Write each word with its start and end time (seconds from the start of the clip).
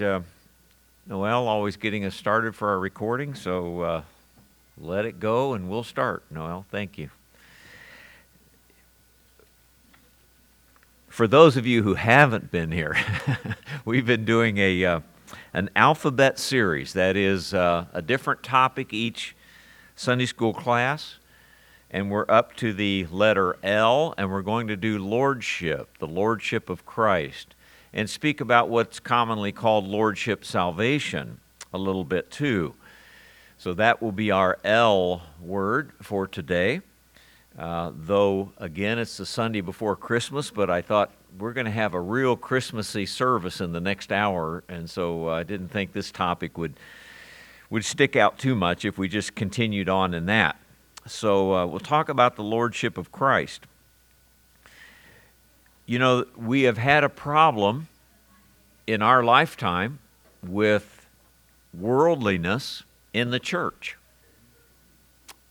uh, 0.00 0.20
Noel 1.06 1.48
always 1.48 1.76
getting 1.76 2.04
us 2.04 2.14
started 2.14 2.54
for 2.54 2.68
our 2.68 2.78
recording, 2.78 3.34
so 3.34 3.80
uh, 3.80 4.02
let 4.78 5.04
it 5.04 5.20
go 5.20 5.54
and 5.54 5.68
we'll 5.68 5.84
start. 5.84 6.24
Noel, 6.30 6.66
thank 6.70 6.98
you. 6.98 7.10
For 11.08 11.26
those 11.26 11.56
of 11.56 11.66
you 11.66 11.82
who 11.82 11.94
haven't 11.94 12.50
been 12.50 12.72
here, 12.72 12.96
we've 13.84 14.04
been 14.04 14.24
doing 14.24 14.58
a 14.58 14.84
uh, 14.84 15.00
an 15.54 15.70
alphabet 15.74 16.38
series. 16.38 16.92
That 16.92 17.16
is 17.16 17.54
uh, 17.54 17.86
a 17.92 18.02
different 18.02 18.42
topic 18.42 18.92
each 18.92 19.34
Sunday 19.94 20.26
school 20.26 20.52
class, 20.52 21.16
and 21.90 22.10
we're 22.10 22.26
up 22.28 22.54
to 22.56 22.72
the 22.72 23.06
letter 23.10 23.56
L, 23.62 24.12
and 24.18 24.30
we're 24.30 24.42
going 24.42 24.68
to 24.68 24.76
do 24.76 24.98
lordship, 24.98 25.96
the 25.98 26.06
lordship 26.06 26.68
of 26.68 26.84
Christ 26.84 27.55
and 27.96 28.08
speak 28.10 28.42
about 28.42 28.68
what's 28.68 29.00
commonly 29.00 29.50
called 29.50 29.88
lordship 29.88 30.44
salvation 30.44 31.40
a 31.72 31.78
little 31.78 32.04
bit 32.04 32.30
too. 32.30 32.74
So 33.58 33.72
that 33.72 34.02
will 34.02 34.12
be 34.12 34.30
our 34.30 34.58
L 34.62 35.22
word 35.40 35.92
for 36.02 36.26
today. 36.26 36.82
Uh, 37.58 37.92
though, 37.96 38.52
again, 38.58 38.98
it's 38.98 39.16
the 39.16 39.24
Sunday 39.24 39.62
before 39.62 39.96
Christmas, 39.96 40.50
but 40.50 40.68
I 40.68 40.82
thought 40.82 41.10
we're 41.38 41.54
going 41.54 41.64
to 41.64 41.72
have 41.72 41.94
a 41.94 42.00
real 42.00 42.36
Christmassy 42.36 43.06
service 43.06 43.62
in 43.62 43.72
the 43.72 43.80
next 43.80 44.12
hour, 44.12 44.62
and 44.68 44.90
so 44.90 45.30
uh, 45.30 45.32
I 45.32 45.42
didn't 45.42 45.68
think 45.68 45.94
this 45.94 46.10
topic 46.10 46.58
would, 46.58 46.74
would 47.70 47.84
stick 47.84 48.14
out 48.14 48.38
too 48.38 48.54
much 48.54 48.84
if 48.84 48.98
we 48.98 49.08
just 49.08 49.34
continued 49.34 49.88
on 49.88 50.12
in 50.12 50.26
that. 50.26 50.56
So 51.06 51.54
uh, 51.54 51.66
we'll 51.66 51.80
talk 51.80 52.10
about 52.10 52.36
the 52.36 52.42
Lordship 52.42 52.98
of 52.98 53.10
Christ. 53.10 53.66
You 55.88 56.00
know, 56.00 56.26
we 56.36 56.62
have 56.62 56.78
had 56.78 57.04
a 57.04 57.08
problem 57.08 57.86
in 58.88 59.02
our 59.02 59.22
lifetime 59.22 60.00
with 60.44 61.06
worldliness 61.72 62.82
in 63.14 63.30
the 63.30 63.38
church. 63.38 63.96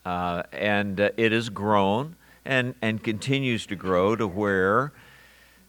Uh, 0.05 0.43
and 0.51 0.99
uh, 0.99 1.09
it 1.15 1.31
has 1.31 1.47
grown 1.47 2.17
and, 2.43 2.75
and 2.81 3.01
continues 3.01 3.65
to 3.67 3.77
grow 3.77 4.17
to 4.17 4.27
where 4.27 4.91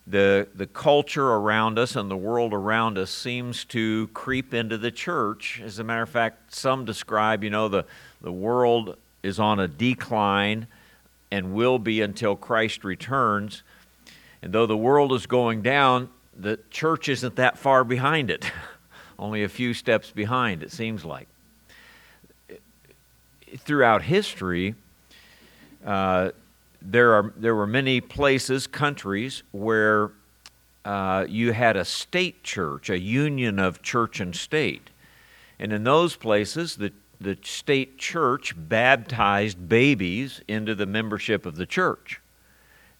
the, 0.04 0.48
the 0.52 0.66
culture 0.66 1.28
around 1.28 1.78
us 1.78 1.94
and 1.94 2.10
the 2.10 2.16
world 2.16 2.52
around 2.52 2.98
us 2.98 3.10
seems 3.12 3.64
to 3.66 4.08
creep 4.08 4.52
into 4.52 4.76
the 4.76 4.91
church. 4.91 5.60
As 5.64 5.78
a 5.78 5.84
matter 5.84 6.02
of 6.02 6.10
fact, 6.10 6.52
some 6.52 6.84
describe, 6.84 7.44
you 7.44 7.50
know, 7.50 7.69
the, 7.69 7.84
the 8.20 8.32
world 8.32 8.96
is 9.22 9.38
on 9.38 9.60
a 9.60 9.69
decline 9.69 10.66
and 11.30 11.54
will 11.54 11.78
be 11.78 12.00
until 12.00 12.34
Christ 12.34 12.82
returns. 12.82 13.62
And 14.42 14.52
though 14.52 14.66
the 14.66 14.76
world 14.76 15.12
is 15.12 15.26
going 15.26 15.62
down, 15.62 16.08
the 16.38 16.58
church 16.70 17.08
isn't 17.08 17.36
that 17.36 17.58
far 17.58 17.84
behind 17.84 18.30
it, 18.30 18.50
only 19.18 19.42
a 19.42 19.48
few 19.48 19.74
steps 19.74 20.10
behind, 20.10 20.62
it 20.62 20.70
seems 20.70 21.04
like. 21.04 21.28
Throughout 23.58 24.02
history, 24.02 24.74
uh, 25.84 26.30
there, 26.82 27.14
are, 27.14 27.32
there 27.36 27.54
were 27.54 27.66
many 27.66 28.00
places, 28.00 28.66
countries, 28.66 29.42
where 29.52 30.10
uh, 30.84 31.26
you 31.28 31.52
had 31.52 31.76
a 31.76 31.84
state 31.84 32.42
church, 32.44 32.90
a 32.90 32.98
union 32.98 33.58
of 33.58 33.82
church 33.82 34.20
and 34.20 34.36
state. 34.36 34.90
And 35.58 35.72
in 35.72 35.84
those 35.84 36.16
places, 36.16 36.76
the, 36.76 36.92
the 37.20 37.38
state 37.42 37.98
church 37.98 38.54
baptized 38.56 39.68
babies 39.68 40.40
into 40.46 40.74
the 40.74 40.86
membership 40.86 41.46
of 41.46 41.56
the 41.56 41.66
church. 41.66 42.20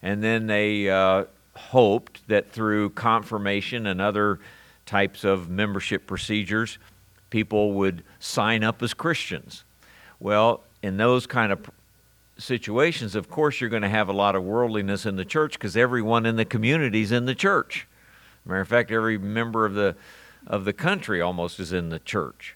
And 0.01 0.23
then 0.23 0.47
they 0.47 0.89
uh, 0.89 1.25
hoped 1.55 2.27
that 2.27 2.51
through 2.51 2.91
confirmation 2.91 3.87
and 3.87 4.01
other 4.01 4.39
types 4.85 5.23
of 5.23 5.49
membership 5.49 6.07
procedures, 6.07 6.77
people 7.29 7.73
would 7.73 8.03
sign 8.19 8.63
up 8.63 8.81
as 8.81 8.93
Christians. 8.93 9.63
Well, 10.19 10.63
in 10.81 10.97
those 10.97 11.27
kind 11.27 11.51
of 11.51 11.69
situations, 12.37 13.15
of 13.15 13.29
course, 13.29 13.59
you're 13.59 13.69
going 13.69 13.81
to 13.81 13.89
have 13.89 14.09
a 14.09 14.13
lot 14.13 14.35
of 14.35 14.43
worldliness 14.43 15.05
in 15.05 15.15
the 15.15 15.25
church 15.25 15.53
because 15.53 15.75
everyone 15.75 16.25
in 16.25 16.35
the 16.35 16.45
community 16.45 17.01
is 17.01 17.11
in 17.11 17.25
the 17.25 17.35
church. 17.35 17.87
Matter 18.45 18.61
of 18.61 18.67
fact, 18.67 18.91
every 18.91 19.17
member 19.17 19.65
of 19.65 19.73
the 19.73 19.95
of 20.45 20.63
the 20.63 20.73
country 20.73 21.21
almost 21.21 21.59
is 21.59 21.73
in 21.73 21.89
the 21.89 21.99
church. 21.99 22.55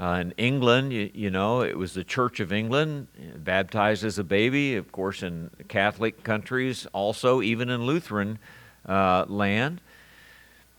Uh, 0.00 0.18
in 0.22 0.32
England, 0.38 0.92
you, 0.92 1.10
you, 1.12 1.30
know, 1.30 1.60
it 1.60 1.76
was 1.76 1.92
the 1.92 2.04
Church 2.04 2.40
of 2.40 2.50
England, 2.50 3.08
baptized 3.36 4.04
as 4.04 4.18
a 4.18 4.24
baby, 4.24 4.76
of 4.76 4.90
course, 4.90 5.22
in 5.22 5.50
Catholic 5.68 6.24
countries, 6.24 6.86
also, 6.94 7.42
even 7.42 7.68
in 7.68 7.84
Lutheran 7.84 8.38
uh, 8.86 9.26
land. 9.28 9.82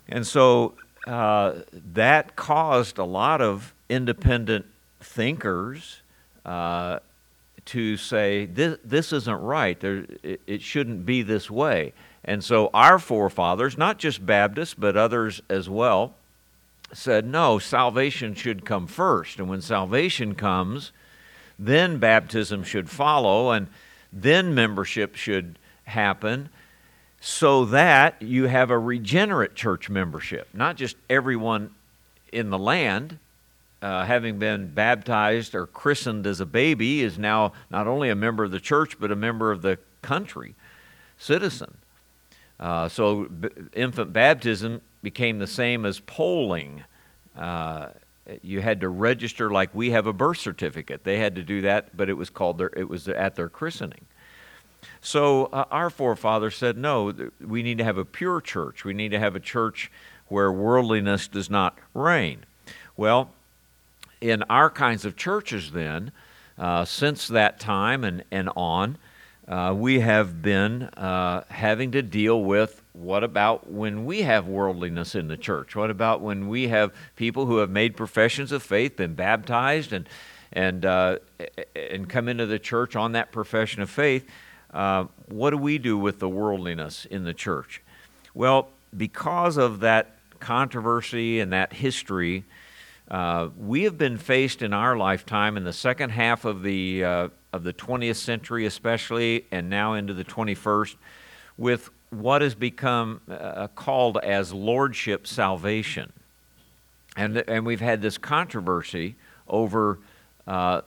And 0.10 0.26
so 0.26 0.74
uh, 1.06 1.60
that 1.94 2.36
caused 2.36 2.98
a 2.98 3.04
lot 3.04 3.40
of 3.40 3.74
independent 3.88 4.66
thinkers 5.00 6.02
uh, 6.44 7.00
to 7.66 7.98
say, 7.98 8.46
this, 8.48 8.80
this 8.84 9.14
isn't 9.14 9.42
right, 9.42 9.80
there, 9.80 10.06
it, 10.24 10.42
it 10.48 10.62
shouldn't 10.62 11.06
be 11.06 11.22
this 11.22 11.52
way. 11.52 11.94
And 12.26 12.44
so 12.44 12.70
our 12.74 13.00
forefathers, 13.00 13.78
not 13.78 14.00
just 14.00 14.26
Baptists, 14.26 14.74
but 14.74 14.98
others 14.98 15.42
as 15.50 15.70
well, 15.70 16.16
said, 16.94 17.26
no, 17.26 17.60
salvation 17.60 18.36
should 18.36 18.66
come 18.66 18.88
first. 18.88 19.40
And 19.40 19.50
when 19.50 19.62
salvation 19.62 20.36
comes, 20.36 20.92
then 21.58 21.98
baptism 21.98 22.64
should 22.64 22.90
follow, 22.90 23.52
and 23.52 23.68
then 24.12 24.54
membership 24.54 25.16
should 25.16 25.58
happen 25.86 26.50
so 27.20 27.66
that 27.66 28.22
you 28.22 28.48
have 28.48 28.70
a 28.70 28.78
regenerate 28.78 29.56
church 29.56 29.90
membership. 29.90 30.48
Not 30.54 30.76
just 30.76 30.98
everyone 31.10 31.72
in 32.32 32.50
the 32.50 32.58
land, 32.58 33.18
uh, 33.82 34.06
having 34.06 34.40
been 34.40 34.68
baptized 34.68 35.56
or 35.56 35.68
christened 35.68 36.28
as 36.28 36.40
a 36.42 36.46
baby, 36.46 37.02
is 37.02 37.18
now 37.18 37.54
not 37.70 37.88
only 37.88 38.10
a 38.10 38.16
member 38.16 38.44
of 38.44 38.52
the 38.52 38.60
church, 38.60 39.00
but 39.00 39.12
a 39.12 39.16
member 39.16 39.52
of 39.52 39.62
the 39.62 39.78
country, 40.02 40.56
citizen. 41.18 41.78
Uh, 42.60 42.88
so, 42.88 43.26
b- 43.26 43.50
infant 43.74 44.14
baptism 44.14 44.82
became 45.02 45.40
the 45.40 45.48
same 45.48 45.86
as 45.86 46.00
polling. 46.00 46.84
Uh, 47.36 47.88
you 48.42 48.62
had 48.62 48.80
to 48.82 48.90
register 48.90 49.50
like 49.50 49.74
we 49.76 49.92
have 49.92 50.08
a 50.08 50.14
birth 50.14 50.38
certificate. 50.38 51.04
They 51.04 51.18
had 51.18 51.36
to 51.36 51.44
do 51.44 51.62
that, 51.62 51.96
but 51.96 52.10
it 52.10 52.14
was 52.14 52.30
called 52.30 52.58
their, 52.58 52.72
it 52.76 52.88
was 52.88 53.08
at 53.08 53.36
their 53.36 53.50
christening. 53.50 54.06
So 55.02 55.46
uh, 55.48 55.66
our 55.72 55.90
forefathers 55.90 56.56
said, 56.56 56.78
no, 56.78 57.14
we 57.46 57.64
need 57.64 57.78
to 57.80 57.84
have 57.84 57.98
a 57.98 58.06
pure 58.06 58.40
church. 58.40 58.86
We 58.86 58.94
need 58.94 59.10
to 59.10 59.20
have 59.20 59.36
a 59.36 59.40
church 59.40 59.92
where 60.28 60.52
worldliness 60.52 61.28
does 61.28 61.50
not 61.50 61.78
reign. 61.94 62.46
Well, 62.96 63.32
in 64.22 64.44
our 64.44 64.70
kinds 64.70 65.04
of 65.04 65.18
churches, 65.18 65.72
then, 65.72 66.12
uh, 66.58 66.86
since 66.86 67.28
that 67.28 67.60
time 67.60 68.04
and, 68.04 68.24
and 68.32 68.50
on, 68.56 68.98
uh, 69.48 69.74
we 69.76 70.00
have 70.00 70.42
been 70.42 70.84
uh, 70.84 71.44
having 71.50 71.92
to 71.92 72.02
deal 72.02 72.42
with 72.42 72.82
what 72.94 73.24
about 73.24 73.70
when 73.70 74.06
we 74.06 74.22
have 74.22 74.48
worldliness 74.48 75.16
in 75.16 75.28
the 75.28 75.36
church? 75.36 75.76
What 75.76 75.90
about 75.90 76.22
when 76.22 76.48
we 76.48 76.68
have 76.70 76.94
people 77.16 77.48
who 77.48 77.58
have 77.58 77.70
made 77.70 77.98
professions 77.98 78.52
of 78.52 78.64
faith, 78.64 78.96
been 78.96 79.16
baptized, 79.16 79.92
and 79.92 80.08
and 80.52 80.86
uh, 80.86 81.18
and 81.76 82.08
come 82.08 82.30
into 82.30 82.46
the 82.46 82.60
church 82.60 82.96
on 82.96 83.14
that 83.14 83.32
profession 83.32 83.82
of 83.82 83.90
faith? 83.90 84.28
Uh, 84.72 85.06
what 85.28 85.50
do 85.50 85.58
we 85.58 85.78
do 85.78 85.98
with 85.98 86.20
the 86.20 86.30
worldliness 86.30 87.06
in 87.06 87.24
the 87.24 87.34
church? 87.34 87.82
Well, 88.34 88.70
because 88.96 89.58
of 89.58 89.82
that 89.82 90.16
controversy 90.40 91.40
and 91.40 91.52
that 91.54 91.74
history, 91.74 92.46
uh, 93.10 93.50
we 93.58 93.84
have 93.84 93.98
been 93.98 94.18
faced 94.18 94.62
in 94.62 94.74
our 94.74 94.96
lifetime 94.96 95.58
in 95.58 95.64
the 95.64 95.74
second 95.74 96.12
half 96.12 96.46
of 96.46 96.64
the 96.64 97.04
uh, 97.04 97.30
of 97.54 97.64
the 97.64 97.72
20th 97.72 98.16
century, 98.16 98.66
especially, 98.66 99.46
and 99.52 99.70
now 99.70 99.94
into 99.94 100.14
the 100.14 100.26
21st, 100.26 100.96
with 101.58 101.92
what 102.10 102.42
has 102.42 102.56
become 102.56 103.22
uh, 103.30 103.68
called 103.68 104.18
as 104.18 104.52
lordship 104.52 105.28
salvation. 105.28 106.12
And, 107.16 107.38
and 107.48 107.66
we've 107.66 107.80
had 107.80 108.02
this 108.02 108.18
controversy 108.18 109.16
over 109.48 110.00
uh, 110.48 110.82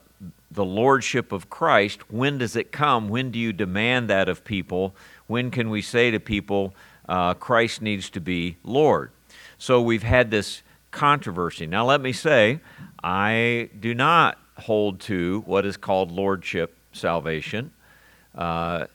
the 0.50 0.64
lordship 0.64 1.30
of 1.32 1.48
Christ. 1.48 2.10
When 2.10 2.38
does 2.38 2.56
it 2.56 2.72
come? 2.72 3.08
When 3.08 3.30
do 3.30 3.38
you 3.38 3.52
demand 3.52 4.10
that 4.10 4.28
of 4.28 4.44
people? 4.44 4.94
When 5.28 5.50
can 5.50 5.70
we 5.70 5.82
say 5.82 6.10
to 6.10 6.20
people, 6.20 6.74
uh, 7.08 7.34
Christ 7.34 7.80
needs 7.80 8.10
to 8.10 8.20
be 8.20 8.56
Lord? 8.64 9.10
So 9.58 9.80
we've 9.80 10.02
had 10.02 10.30
this 10.30 10.62
controversy. 10.90 11.66
Now, 11.66 11.84
let 11.86 12.00
me 12.00 12.12
say, 12.12 12.60
I 13.02 13.70
do 13.78 13.94
not 13.94 14.38
hold 14.58 15.00
to 15.00 15.42
what 15.46 15.64
is 15.66 15.76
called 15.76 16.10
lordship 16.10 16.74
salvation. 16.92 17.70
Uh, 18.34 18.86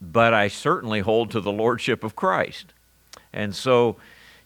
but 0.00 0.34
I 0.34 0.48
certainly 0.48 1.00
hold 1.00 1.30
to 1.30 1.40
the 1.40 1.52
lordship 1.52 2.02
of 2.02 2.16
Christ. 2.16 2.66
And 3.32 3.54
so, 3.54 3.96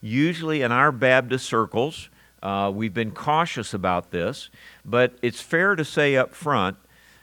usually 0.03 0.63
in 0.63 0.71
our 0.71 0.93
Baptist 0.93 1.47
circles, 1.47 2.09
uh, 2.43 2.71
we've 2.73 2.95
been 2.95 3.11
cautious 3.11 3.73
about 3.73 4.11
this, 4.11 4.51
but 4.85 5.15
it's 5.23 5.41
fair 5.41 5.75
to 5.75 5.85
say 5.85 6.17
up 6.17 6.35
front 6.35 6.77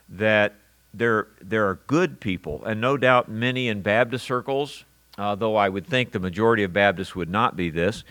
that 0.09 0.55
there, 0.93 1.27
there 1.41 1.67
are 1.69 1.79
good 1.87 2.19
people, 2.19 2.63
and 2.65 2.81
no 2.81 2.97
doubt 2.97 3.29
many 3.29 3.67
in 3.67 3.81
Baptist 3.81 4.25
circles, 4.25 4.83
uh, 5.17 5.35
though 5.35 5.55
I 5.55 5.69
would 5.69 5.87
think 5.87 6.11
the 6.11 6.19
majority 6.19 6.63
of 6.63 6.73
Baptists 6.73 7.15
would 7.15 7.29
not 7.29 7.55
be 7.55 7.69
this, 7.69 8.03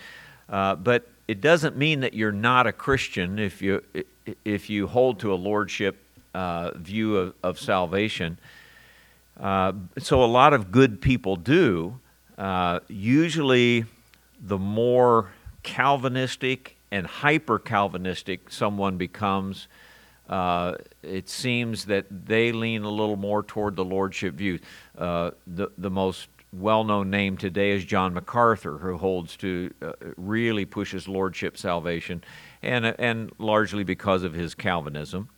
uh, 0.49 0.77
but 0.77 1.09
it 1.29 1.41
doesn't 1.41 1.77
mean 1.77 2.01
that 2.01 2.15
you're 2.15 2.33
not 2.33 2.67
a 2.67 2.73
Christian 2.73 3.39
if 3.39 3.63
you 3.63 3.83
if 4.45 4.71
you 4.71 4.87
hold 4.87 5.21
to 5.21 5.33
a 5.33 5.37
lordship 5.37 5.97
uh, 6.35 6.71
view 6.77 7.17
of, 7.17 7.35
of 7.43 7.59
salvation. 7.59 8.39
Uh, 9.39 9.73
so 9.99 10.23
a 10.25 10.27
lot 10.27 10.53
of 10.53 10.71
good 10.71 11.01
people 11.01 11.37
do. 11.37 11.99
Uh, 12.39 12.81
usually, 12.89 13.85
the 14.41 14.59
more 14.59 15.31
Calvinistic 15.63 16.77
and 16.91 17.07
hyper 17.07 17.59
Calvinistic 17.59 18.51
someone 18.51 18.97
becomes, 18.97 19.69
uh, 20.29 20.75
it 21.03 21.29
seems 21.29 21.85
that 21.87 22.07
they 22.27 22.53
lean 22.53 22.83
a 22.83 22.91
little 22.91 23.17
more 23.17 23.43
toward 23.43 23.77
the 23.77 23.85
lordship 23.85 24.35
view. 24.35 24.59
Uh, 24.99 25.31
the 25.47 25.69
the 25.79 25.91
most 25.91 26.29
well-known 26.53 27.09
name 27.11 27.37
today 27.37 27.71
is 27.71 27.85
John 27.85 28.13
MacArthur, 28.13 28.77
who 28.79 28.99
holds 28.99 29.37
to 29.39 29.73
uh, 29.81 29.93
really 30.17 30.67
pushes 30.67 31.09
lordship 31.09 31.57
salvation, 31.57 32.23
and 32.63 32.87
and 32.87 33.31
largely 33.39 33.85
because 33.85 34.23
of 34.23 34.35
his 34.35 34.55
Calvinism. 34.55 35.29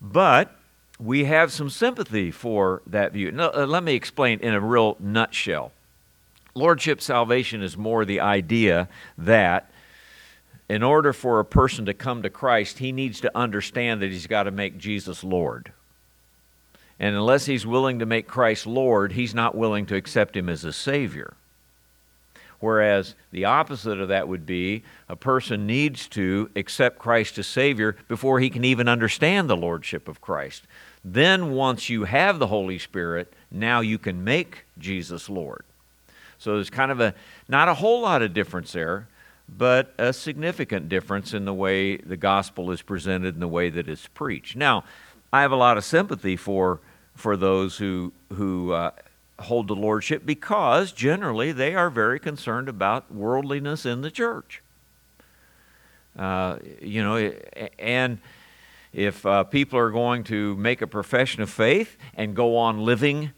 But 0.00 0.56
we 0.98 1.24
have 1.24 1.52
some 1.52 1.70
sympathy 1.70 2.30
for 2.30 2.82
that 2.86 3.12
view. 3.12 3.32
Now, 3.32 3.50
uh, 3.54 3.66
let 3.66 3.82
me 3.82 3.94
explain 3.94 4.40
in 4.40 4.54
a 4.54 4.60
real 4.60 4.96
nutshell. 5.00 5.72
Lordship 6.54 7.00
salvation 7.00 7.62
is 7.62 7.76
more 7.76 8.04
the 8.04 8.20
idea 8.20 8.88
that 9.16 9.70
in 10.68 10.82
order 10.82 11.12
for 11.12 11.40
a 11.40 11.44
person 11.44 11.86
to 11.86 11.94
come 11.94 12.22
to 12.22 12.30
Christ, 12.30 12.78
he 12.78 12.92
needs 12.92 13.20
to 13.22 13.36
understand 13.36 14.02
that 14.02 14.10
he's 14.10 14.26
got 14.26 14.44
to 14.44 14.50
make 14.50 14.78
Jesus 14.78 15.24
Lord. 15.24 15.72
And 16.98 17.16
unless 17.16 17.46
he's 17.46 17.66
willing 17.66 17.98
to 17.98 18.06
make 18.06 18.28
Christ 18.28 18.66
Lord, 18.66 19.12
he's 19.12 19.34
not 19.34 19.56
willing 19.56 19.86
to 19.86 19.96
accept 19.96 20.36
him 20.36 20.48
as 20.48 20.64
a 20.64 20.72
Savior. 20.72 21.34
Whereas 22.62 23.16
the 23.32 23.44
opposite 23.46 24.00
of 24.00 24.06
that 24.08 24.28
would 24.28 24.46
be 24.46 24.84
a 25.08 25.16
person 25.16 25.66
needs 25.66 26.06
to 26.10 26.48
accept 26.54 27.00
Christ 27.00 27.36
as 27.38 27.48
Savior 27.48 27.96
before 28.06 28.38
he 28.38 28.50
can 28.50 28.64
even 28.64 28.86
understand 28.86 29.50
the 29.50 29.56
Lordship 29.56 30.06
of 30.06 30.20
Christ. 30.20 30.62
Then, 31.04 31.50
once 31.50 31.90
you 31.90 32.04
have 32.04 32.38
the 32.38 32.46
Holy 32.46 32.78
Spirit, 32.78 33.32
now 33.50 33.80
you 33.80 33.98
can 33.98 34.22
make 34.22 34.64
Jesus 34.78 35.28
Lord. 35.28 35.64
So 36.38 36.54
there's 36.54 36.70
kind 36.70 36.92
of 36.92 37.00
a, 37.00 37.14
not 37.48 37.66
a 37.66 37.74
whole 37.74 38.00
lot 38.00 38.22
of 38.22 38.32
difference 38.32 38.70
there, 38.70 39.08
but 39.48 39.92
a 39.98 40.12
significant 40.12 40.88
difference 40.88 41.34
in 41.34 41.44
the 41.44 41.52
way 41.52 41.96
the 41.96 42.16
gospel 42.16 42.70
is 42.70 42.80
presented 42.80 43.34
and 43.34 43.42
the 43.42 43.48
way 43.48 43.70
that 43.70 43.88
it's 43.88 44.06
preached. 44.06 44.54
Now, 44.54 44.84
I 45.32 45.42
have 45.42 45.50
a 45.50 45.56
lot 45.56 45.78
of 45.78 45.84
sympathy 45.84 46.36
for, 46.36 46.78
for 47.16 47.36
those 47.36 47.76
who, 47.78 48.12
who 48.32 48.70
uh, 48.70 48.92
hold 49.42 49.68
the 49.68 49.74
lordship 49.74 50.24
because 50.24 50.92
generally 50.92 51.52
they 51.52 51.74
are 51.74 51.90
very 51.90 52.18
concerned 52.18 52.68
about 52.68 53.12
worldliness 53.12 53.84
in 53.84 54.00
the 54.02 54.10
church. 54.10 54.62
Uh, 56.18 56.58
you 56.80 57.02
know, 57.02 57.32
and 57.78 58.18
if 58.92 59.24
uh, 59.24 59.44
people 59.44 59.78
are 59.78 59.90
going 59.90 60.24
to 60.24 60.56
make 60.56 60.82
a 60.82 60.86
profession 60.86 61.42
of 61.42 61.50
faith 61.50 61.96
and 62.14 62.34
go 62.34 62.56
on 62.56 62.84
living 62.84 63.32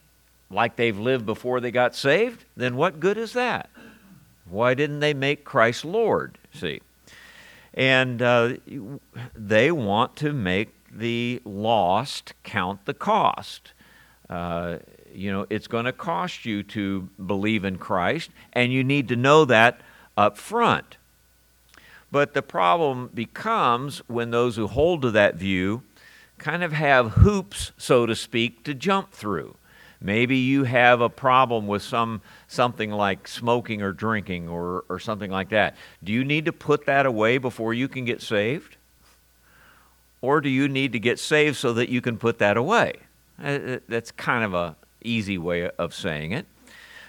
like 0.51 0.77
they've 0.77 0.99
lived 0.99 1.25
before 1.27 1.61
they 1.61 1.71
got 1.71 1.95
saved, 1.95 2.45
then 2.57 2.77
what 2.77 3.01
good 3.01 3.17
is 3.17 3.33
that? 3.33 3.71
Why 4.49 4.75
didn't 4.75 5.01
they 5.01 5.15
make 5.15 5.45
Christ 5.45 5.85
Lord? 5.85 6.39
See? 6.53 6.81
And 7.73 8.21
uh, 8.21 8.55
they 9.35 9.71
want 9.73 10.17
to 10.17 10.33
make 10.33 10.75
the 10.93 11.41
lost 11.45 12.35
count 12.43 12.85
the 12.85 12.95
cost. 12.95 13.73
Uh, 14.29 14.79
you 15.15 15.33
know, 15.33 15.47
it's 15.51 15.67
going 15.67 15.85
to 15.85 15.93
cost 15.93 16.45
you 16.45 16.63
to 16.65 17.09
believe 17.25 17.65
in 17.65 17.79
Christ, 17.79 18.31
and 18.53 18.73
you 18.73 18.85
need 18.85 19.09
to 19.09 19.17
know 19.17 19.45
that 19.45 19.81
up 20.17 20.37
front. 20.37 20.97
But 22.11 22.35
the 22.35 22.43
problem 22.43 23.11
becomes 23.13 23.99
when 24.07 24.31
those 24.31 24.57
who 24.57 24.67
hold 24.67 25.03
to 25.03 25.11
that 25.13 25.35
view 25.35 25.83
kind 26.39 26.63
of 26.63 26.73
have 26.73 27.13
hoops, 27.13 27.73
so 27.77 28.07
to 28.07 28.15
speak, 28.15 28.65
to 28.65 28.75
jump 28.75 29.13
through. 29.13 29.57
Maybe 30.01 30.37
you 30.37 30.65
have 30.65 31.01
a 31.01 31.09
problem 31.09 31.67
with 31.67 31.83
some 31.83 32.21
something 32.47 32.91
like 32.91 33.27
smoking 33.27 33.81
or 33.81 33.93
drinking 33.93 34.49
or, 34.49 34.85
or 34.89 34.99
something 34.99 35.31
like 35.31 35.49
that. 35.49 35.77
Do 36.03 36.13
you 36.13 36.25
need 36.25 36.45
to 36.45 36.53
put 36.53 36.85
that 36.87 37.07
away 37.07 37.39
before 37.39 37.73
you 37.73 37.89
can 37.89 38.05
get 38.05 38.21
saved? 38.21 38.77
Or 40.21 40.41
do 40.41 40.49
you 40.49 40.69
need 40.69 40.93
to 40.93 40.99
get 40.99 41.19
saved 41.19 41.57
so 41.57 41.73
that 41.73 41.89
you 41.89 42.01
can 42.01 42.19
put 42.19 42.39
that 42.39 42.57
away? 42.57 42.93
Uh, 43.43 43.47
uh, 43.49 43.79
that's 43.89 44.11
kind 44.11 44.45
of 44.45 44.55
a, 44.55 44.77
easy 45.05 45.39
way 45.39 45.71
of 45.71 45.95
saying 45.95 46.33
it. 46.33 46.47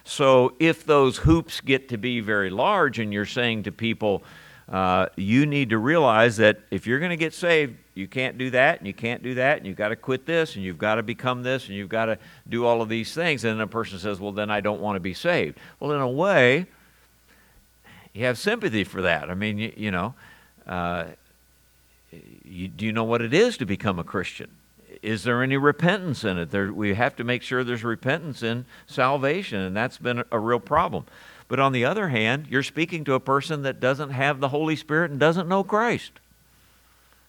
So 0.04 0.54
if 0.60 0.86
those 0.86 1.18
hoops 1.18 1.62
get 1.62 1.90
to 1.90 1.98
be 1.98 2.20
very 2.20 2.52
large 2.52 3.00
and 3.00 3.12
you're 3.12 3.26
saying 3.26 3.64
to 3.64 3.72
people, 3.72 4.24
uh, 4.70 5.08
you 5.16 5.46
need 5.46 5.72
to 5.72 5.78
realize 5.78 6.38
that 6.38 6.60
if 6.70 6.86
you're 6.86 7.00
going 7.00 7.10
to 7.10 7.18
get 7.18 7.34
saved, 7.34 7.76
you 7.96 8.08
can't 8.08 8.38
do 8.38 8.50
that 8.52 8.80
and 8.80 8.88
you 8.88 8.94
can't 8.94 9.24
do 9.24 9.36
that 9.36 9.58
and 9.58 9.66
you've 9.66 9.78
got 9.78 9.90
to 9.90 9.96
quit 9.96 10.26
this 10.26 10.56
and 10.56 10.64
you've 10.64 10.78
got 10.78 10.96
to 10.96 11.04
become 11.04 11.44
this 11.44 11.68
and 11.68 11.76
you've 11.76 11.90
got 11.90 12.06
to 12.06 12.18
do 12.50 12.66
all 12.66 12.82
of 12.82 12.90
these 12.90 13.14
things. 13.14 13.44
And 13.44 13.62
a 13.62 13.68
person 13.68 13.98
says, 13.98 14.20
well, 14.20 14.32
then 14.32 14.52
I 14.52 14.62
don't 14.62 14.82
want 14.82 14.96
to 14.96 15.00
be 15.00 15.14
saved. 15.14 15.58
Well, 15.80 15.92
in 15.92 16.02
a 16.02 16.10
way, 16.10 16.68
you 18.14 18.26
have 18.26 18.38
sympathy 18.38 18.84
for 18.84 19.02
that. 19.02 19.30
I 19.30 19.34
mean, 19.34 19.58
you, 19.58 19.74
you 19.76 19.92
know, 19.92 20.14
uh, 20.68 21.06
you, 22.44 22.68
do 22.68 22.86
you 22.86 22.92
know 22.92 23.04
what 23.04 23.22
it 23.22 23.34
is 23.34 23.58
to 23.58 23.66
become 23.66 24.00
a 24.00 24.04
Christian? 24.04 24.50
Is 25.06 25.24
there 25.24 25.44
any 25.44 25.56
repentance 25.56 26.24
in 26.24 26.38
it? 26.40 26.50
There, 26.52 26.74
we 26.74 26.96
have 26.96 27.16
to 27.18 27.24
make 27.24 27.44
sure 27.44 27.64
there's 27.64 27.84
repentance 27.84 28.42
in 28.42 28.66
salvation, 28.88 29.60
and 29.60 29.78
that's 29.78 30.00
been 30.00 30.24
a, 30.32 30.40
real 30.40 30.60
problem. 30.60 31.06
But 31.48 31.60
on 31.60 31.74
the 31.74 31.86
other 31.86 32.10
hand, 32.10 32.48
you're 32.50 32.64
speaking 32.64 33.04
to 33.06 33.14
a 33.14 33.20
person 33.20 33.62
that 33.62 33.80
doesn't 33.80 34.10
have 34.10 34.40
the 34.40 34.50
Holy 34.50 34.76
Spirit 34.76 35.12
and 35.12 35.20
doesn't 35.20 35.48
know 35.48 35.64
Christ. 35.64 36.14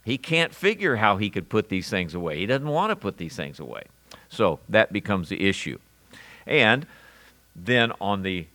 He 0.05 0.17
can't 0.17 0.55
figure 0.55 0.97
how 0.97 1.19
he 1.19 1.29
could 1.29 1.51
put 1.51 1.69
these 1.69 1.91
things 1.91 2.15
away. 2.15 2.39
He 2.39 2.47
doesn't 2.47 2.67
want 2.67 2.91
to 2.91 2.97
put 2.97 3.19
these 3.19 3.37
things 3.37 3.61
away. 3.61 3.83
So 4.31 4.61
that 4.69 4.93
becomes 4.93 5.29
the 5.29 5.47
issue. 5.47 5.79
And 6.47 6.87
then 7.55 7.93
on 8.01 8.23
the 8.23 8.47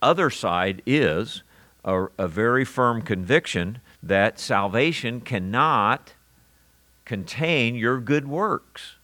other 0.00 0.30
side 0.30 0.80
is 0.86 1.42
a, 1.84 2.06
a 2.16 2.26
very 2.26 2.64
firm 2.64 3.02
conviction 3.02 3.80
that 4.02 4.38
salvation 4.38 5.20
cannot 5.20 6.14
contain 7.12 7.74
your 7.74 8.00
good 8.00 8.26
works. 8.26 8.94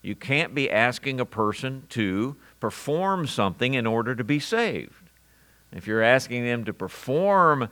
You 0.00 0.14
can't 0.14 0.54
be 0.54 0.70
asking 0.70 1.20
a 1.20 1.26
person 1.26 1.82
to 1.90 2.36
perform 2.58 3.26
something 3.26 3.74
in 3.74 3.86
order 3.86 4.14
to 4.14 4.24
be 4.24 4.40
saved. 4.40 5.10
If 5.72 5.86
you're 5.86 6.00
asking 6.00 6.46
them 6.46 6.64
to 6.64 6.72
perform 6.72 7.68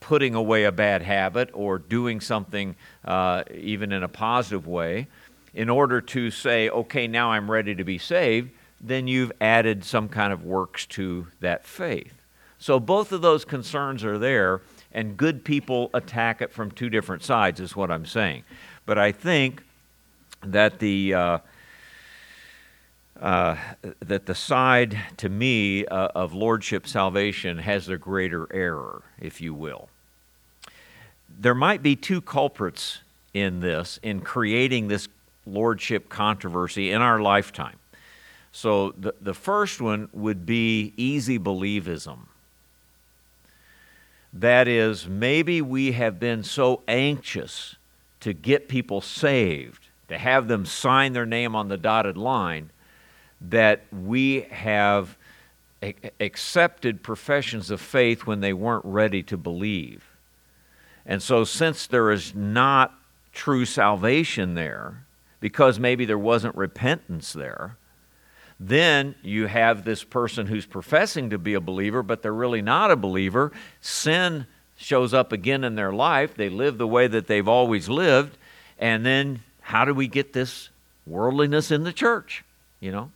putting 0.00 0.34
away 0.34 0.64
a 0.64 0.72
bad 0.72 1.02
habit 1.02 1.50
or 1.52 1.78
doing 1.78 2.20
something 2.20 2.74
uh, 3.04 3.44
even 3.54 3.92
in 3.92 4.02
a 4.02 4.08
positive 4.08 4.66
way, 4.66 5.06
in 5.54 5.70
order 5.70 6.00
to 6.00 6.32
say, 6.32 6.68
okay, 6.68 7.06
now 7.06 7.30
I'm 7.30 7.48
ready 7.48 7.76
to 7.76 7.84
be 7.84 7.96
saved, 7.98 8.50
then 8.80 9.06
you've 9.06 9.30
added 9.40 9.84
some 9.84 10.08
kind 10.08 10.32
of 10.32 10.44
works 10.44 10.84
to 10.86 11.28
that 11.38 11.64
faith. 11.64 12.14
So 12.58 12.80
both 12.80 13.12
of 13.12 13.22
those 13.22 13.44
concerns 13.44 14.02
are 14.04 14.18
there, 14.18 14.62
and 14.90 15.16
good 15.16 15.44
people 15.44 15.90
attack 15.94 16.42
it 16.42 16.52
from 16.52 16.72
two 16.72 16.90
different 16.90 17.22
sides, 17.22 17.60
is 17.60 17.76
what 17.76 17.92
I'm 17.92 18.04
saying. 18.04 18.42
But 18.86 18.98
I 18.98 19.12
think 19.12 19.62
that 20.42 20.78
the 20.78 21.14
uh, 21.14 21.38
uh, 23.20 23.56
that 24.00 24.26
the 24.26 24.34
side 24.34 24.98
to 25.18 25.28
me 25.28 25.84
uh, 25.86 26.08
of 26.14 26.32
lordship 26.32 26.86
salvation 26.86 27.58
has 27.58 27.88
a 27.88 27.98
greater 27.98 28.48
error, 28.52 29.02
if 29.20 29.40
you 29.40 29.52
will. 29.52 29.88
There 31.28 31.54
might 31.54 31.82
be 31.82 31.96
two 31.96 32.20
culprits 32.20 33.00
in 33.34 33.60
this, 33.60 34.00
in 34.02 34.20
creating 34.20 34.88
this 34.88 35.08
lordship 35.46 36.08
controversy 36.08 36.90
in 36.90 37.02
our 37.02 37.20
lifetime. 37.20 37.76
So 38.52 38.92
the, 38.92 39.14
the 39.20 39.34
first 39.34 39.80
one 39.80 40.08
would 40.12 40.44
be 40.44 40.92
easy 40.96 41.38
believism. 41.38 42.20
That 44.32 44.66
is, 44.66 45.06
maybe 45.06 45.60
we 45.60 45.92
have 45.92 46.18
been 46.18 46.42
so 46.42 46.82
anxious 46.88 47.76
to 48.20 48.32
get 48.32 48.68
people 48.68 49.00
saved, 49.00 49.88
to 50.08 50.18
have 50.18 50.48
them 50.48 50.66
sign 50.66 51.12
their 51.12 51.26
name 51.26 51.56
on 51.56 51.68
the 51.68 51.76
dotted 51.76 52.16
line, 52.16 52.70
that 53.40 53.84
we 53.92 54.42
have 54.50 55.16
accepted 56.20 57.02
professions 57.02 57.70
of 57.70 57.80
faith 57.80 58.26
when 58.26 58.40
they 58.40 58.52
weren't 58.52 58.84
ready 58.84 59.22
to 59.22 59.36
believe. 59.36 60.04
And 61.06 61.22
so, 61.22 61.44
since 61.44 61.86
there 61.86 62.10
is 62.10 62.34
not 62.34 62.94
true 63.32 63.64
salvation 63.64 64.54
there, 64.54 65.04
because 65.40 65.78
maybe 65.78 66.04
there 66.04 66.18
wasn't 66.18 66.54
repentance 66.54 67.32
there, 67.32 67.76
then 68.58 69.14
you 69.22 69.46
have 69.46 69.84
this 69.84 70.04
person 70.04 70.46
who's 70.46 70.66
professing 70.66 71.30
to 71.30 71.38
be 71.38 71.54
a 71.54 71.60
believer, 71.60 72.02
but 72.02 72.20
they're 72.20 72.34
really 72.34 72.60
not 72.60 72.90
a 72.90 72.96
believer. 72.96 73.52
Sin 73.80 74.46
shows 74.80 75.12
up 75.12 75.30
again 75.30 75.62
in 75.62 75.74
their 75.74 75.92
life. 75.92 76.34
They 76.34 76.48
live 76.48 76.78
the 76.78 76.86
way 76.86 77.06
that 77.06 77.26
they've 77.26 77.46
always 77.46 77.88
lived. 77.88 78.36
And 78.78 79.04
then 79.04 79.40
how 79.60 79.84
do 79.84 79.92
we 79.92 80.08
get 80.08 80.32
this 80.32 80.70
worldliness 81.06 81.70
in 81.70 81.84
the 81.84 81.92
church? 81.92 82.42
You 82.80 82.90
know? 82.90 83.10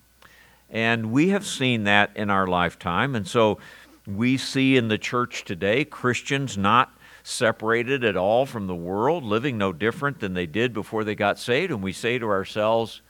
And 0.69 1.11
we 1.11 1.31
have 1.31 1.47
seen 1.47 1.85
that 1.85 2.11
in 2.15 2.29
our 2.29 2.47
lifetime. 2.47 3.15
And 3.15 3.27
so 3.27 3.59
we 4.07 4.37
see 4.37 4.77
in 4.77 4.89
the 4.89 4.99
church 4.99 5.45
today 5.45 5.85
Christians 5.85 6.59
not 6.59 6.93
separated 7.23 8.05
at 8.05 8.17
all 8.17 8.45
from 8.45 8.67
the 8.67 8.75
world, 8.75 9.25
living 9.25 9.57
no 9.57 9.73
different 9.73 10.21
than 10.21 10.35
they 10.35 10.47
did 10.47 10.75
before 10.75 11.03
they 11.03 11.15
got 11.15 11.39
saved. 11.39 11.73
And 11.73 11.83
we 11.83 11.95
say 11.95 12.19
to 12.19 12.27
ourselves, 12.27 13.01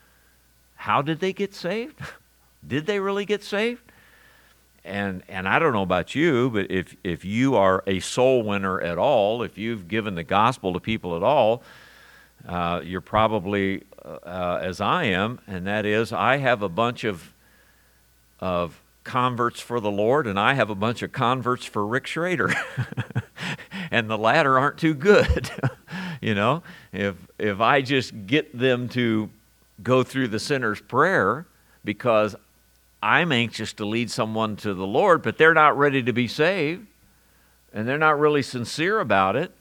how 0.76 1.02
did 1.02 1.18
they 1.18 1.32
get 1.32 1.54
saved? 1.54 1.98
did 2.66 2.86
they 2.86 3.00
really 3.00 3.24
get 3.24 3.42
saved? 3.42 3.83
And, 4.84 5.22
and 5.28 5.48
I 5.48 5.58
don't 5.58 5.72
know 5.72 5.82
about 5.82 6.14
you, 6.14 6.50
but 6.50 6.70
if, 6.70 6.94
if 7.02 7.24
you 7.24 7.56
are 7.56 7.82
a 7.86 8.00
soul 8.00 8.42
winner 8.42 8.80
at 8.80 8.98
all, 8.98 9.42
if 9.42 9.56
you've 9.56 9.88
given 9.88 10.14
the 10.14 10.24
gospel 10.24 10.74
to 10.74 10.80
people 10.80 11.16
at 11.16 11.22
all, 11.22 11.62
uh, 12.46 12.82
you're 12.84 13.00
probably 13.00 13.84
uh, 14.04 14.58
as 14.60 14.80
I 14.80 15.04
am, 15.04 15.40
and 15.46 15.66
that 15.66 15.86
is 15.86 16.12
I 16.12 16.36
have 16.36 16.62
a 16.62 16.68
bunch 16.68 17.04
of, 17.04 17.32
of 18.40 18.80
converts 19.04 19.60
for 19.60 19.80
the 19.80 19.90
Lord, 19.90 20.26
and 20.26 20.38
I 20.38 20.54
have 20.54 20.68
a 20.68 20.74
bunch 20.74 21.02
of 21.02 21.12
converts 21.12 21.64
for 21.64 21.86
Rick 21.86 22.06
Schrader. 22.06 22.52
and 23.90 24.10
the 24.10 24.18
latter 24.18 24.58
aren't 24.58 24.78
too 24.78 24.94
good. 24.94 25.50
you 26.20 26.34
know, 26.34 26.62
if, 26.92 27.14
if 27.38 27.60
I 27.60 27.80
just 27.80 28.26
get 28.26 28.56
them 28.56 28.88
to 28.90 29.30
go 29.82 30.02
through 30.02 30.28
the 30.28 30.38
sinner's 30.38 30.80
prayer 30.80 31.46
because 31.84 32.36
I'm 33.04 33.32
anxious 33.32 33.74
to 33.74 33.84
lead 33.84 34.10
someone 34.10 34.56
to 34.56 34.72
the 34.72 34.86
Lord, 34.86 35.20
but 35.20 35.36
they're 35.36 35.52
not 35.52 35.76
ready 35.76 36.02
to 36.02 36.12
be 36.14 36.26
saved, 36.26 36.86
and 37.70 37.86
they're 37.86 37.98
not 37.98 38.18
really 38.18 38.40
sincere 38.40 38.98
about 38.98 39.36
it, 39.36 39.52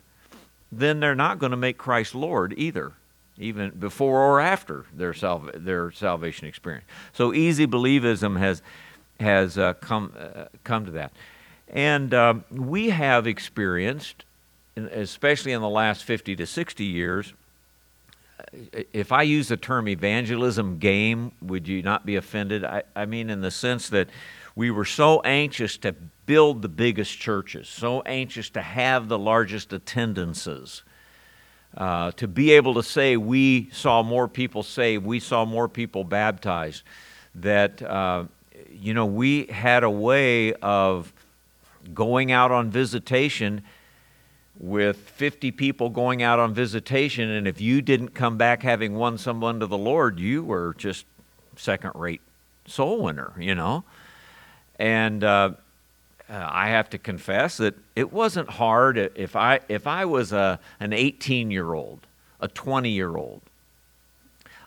then 0.72 1.02
they're 1.02 1.14
not 1.14 1.40
going 1.40 1.52
to 1.52 1.58
make 1.58 1.78
Christ 1.78 2.16
Lord 2.16 2.54
either, 2.56 2.94
even 3.38 3.72
before 3.72 4.22
or 4.22 4.40
after 4.40 4.86
their, 4.96 5.14
their 5.56 5.92
salvation 5.92 6.48
experience. 6.48 6.86
So 7.12 7.34
easy 7.34 7.68
believism 7.68 8.40
has, 8.40 8.62
has 9.20 9.58
uh, 9.58 9.74
come, 9.74 10.14
uh, 10.18 10.46
come 10.64 10.86
to 10.86 10.92
that. 10.92 11.12
And 11.68 12.14
um, 12.14 12.46
we 12.50 12.92
have 12.92 13.28
experienced, 13.28 14.24
especially 14.78 15.52
in 15.52 15.60
the 15.60 15.70
last 15.70 16.06
50 16.06 16.38
to 16.38 16.46
60 16.46 16.86
years, 16.86 17.34
if 18.52 19.12
I 19.12 19.24
use 19.24 19.48
the 19.48 19.58
term 19.58 19.88
evangelism 19.88 20.78
game, 20.78 21.32
would 21.42 21.68
you 21.68 21.82
not 21.82 22.06
be 22.06 22.16
offended? 22.16 22.64
I, 22.64 22.84
I 22.96 23.06
mean, 23.06 23.30
in 23.30 23.42
the 23.42 23.52
sense 23.52 23.90
that 23.90 24.10
we 24.56 24.72
were 24.72 24.86
so 24.86 25.22
anxious 25.22 25.78
to 25.78 25.94
build 26.26 26.62
the 26.62 26.70
biggest 26.70 27.18
churches, 27.18 27.68
so 27.68 28.02
anxious 28.02 28.50
to 28.52 28.62
have 28.62 29.08
the 29.08 29.18
largest 29.18 29.74
attendances, 29.74 30.84
uh, 31.76 32.12
to 32.12 32.28
be 32.28 32.52
able 32.52 32.76
to 32.76 32.84
say 32.84 33.18
we 33.18 33.70
saw 33.72 34.04
more 34.04 34.28
people 34.28 34.62
saved, 34.62 35.06
we 35.06 35.20
saw 35.20 35.44
more 35.46 35.68
people 35.68 36.04
baptized, 36.04 36.84
that, 37.36 37.82
uh, 37.82 38.26
you 38.70 38.94
know, 38.94 39.06
we 39.06 39.46
had 39.48 39.84
a 39.84 39.90
way 39.90 40.54
of 40.54 41.12
going 41.94 42.32
out 42.32 42.52
on 42.52 42.70
visitation 42.70 43.64
with 44.60 44.98
50 44.98 45.52
people 45.52 45.90
going 45.90 46.22
out 46.22 46.40
on 46.40 46.54
visitation, 46.54 47.30
and 47.30 47.48
if 47.48 47.60
you 47.60 47.82
didn't 47.82 48.10
come 48.10 48.38
back 48.38 48.64
having 48.64 48.96
won 48.96 49.18
someone 49.18 49.60
to 49.60 49.68
the 49.68 49.78
Lord, 49.78 50.20
you 50.20 50.44
were 50.44 50.76
just 50.78 51.06
second 51.56 51.92
rate 51.96 52.22
soul 52.66 53.02
winner, 53.02 53.34
you 53.38 53.56
know? 53.56 53.84
And 54.80 55.24
uh, 55.24 55.52
I 56.30 56.70
have 56.70 56.90
to 56.92 56.98
confess 56.98 57.58
that 57.58 57.76
it 57.96 58.12
wasn't 58.12 58.50
hard 58.50 58.98
if 58.98 59.36
I, 59.36 59.60
if 59.70 59.88
I 59.88 60.06
was 60.06 60.32
a, 60.32 60.60
an 60.80 60.94
18 60.94 61.52
year 61.52 61.74
old, 61.74 62.00
a 62.40 62.48
20 62.48 62.90
year 62.90 63.16
old. 63.16 63.42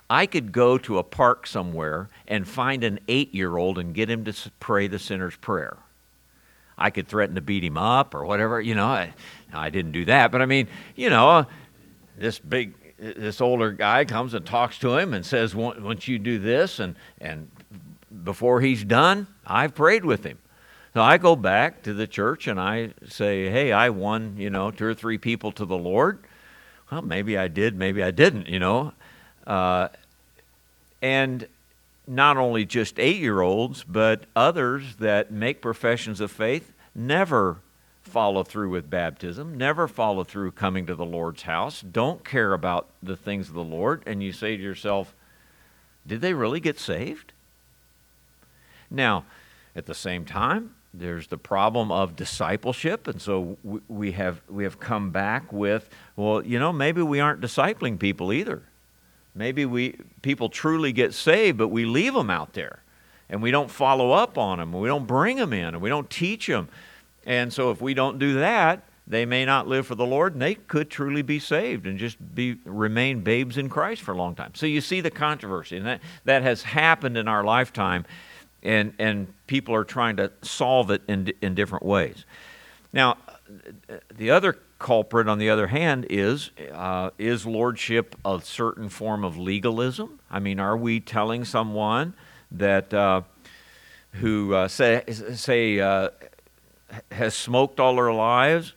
I 0.09 0.27
could 0.27 0.53
go 0.53 0.79
to 0.79 0.99
a 0.99 1.03
park 1.03 1.47
somewhere 1.47 2.09
and 2.29 2.47
find 2.47 2.85
an 2.85 3.01
eight 3.09 3.35
year 3.35 3.57
old 3.57 3.79
and 3.79 3.93
get 3.93 4.09
him 4.09 4.25
to 4.25 4.51
pray 4.61 4.87
the 4.87 5.01
sinner's 5.01 5.37
prayer. 5.37 5.77
I 6.79 6.91
could 6.91 7.09
threaten 7.09 7.35
to 7.37 7.41
beat 7.41 7.65
him 7.65 7.77
up 7.77 8.15
or 8.15 8.25
whatever. 8.25 8.61
You 8.61 8.75
know, 8.75 8.87
I, 8.87 9.15
I 9.53 9.71
didn't 9.71 9.93
do 9.93 10.05
that, 10.07 10.33
but 10.33 10.43
I 10.43 10.47
mean, 10.47 10.69
you 10.95 11.11
know, 11.11 11.47
this 12.19 12.39
big, 12.39 12.75
this 12.99 13.41
older 13.41 13.73
guy 13.73 14.05
comes 14.05 14.35
and 14.35 14.45
talks 14.45 14.79
to 14.79 14.97
him 14.97 15.15
and 15.15 15.25
says, 15.25 15.55
"Once 15.55 16.09
you 16.09 16.19
do 16.19 16.39
this," 16.39 16.79
and 16.79 16.97
and 17.21 17.51
before 18.25 18.61
he's 18.61 18.85
done, 18.85 19.27
I've 19.47 19.75
prayed 19.75 20.05
with 20.05 20.25
him. 20.25 20.39
So 20.95 21.03
I 21.03 21.19
go 21.19 21.37
back 21.37 21.83
to 21.83 21.93
the 21.93 22.07
church 22.07 22.47
and 22.47 22.61
I 22.61 22.95
say, 23.07 23.51
"Hey, 23.51 23.73
I 23.73 23.91
won, 23.91 24.37
you 24.37 24.51
know, 24.51 24.71
two 24.71 24.87
or 24.87 24.95
three 24.95 25.19
people 25.19 25.53
to 25.53 25.65
the 25.65 25.77
Lord." 25.77 26.19
Well, 26.91 27.03
maybe 27.03 27.37
I 27.37 27.49
did, 27.49 27.77
maybe 27.77 28.03
I 28.03 28.11
didn't, 28.13 28.49
you 28.49 28.59
know. 28.59 28.93
Uh, 29.47 29.89
and 31.03 31.47
not 32.07 32.37
only 32.37 32.65
just 32.65 32.99
eight 32.99 33.19
year 33.19 33.41
olds, 33.41 33.85
but 33.85 34.25
others 34.35 34.97
that 34.97 35.31
make 35.31 35.61
professions 35.61 36.21
of 36.21 36.31
faith 36.31 36.73
never 36.95 37.59
follow 38.07 38.43
through 38.43 38.71
with 38.71 38.89
baptism, 38.89 39.59
never 39.59 39.89
follow 39.89 40.25
through 40.25 40.53
coming 40.53 40.87
to 40.87 40.95
the 40.95 41.05
Lord's 41.05 41.43
house, 41.43 41.83
don't 41.83 42.25
care 42.25 42.53
about 42.53 42.89
the 43.03 43.17
things 43.17 43.49
of 43.49 43.55
the 43.55 43.65
Lord, 43.65 44.03
and 44.07 44.23
you 44.23 44.33
say 44.33 44.57
to 44.57 44.63
yourself, 44.63 45.15
did 46.07 46.21
they 46.21 46.33
really 46.33 46.61
get 46.61 46.79
saved? 46.79 47.33
Now, 48.91 49.25
at 49.75 49.87
the 49.87 49.95
same 49.95 50.25
time, 50.25 50.75
there's 50.95 51.27
the 51.27 51.37
problem 51.37 51.93
of 51.93 52.17
discipleship, 52.17 53.07
and 53.07 53.21
so 53.21 53.59
we 53.89 54.13
have 54.13 54.41
we 54.49 54.65
have 54.65 54.81
come 54.81 55.11
back 55.11 55.53
with, 55.53 55.91
well, 56.15 56.45
you 56.45 56.59
know, 56.59 56.73
maybe 56.73 57.03
we 57.03 57.21
aren't 57.21 57.41
discipling 57.41 57.99
people 57.99 58.33
either. 58.33 58.63
Maybe 59.35 59.67
we 59.67 59.97
people 60.23 60.49
truly 60.49 60.93
get 60.93 61.13
saved, 61.13 61.59
but 61.59 61.69
we 61.69 61.85
leave 61.85 62.15
them 62.15 62.31
out 62.31 62.55
there, 62.55 62.81
and 63.29 63.43
we 63.43 63.51
don't 63.51 63.71
follow 63.71 64.13
up 64.13 64.39
on 64.39 64.59
them, 64.59 64.73
and 64.73 64.83
we 64.83 64.89
don't 64.89 65.07
bring 65.07 65.37
them 65.37 65.53
in, 65.53 65.75
and 65.75 65.81
we 65.83 65.91
don't 65.91 66.09
teach 66.09 66.47
them. 66.47 66.69
And 67.27 67.53
so, 67.53 67.71
if 67.71 67.83
we 67.83 67.93
don't 67.93 68.19
do 68.19 68.35
that, 68.35 68.83
they 69.07 69.25
may 69.25 69.45
not 69.45 69.69
live 69.69 69.87
for 69.87 69.95
the 69.95 70.07
Lord, 70.07 70.33
and 70.33 70.43
they 70.43 70.55
could 70.55 70.91
truly 70.91 71.23
be 71.23 71.39
saved 71.39 71.87
and 71.87 71.99
just 71.99 72.35
be 72.35 72.59
remain 72.65 73.21
babes 73.21 73.57
in 73.57 73.69
Christ 73.69 74.03
for 74.03 74.13
a 74.13 74.17
long 74.17 74.35
time. 74.35 74.53
So 74.55 74.67
you 74.67 74.81
see 74.81 75.01
the 75.01 75.11
controversy, 75.11 75.77
and 75.77 75.87
that 75.87 76.01
that 76.25 76.43
has 76.43 76.63
happened 76.63 77.17
in 77.17 77.29
our 77.29 77.45
lifetime, 77.45 78.05
and 78.63 78.95
and 78.99 79.33
people 79.47 79.75
are 79.75 79.85
trying 79.85 80.17
to 80.17 80.33
solve 80.43 80.91
it 80.91 81.03
in 81.07 81.33
in 81.41 81.55
different 81.55 81.85
ways. 81.85 82.25
Now, 82.93 83.19
the 84.13 84.31
other 84.31 84.59
culprit, 84.79 85.29
on 85.29 85.39
the 85.39 85.51
other 85.51 85.69
hand, 85.69 86.07
is 86.11 86.51
uh, 86.73 87.11
is 87.17 87.47
lordship 87.47 88.17
a 88.25 88.41
certain 88.43 88.89
form 88.89 89.25
of 89.25 89.39
legalism? 89.39 90.19
I 90.31 90.41
mean, 90.41 90.59
are 90.59 90.77
we 90.77 90.99
telling 90.99 91.45
someone 91.45 92.15
that 92.51 92.93
uh, 92.93 93.23
who 94.15 94.55
uh, 94.55 94.67
say 94.67 95.05
say 95.07 95.79
uh, 95.79 96.09
has 97.11 97.35
smoked 97.35 97.81
all 97.81 97.97
their 97.97 98.13
lives, 98.13 98.75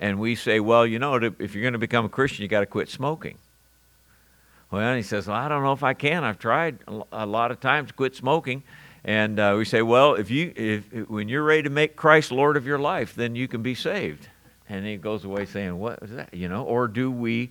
and 0.00 0.18
we 0.18 0.34
say, 0.34 0.60
well, 0.60 0.86
you 0.86 0.98
know, 0.98 1.14
if 1.16 1.54
you're 1.54 1.62
going 1.62 1.72
to 1.72 1.78
become 1.78 2.04
a 2.04 2.08
Christian, 2.08 2.42
you 2.42 2.48
got 2.48 2.60
to 2.60 2.66
quit 2.66 2.88
smoking. 2.88 3.38
Well, 4.70 4.96
he 4.96 5.02
says, 5.02 5.28
well, 5.28 5.36
I 5.36 5.48
don't 5.48 5.62
know 5.62 5.72
if 5.72 5.82
I 5.82 5.94
can. 5.94 6.24
I've 6.24 6.38
tried 6.38 6.78
a 7.12 7.26
lot 7.26 7.50
of 7.50 7.60
times 7.60 7.88
to 7.88 7.94
quit 7.94 8.16
smoking. 8.16 8.64
And 9.04 9.38
uh, 9.38 9.54
we 9.56 9.64
say, 9.64 9.82
well, 9.82 10.14
if 10.14 10.30
you, 10.30 10.52
if, 10.56 11.08
when 11.08 11.28
you're 11.28 11.44
ready 11.44 11.62
to 11.62 11.70
make 11.70 11.94
Christ 11.94 12.32
Lord 12.32 12.56
of 12.56 12.66
your 12.66 12.78
life, 12.78 13.14
then 13.14 13.36
you 13.36 13.46
can 13.46 13.62
be 13.62 13.74
saved 13.74 14.28
and 14.68 14.86
he 14.86 14.96
goes 14.96 15.24
away 15.24 15.46
saying, 15.46 15.78
What 15.78 15.98
is 16.02 16.10
that? 16.10 16.32
You 16.32 16.48
know, 16.48 16.64
or 16.64 16.88
do 16.88 17.10
we 17.10 17.50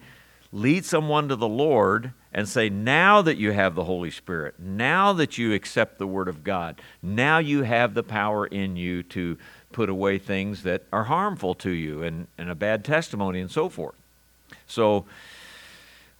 lead 0.52 0.86
someone 0.86 1.30
to 1.30 1.36
the 1.36 1.48
Lord 1.48 2.12
and 2.32 2.48
say, 2.48 2.70
Now 2.70 3.22
that 3.22 3.38
you 3.38 3.52
have 3.52 3.76
the 3.76 3.84
Holy 3.84 4.12
Spirit, 4.12 4.56
now 4.60 5.14
that 5.14 5.38
you 5.38 5.54
accept 5.54 6.00
the 6.00 6.08
Word 6.08 6.28
of 6.28 6.44
God, 6.44 6.82
now 7.02 7.38
you 7.38 7.64
have 7.64 7.94
the 7.94 8.04
power 8.04 8.46
in 8.46 8.76
you 8.76 9.04
to 9.04 9.38
put 9.74 9.90
away 9.90 10.18
things 10.18 10.64
that 10.64 10.84
are 10.94 11.06
harmful 11.06 11.56
to 11.56 11.72
you 11.72 12.04
and, 12.04 12.28
and 12.38 12.50
a 12.50 12.56
bad 12.56 12.86
testimony 12.86 13.42
and 13.42 13.52
so 13.52 13.68
forth. 13.70 13.96
So, 14.68 15.06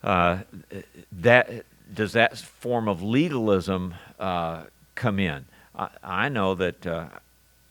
uh, 0.02 0.38
that 1.12 1.64
does 1.92 2.12
that 2.12 2.36
form 2.36 2.88
of 2.88 3.02
legalism 3.02 3.94
uh, 4.18 4.64
come 4.94 5.18
in? 5.18 5.46
I, 5.74 5.88
I 6.02 6.28
know 6.28 6.54
that 6.54 6.86
uh, 6.86 7.06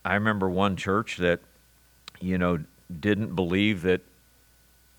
I 0.03 0.15
remember 0.15 0.49
one 0.49 0.75
church 0.75 1.17
that, 1.17 1.39
you 2.19 2.37
know, 2.37 2.59
didn't 2.99 3.35
believe 3.35 3.81
that 3.83 4.01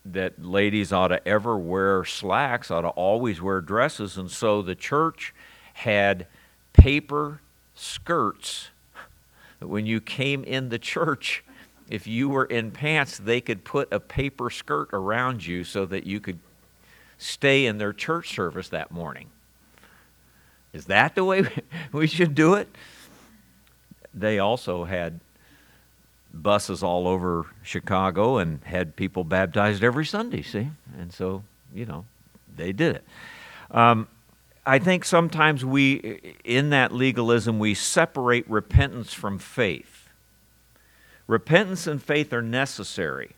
that 0.05 0.45
ladies 0.45 0.93
ought 0.93 1.09
to 1.09 1.27
ever 1.27 1.57
wear 1.57 2.05
slacks, 2.05 2.71
ought 2.71 2.83
to 2.83 2.89
always 2.89 3.41
wear 3.41 3.61
dresses, 3.61 4.19
and 4.19 4.31
so 4.31 4.61
the 4.61 4.75
church 4.75 5.35
had 5.75 6.27
paper 6.73 7.41
skirts. 7.75 8.69
When 9.67 9.87
you 9.87 10.01
came 10.01 10.45
in 10.45 10.69
the 10.69 10.79
church, 10.79 11.45
if 11.89 12.07
you 12.07 12.29
were 12.29 12.45
in 12.45 12.71
pants, 12.71 13.19
they 13.19 13.41
could 13.41 13.65
put 13.65 13.93
a 13.93 14.01
paper 14.01 14.51
skirt 14.51 14.89
around 14.93 15.47
you 15.47 15.65
so 15.65 15.85
that 15.87 16.07
you 16.07 16.21
could 16.21 16.39
stay 17.19 17.67
in 17.67 17.79
their 17.79 17.93
church 17.93 18.35
service 18.35 18.69
that 18.69 18.91
morning. 18.91 19.31
Is 20.73 20.87
that 20.87 21.15
the 21.15 21.25
way 21.25 21.45
we 21.93 22.07
should 22.07 22.35
do 22.35 22.55
it? 22.55 22.69
They 24.13 24.39
also 24.39 24.85
had 24.85 25.21
buses 26.33 26.83
all 26.83 27.07
over 27.07 27.47
Chicago 27.63 28.39
and 28.39 28.63
had 28.65 28.97
people 28.97 29.25
baptized 29.25 29.85
every 29.85 30.05
Sunday, 30.05 30.43
see? 30.43 30.69
And 30.99 31.13
so, 31.13 31.45
you 31.73 31.87
know, 31.87 32.05
they 32.57 32.73
did 32.73 32.97
it. 32.97 33.05
Um, 33.71 34.09
I 34.67 34.79
think 34.79 35.05
sometimes 35.05 35.65
we, 35.65 36.35
in 36.43 36.71
that 36.71 36.91
legalism, 36.93 37.59
we 37.59 37.75
separate 37.75 38.49
repentance 38.49 39.13
from 39.13 39.39
faith. 39.39 40.09
repentance 41.27 41.87
and 41.87 42.03
faith 42.03 42.33
are 42.33 42.43
necessary. 42.43 43.35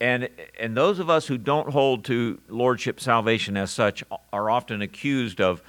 And, 0.00 0.28
and 0.60 0.76
those 0.76 0.98
of 0.98 1.10
us 1.10 1.26
who 1.26 1.38
don't 1.38 1.70
hold 1.70 2.04
to 2.04 2.40
lordship 2.48 3.00
salvation 3.00 3.56
as 3.56 3.70
such 3.70 4.04
are 4.32 4.50
often 4.50 4.82
accused 4.82 5.40
of, 5.40 5.62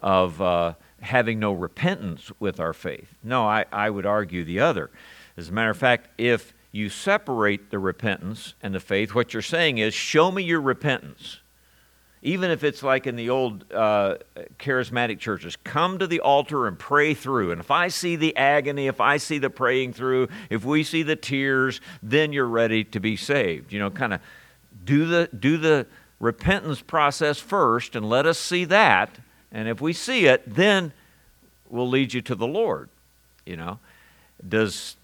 of 0.00 0.40
uh, 0.40 0.74
having 1.00 1.38
no 1.38 1.52
repentance 1.52 2.30
with 2.40 2.60
our 2.60 2.72
faith. 2.72 3.14
No, 3.22 3.46
I, 3.46 3.66
I 3.72 3.90
would 3.90 4.06
argue 4.06 4.44
the 4.44 4.60
other. 4.60 4.90
As 5.36 5.50
a 5.50 5.52
matter 5.52 5.70
of 5.70 5.76
fact, 5.76 6.08
if 6.16 6.54
you 6.72 6.88
separate 6.88 7.70
the 7.70 7.78
repentance 7.78 8.54
and 8.62 8.74
the 8.74 8.80
faith, 8.80 9.14
what 9.14 9.32
you're 9.32 9.42
saying 9.42 9.78
is, 9.78 9.92
show 9.92 10.30
me 10.30 10.42
your 10.42 10.60
repentance. 10.60 11.40
Even 12.22 12.50
if 12.50 12.64
it's 12.64 12.82
like 12.82 13.06
in 13.06 13.14
the 13.14 13.30
old 13.30 13.64
uh, 13.72 14.16
charismatic 14.58 15.20
churches, 15.20 15.56
come 15.56 15.98
to 15.98 16.06
the 16.06 16.20
altar 16.20 16.66
and 16.66 16.78
pray 16.78 17.14
through. 17.14 17.52
And 17.52 17.60
if 17.60 17.70
I 17.70 17.88
see 17.88 18.16
the 18.16 18.36
agony, 18.36 18.88
if 18.88 19.00
I 19.00 19.18
see 19.18 19.38
the 19.38 19.50
praying 19.50 19.92
through, 19.92 20.28
if 20.50 20.64
we 20.64 20.82
see 20.82 21.04
the 21.04 21.16
tears, 21.16 21.80
then 22.02 22.32
you're 22.32 22.46
ready 22.46 22.82
to 22.84 22.98
be 22.98 23.16
saved. 23.16 23.72
You 23.72 23.78
know, 23.78 23.90
kind 23.90 24.14
of 24.14 24.20
do 24.84 25.06
the, 25.06 25.28
do 25.38 25.56
the 25.58 25.86
repentance 26.18 26.80
process 26.80 27.38
first 27.38 27.94
and 27.94 28.08
let 28.08 28.26
us 28.26 28.38
see 28.38 28.64
that. 28.64 29.18
And 29.52 29.68
if 29.68 29.80
we 29.80 29.92
see 29.92 30.26
it, 30.26 30.42
then 30.46 30.92
we'll 31.68 31.88
lead 31.88 32.12
you 32.12 32.20
to 32.22 32.34
the 32.34 32.46
Lord. 32.46 32.88
You 33.46 33.56
know, 33.56 33.78
does, 34.46 34.96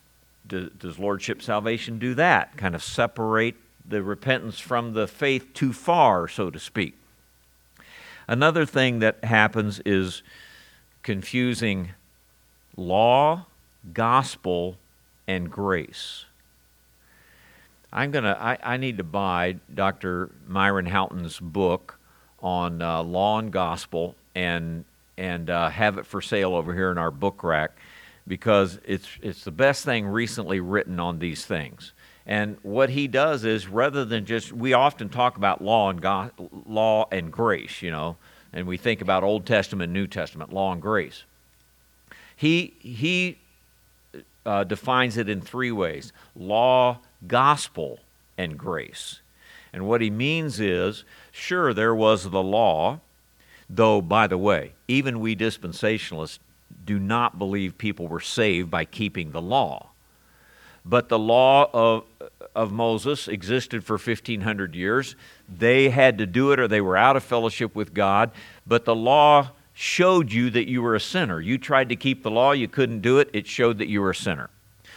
does, 0.47 0.71
does 0.71 0.99
Lordship 0.99 1.43
salvation 1.43 1.99
do 1.99 2.15
that? 2.15 2.57
Kind 2.57 2.75
of 2.75 2.83
separate 2.83 3.55
the 3.87 4.03
repentance 4.03 4.59
from 4.59 4.95
the 4.95 5.07
faith 5.07 5.55
too 5.55 5.73
far, 5.73 6.27
so 6.27 6.51
to 6.51 6.59
speak. 6.59 6.97
Another 8.27 8.65
thing 8.65 9.01
that 9.01 9.23
happens 9.25 9.81
is 9.85 10.23
confusing 11.03 11.91
law, 12.77 13.47
gospel, 13.93 14.77
and 15.27 15.51
grace. 15.51 16.25
I'm 17.93 18.11
gonna. 18.11 18.37
I, 18.41 18.59
I 18.63 18.77
need 18.77 18.99
to 18.99 19.05
buy 19.05 19.57
Dr. 19.73 20.31
Myron 20.49 20.87
Houghton's 20.87 21.39
book 21.39 21.99
on 22.41 22.83
uh, 22.83 23.03
law 23.03 23.39
and 23.39 23.53
gospel 23.53 24.17
and 24.35 24.85
and 25.17 25.49
uh, 25.49 25.69
have 25.69 25.99
it 25.99 26.07
for 26.07 26.21
sale 26.21 26.55
over 26.55 26.75
here 26.75 26.91
in 26.91 26.99
our 26.99 27.11
book 27.11 27.45
rack 27.45 27.73
because 28.27 28.81
it's 28.85 29.09
it's 29.23 29.45
the 29.45 29.53
best 29.53 29.85
thing 29.85 30.07
recently 30.07 30.61
written 30.61 30.99
on 30.99 31.19
these 31.19 31.47
things. 31.47 31.93
And 32.27 32.57
what 32.63 32.91
he 32.91 33.07
does 33.07 33.45
is 33.45 33.69
rather 33.69 34.05
than 34.05 34.25
just 34.25 34.53
we 34.53 34.73
often 34.73 35.09
talk 35.09 35.37
about 35.37 35.63
law 35.63 35.91
and 35.91 36.01
God, 36.01 36.33
law 36.67 37.07
and 37.13 37.31
grace, 37.31 37.83
you 37.83 37.91
know, 37.91 38.17
and 38.53 38.67
we 38.67 38.77
think 38.77 39.03
about 39.03 39.23
Old 39.23 39.45
Testament, 39.45 39.93
New 39.93 40.07
Testament, 40.07 40.53
law 40.53 40.73
and 40.73 40.81
grace. 40.81 41.25
He 42.35 42.75
he 42.79 43.39
uh, 44.47 44.65
defines 44.65 45.17
it 45.17 45.29
in 45.29 45.41
three 45.41 45.73
ways: 45.73 46.13
law, 46.35 46.99
gospel, 47.27 48.01
and 48.39 48.57
grace. 48.57 49.21
And 49.73 49.87
what 49.87 50.01
he 50.01 50.09
means 50.09 50.61
is, 50.61 51.05
sure, 51.33 51.75
there 51.75 51.95
was 51.95 52.31
the 52.31 52.43
law, 52.43 53.01
though, 53.69 54.01
by 54.01 54.29
the 54.29 54.39
way, 54.39 54.73
even 54.87 55.19
we 55.19 55.35
dispensationalists 55.35 56.39
do 56.87 56.99
not 56.99 57.39
believe 57.39 57.77
people 57.77 58.07
were 58.07 58.21
saved 58.21 58.71
by 58.71 58.85
keeping 58.85 59.33
the 59.33 59.43
law. 59.43 59.91
But 60.85 61.09
the 61.09 61.19
law 61.19 61.71
of, 61.73 62.05
of 62.55 62.73
Moses 62.73 63.29
existed 63.29 63.85
for 63.85 63.95
1,500 63.95 64.75
years. 64.75 65.17
They 65.49 65.89
had 65.89 66.19
to 66.19 66.27
do 66.27 66.53
it 66.53 66.61
or 66.61 66.69
they 66.69 66.81
were 66.81 66.97
out 66.97 67.17
of 67.17 67.25
fellowship 67.25 67.75
with 67.75 67.95
God. 67.95 68.31
But 68.67 68.85
the 68.85 68.95
law 68.95 69.51
showed 69.73 70.33
you 70.33 70.51
that 70.51 70.69
you 70.69 70.83
were 70.83 70.95
a 70.95 71.01
sinner. 71.01 71.41
You 71.41 71.59
tried 71.59 71.89
to 71.89 71.97
keep 71.97 72.23
the 72.23 72.31
law, 72.31 72.53
you 72.53 72.69
couldn't 72.69 73.01
do 73.01 73.19
it, 73.19 73.29
it 73.33 73.47
showed 73.47 73.79
that 73.79 73.89
you 73.89 74.01
were 74.01 74.11
a 74.11 74.15
sinner. 74.15 74.51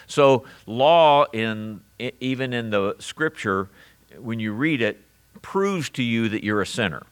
So, 0.05 0.45
law, 0.65 1.25
in, 1.33 1.81
even 2.19 2.53
in 2.53 2.69
the 2.69 2.95
scripture, 2.99 3.67
when 4.17 4.39
you 4.39 4.53
read 4.53 4.81
it, 4.81 5.01
proves 5.41 5.89
to 5.91 6.03
you 6.03 6.29
that 6.29 6.43
you're 6.43 6.61
a 6.61 6.67
sinner. 6.67 7.03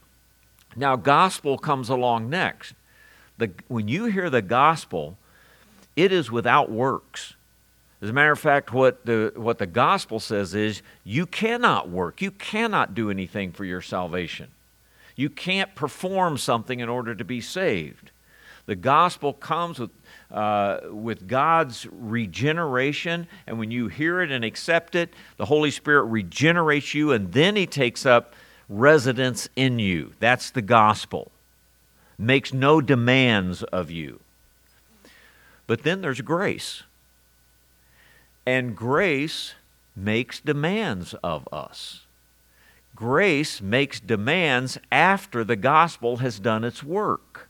Now, 0.75 0.95
gospel 0.95 1.57
comes 1.57 1.89
along 1.89 2.29
next. 2.29 2.73
The, 3.37 3.51
when 3.67 3.87
you 3.87 4.05
hear 4.05 4.29
the 4.29 4.41
gospel, 4.41 5.17
it 5.95 6.11
is 6.11 6.31
without 6.31 6.71
works. 6.71 7.34
As 8.05 8.11
a 8.11 8.13
matter 8.13 8.31
of 8.31 8.37
fact, 8.37 8.71
what 8.71 9.03
the, 9.07 9.33
what 9.35 9.57
the 9.57 9.65
gospel 9.65 10.19
says 10.19 10.53
is 10.53 10.83
you 11.03 11.25
cannot 11.25 11.89
work, 11.89 12.21
you 12.21 12.29
cannot 12.29 12.93
do 12.93 13.09
anything 13.09 13.51
for 13.51 13.65
your 13.65 13.81
salvation. 13.81 14.49
You 15.15 15.27
can't 15.27 15.73
perform 15.73 16.37
something 16.37 16.81
in 16.81 16.87
order 16.87 17.15
to 17.15 17.25
be 17.25 17.41
saved. 17.41 18.11
The 18.67 18.75
gospel 18.75 19.33
comes 19.33 19.79
with, 19.79 19.89
uh, 20.29 20.81
with 20.91 21.27
God's 21.27 21.87
regeneration, 21.91 23.25
and 23.47 23.57
when 23.57 23.71
you 23.71 23.87
hear 23.87 24.21
it 24.21 24.29
and 24.29 24.45
accept 24.45 24.93
it, 24.93 25.11
the 25.37 25.45
Holy 25.45 25.71
Spirit 25.71 26.03
regenerates 26.03 26.93
you, 26.93 27.11
and 27.11 27.33
then 27.33 27.55
He 27.55 27.65
takes 27.65 28.05
up 28.05 28.35
residence 28.69 29.49
in 29.55 29.79
you. 29.79 30.13
That's 30.19 30.51
the 30.51 30.61
gospel. 30.61 31.31
Makes 32.19 32.53
no 32.53 32.81
demands 32.81 33.63
of 33.63 33.89
you. 33.89 34.19
But 35.65 35.81
then 35.81 36.01
there's 36.01 36.21
grace. 36.21 36.83
And 38.45 38.75
grace 38.75 39.53
makes 39.95 40.39
demands 40.39 41.13
of 41.23 41.47
us. 41.51 42.05
Grace 42.95 43.61
makes 43.61 43.99
demands 43.99 44.77
after 44.91 45.43
the 45.43 45.55
gospel 45.55 46.17
has 46.17 46.39
done 46.39 46.63
its 46.63 46.83
work. 46.83 47.49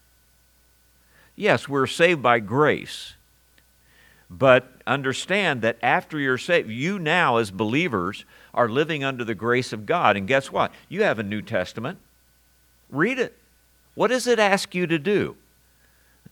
Yes, 1.36 1.68
we're 1.68 1.88
saved 1.88 2.22
by 2.22 2.40
grace. 2.40 3.16
But 4.30 4.72
understand 4.88 5.62
that 5.62 5.78
after 5.84 6.18
you're 6.18 6.38
saved, 6.38 6.70
you 6.70 6.98
now, 6.98 7.38
as 7.38 7.52
believers, 7.52 8.26
are 8.54 8.70
living 8.70 9.04
under 9.04 9.24
the 9.24 9.36
grace 9.36 9.72
of 9.72 9.86
God. 9.86 10.18
And 10.18 10.28
guess 10.28 10.52
what? 10.52 10.72
You 10.90 11.04
have 11.04 11.20
a 11.20 11.24
New 11.24 11.42
Testament. 11.42 12.00
Read 12.90 13.20
it. 13.20 13.38
What 13.94 14.08
does 14.08 14.26
it 14.26 14.40
ask 14.40 14.74
you 14.74 14.88
to 14.88 14.98
do? 14.98 15.36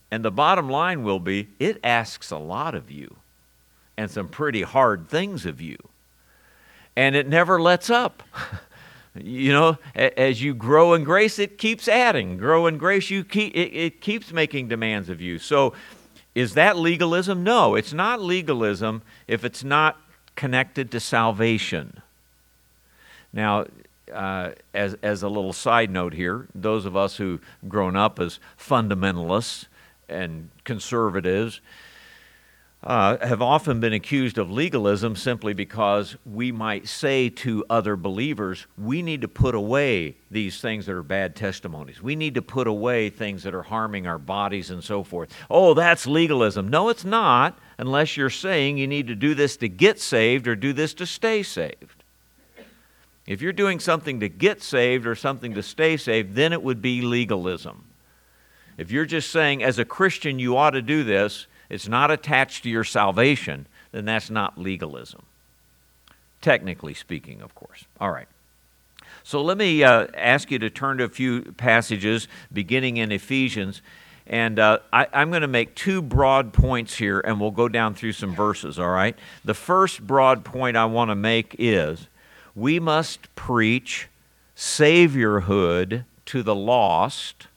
And 0.10 0.23
the 0.23 0.32
bottom 0.32 0.69
line 0.69 1.04
will 1.04 1.19
be 1.19 1.49
it 1.60 1.80
asks 1.84 2.32
a 2.32 2.38
lot 2.38 2.73
of 2.73 2.89
you 2.89 3.17
and 3.98 4.10
some 4.10 4.28
pretty 4.28 4.62
hard 4.62 5.08
things 5.08 5.46
of 5.46 5.62
you. 5.62 5.78
And 6.96 7.16
it 7.16 7.28
never 7.28 7.62
lets 7.62 7.90
up. 7.90 8.24
you 9.16 9.52
know, 9.52 9.78
as 9.96 10.42
you 10.42 10.54
grow 10.54 10.94
in 10.94 11.04
grace, 11.04 11.40
it 11.40 11.58
keeps 11.58 11.88
adding. 11.88 12.38
Grow 12.38 12.68
in 12.68 12.78
grace, 12.78 13.10
you 13.10 13.24
keep, 13.24 13.56
it, 13.56 13.76
it 13.76 14.02
keeps 14.02 14.32
making 14.32 14.68
demands 14.68 15.10
of 15.10 15.22
you. 15.22 15.40
So, 15.40 15.74
is 16.36 16.56
that 16.56 16.78
legalism? 16.78 17.44
No, 17.44 17.76
it's 17.76 17.94
not 17.94 18.20
legalism 18.20 19.04
if 19.28 19.46
it's 19.46 19.64
not 19.64 19.98
connected 20.36 20.90
to 20.92 21.00
salvation. 21.00 22.02
Now, 23.32 23.66
uh, 24.12 24.52
as, 24.74 24.96
as 25.04 25.24
a 25.24 25.30
little 25.30 25.54
side 25.54 25.92
note 25.92 26.14
here, 26.14 26.48
those 26.56 26.86
of 26.86 26.96
us 26.96 27.18
who've 27.18 27.42
grown 27.68 27.96
up 27.96 28.20
as 28.20 28.40
fundamentalists 28.60 29.66
and 30.10 30.50
conservatives, 30.64 31.62
uh, 32.84 33.26
have 33.26 33.41
often 33.41 33.80
been 33.80 33.93
accused 33.93 34.38
of 34.38 34.52
legalism 34.52 35.15
simply 35.15 35.54
because 35.54 36.17
we 36.26 36.52
might 36.52 36.86
say 36.88 37.30
to 37.30 37.63
other 37.69 37.96
believers, 37.96 38.65
we 38.78 39.02
need 39.02 39.22
to 39.22 39.28
put 39.28 39.56
away 39.56 40.15
these 40.30 40.60
things 40.60 40.86
that 40.86 40.93
are 40.93 41.04
bad 41.04 41.34
testimonies. 41.34 42.02
We 42.02 42.15
need 42.17 42.36
to 42.36 42.41
put 42.41 42.67
away 42.67 43.10
things 43.10 43.43
that 43.43 43.56
are 43.56 43.63
harming 43.63 44.06
our 44.06 44.17
bodies 44.17 44.69
and 44.69 44.84
so 44.84 45.02
forth. 45.02 45.34
Oh, 45.50 45.74
that's 45.74 46.06
legalism. 46.06 46.67
No, 46.67 46.89
it's 46.89 47.06
not, 47.06 47.58
unless 47.78 48.17
you're 48.17 48.30
saying 48.30 48.78
you 48.78 48.88
need 48.88 49.08
to 49.08 49.15
do 49.15 49.34
this 49.34 49.56
to 49.58 49.69
get 49.69 50.00
saved 50.02 50.46
or 50.46 50.56
do 50.56 50.74
this 50.74 50.93
to 50.96 51.06
stay 51.06 51.41
saved. 51.41 52.04
If 53.26 53.41
you're 53.41 53.54
doing 53.54 53.80
something 53.80 54.19
to 54.19 54.28
get 54.28 54.62
saved 54.62 55.08
or 55.08 55.15
something 55.15 55.54
to 55.54 55.63
stay 55.63 55.96
saved, 55.96 56.36
then 56.36 56.52
it 56.52 56.62
would 56.62 56.82
be 56.82 57.02
legalism. 57.02 57.86
If 58.78 58.91
you're 58.91 59.06
just 59.06 59.32
saying, 59.32 59.63
as 59.63 59.80
a 59.80 59.86
Christian, 59.86 60.38
you 60.39 60.58
ought 60.58 60.72
to 60.72 60.82
do 60.82 61.06
this, 61.06 61.48
it's 61.74 61.88
not 61.88 62.12
attached 62.12 62.62
to 62.64 62.70
your 62.70 62.84
salvation, 62.84 63.66
then 63.92 64.06
that's 64.06 64.30
not 64.30 64.60
legalism. 64.60 65.24
Technically 66.40 66.94
speaking, 66.94 67.42
of 67.42 67.56
course. 67.56 67.86
All 68.00 68.12
right. 68.12 68.28
So 69.24 69.42
let 69.42 69.58
me 69.58 69.84
uh, 69.84 70.06
ask 70.14 70.52
you 70.52 70.60
to 70.60 70.70
turn 70.70 71.00
to 71.00 71.06
a 71.06 71.10
few 71.10 71.42
passages 71.58 72.28
beginning 72.52 72.98
in 72.98 73.12
Ephesians. 73.12 73.82
And 74.28 74.60
uh, 74.60 74.80
I, 74.92 75.08
am 75.14 75.32
going 75.32 75.42
to 75.42 75.48
make 75.48 75.74
two 75.74 76.04
broad 76.04 76.54
points 76.54 76.96
here, 76.96 77.20
and 77.20 77.42
we'll 77.42 77.50
go 77.50 77.68
down 77.68 77.96
through 77.96 78.14
some 78.14 78.36
verses, 78.36 78.78
all 78.78 78.90
right? 78.90 79.18
The 79.44 79.56
first 79.56 80.06
broad 80.06 80.46
point 80.46 80.78
I 80.78 80.86
want 80.86 81.10
to 81.10 81.16
make 81.16 81.56
is 81.58 82.08
we 82.56 82.80
must 82.80 83.34
preach 83.36 84.10
Saviorhood 84.56 86.06
to 86.28 86.44
the 86.44 86.56
lost. 86.56 87.48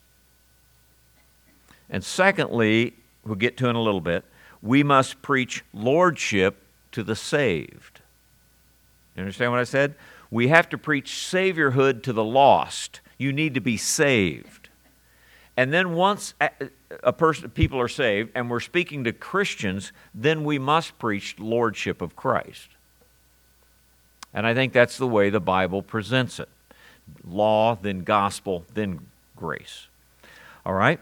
And 1.90 2.02
secondly, 2.02 2.94
we'll 3.26 3.36
get 3.36 3.56
to 3.58 3.68
in 3.68 3.76
a 3.76 3.82
little 3.82 4.00
bit, 4.00 4.24
we 4.62 4.82
must 4.82 5.22
preach 5.22 5.64
lordship 5.72 6.62
to 6.92 7.02
the 7.02 7.16
saved. 7.16 8.00
You 9.14 9.22
understand 9.22 9.52
what 9.52 9.60
I 9.60 9.64
said? 9.64 9.94
We 10.30 10.48
have 10.48 10.68
to 10.70 10.78
preach 10.78 11.10
saviorhood 11.10 12.02
to 12.04 12.12
the 12.12 12.24
lost. 12.24 13.00
You 13.18 13.32
need 13.32 13.54
to 13.54 13.60
be 13.60 13.76
saved. 13.76 14.68
And 15.56 15.72
then 15.72 15.94
once 15.94 16.34
a 17.02 17.12
person, 17.12 17.48
people 17.50 17.80
are 17.80 17.88
saved 17.88 18.30
and 18.34 18.50
we're 18.50 18.60
speaking 18.60 19.04
to 19.04 19.12
Christians, 19.12 19.92
then 20.14 20.44
we 20.44 20.58
must 20.58 20.98
preach 20.98 21.36
lordship 21.38 22.02
of 22.02 22.14
Christ. 22.14 22.68
And 24.34 24.46
I 24.46 24.52
think 24.52 24.74
that's 24.74 24.98
the 24.98 25.06
way 25.06 25.30
the 25.30 25.40
Bible 25.40 25.82
presents 25.82 26.38
it 26.38 26.48
law, 27.26 27.76
then 27.80 28.02
gospel, 28.02 28.64
then 28.74 28.98
grace. 29.36 29.86
All 30.64 30.74
right? 30.74 31.00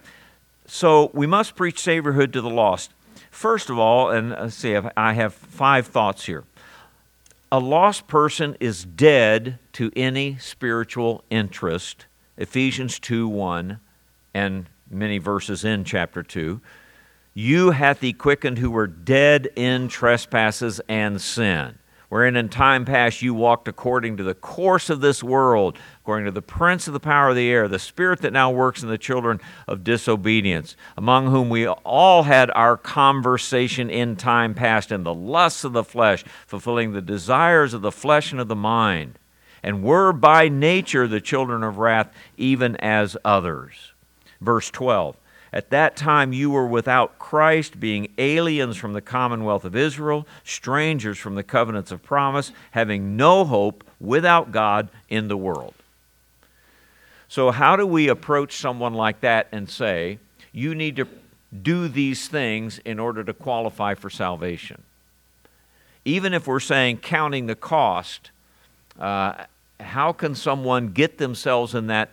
So 0.66 1.10
we 1.12 1.26
must 1.26 1.56
preach 1.56 1.76
saviorhood 1.76 2.32
to 2.32 2.40
the 2.40 2.50
lost. 2.50 2.92
First 3.30 3.70
of 3.70 3.78
all, 3.78 4.10
and 4.10 4.30
let's 4.30 4.54
see, 4.54 4.76
I 4.96 5.12
have 5.12 5.34
five 5.34 5.86
thoughts 5.86 6.26
here. 6.26 6.44
A 7.52 7.58
lost 7.58 8.06
person 8.08 8.56
is 8.60 8.84
dead 8.84 9.58
to 9.74 9.92
any 9.94 10.38
spiritual 10.38 11.24
interest. 11.30 12.06
Ephesians 12.36 12.98
2 12.98 13.28
1 13.28 13.78
and 14.32 14.66
many 14.90 15.18
verses 15.18 15.64
in 15.64 15.84
chapter 15.84 16.22
2. 16.22 16.60
You 17.34 17.70
hath 17.72 18.00
he 18.00 18.12
quickened 18.12 18.58
who 18.58 18.70
were 18.70 18.86
dead 18.86 19.48
in 19.56 19.88
trespasses 19.88 20.80
and 20.88 21.20
sin 21.20 21.78
wherein 22.14 22.36
in 22.36 22.48
time 22.48 22.84
past 22.84 23.22
you 23.22 23.34
walked 23.34 23.66
according 23.66 24.16
to 24.16 24.22
the 24.22 24.36
course 24.36 24.88
of 24.88 25.00
this 25.00 25.20
world, 25.20 25.76
according 26.00 26.24
to 26.24 26.30
the 26.30 26.40
prince 26.40 26.86
of 26.86 26.92
the 26.92 27.00
power 27.00 27.30
of 27.30 27.34
the 27.34 27.50
air, 27.50 27.66
the 27.66 27.76
spirit 27.76 28.20
that 28.20 28.32
now 28.32 28.48
works 28.48 28.84
in 28.84 28.88
the 28.88 28.96
children 28.96 29.40
of 29.66 29.82
disobedience, 29.82 30.76
among 30.96 31.26
whom 31.26 31.50
we 31.50 31.66
all 31.66 32.22
had 32.22 32.52
our 32.52 32.76
conversation 32.76 33.90
in 33.90 34.14
time 34.14 34.54
past 34.54 34.92
in 34.92 35.02
the 35.02 35.12
lusts 35.12 35.64
of 35.64 35.72
the 35.72 35.82
flesh, 35.82 36.22
fulfilling 36.46 36.92
the 36.92 37.02
desires 37.02 37.74
of 37.74 37.82
the 37.82 37.90
flesh 37.90 38.30
and 38.30 38.40
of 38.40 38.46
the 38.46 38.54
mind, 38.54 39.18
and 39.60 39.82
were 39.82 40.12
by 40.12 40.48
nature 40.48 41.08
the 41.08 41.20
children 41.20 41.64
of 41.64 41.78
wrath, 41.78 42.12
even 42.36 42.76
as 42.76 43.16
others. 43.24 43.92
Verse 44.40 44.70
12. 44.70 45.16
At 45.54 45.70
that 45.70 45.94
time 45.94 46.32
you 46.32 46.50
were 46.50 46.66
without 46.66 47.16
Christ, 47.20 47.78
being 47.78 48.08
aliens 48.18 48.76
from 48.76 48.92
the 48.92 49.00
commonwealth 49.00 49.64
of 49.64 49.76
Israel, 49.76 50.26
strangers 50.42 51.16
from 51.16 51.36
the 51.36 51.44
covenants 51.44 51.92
of 51.92 52.02
promise, 52.02 52.50
having 52.72 53.16
no 53.16 53.44
hope 53.44 53.84
without 54.00 54.50
God 54.50 54.88
in 55.08 55.28
the 55.28 55.36
world. 55.36 55.74
So, 57.28 57.52
how 57.52 57.76
do 57.76 57.86
we 57.86 58.08
approach 58.08 58.56
someone 58.56 58.94
like 58.94 59.20
that 59.20 59.46
and 59.52 59.70
say, 59.70 60.18
you 60.50 60.74
need 60.74 60.96
to 60.96 61.06
do 61.62 61.86
these 61.86 62.26
things 62.26 62.78
in 62.78 62.98
order 62.98 63.22
to 63.22 63.32
qualify 63.32 63.94
for 63.94 64.10
salvation? 64.10 64.82
Even 66.04 66.34
if 66.34 66.48
we're 66.48 66.58
saying 66.58 66.98
counting 66.98 67.46
the 67.46 67.54
cost, 67.54 68.32
uh, 68.98 69.44
how 69.80 70.12
can 70.12 70.34
someone 70.34 70.88
get 70.88 71.18
themselves 71.18 71.74
in 71.74 71.88
that 71.88 72.10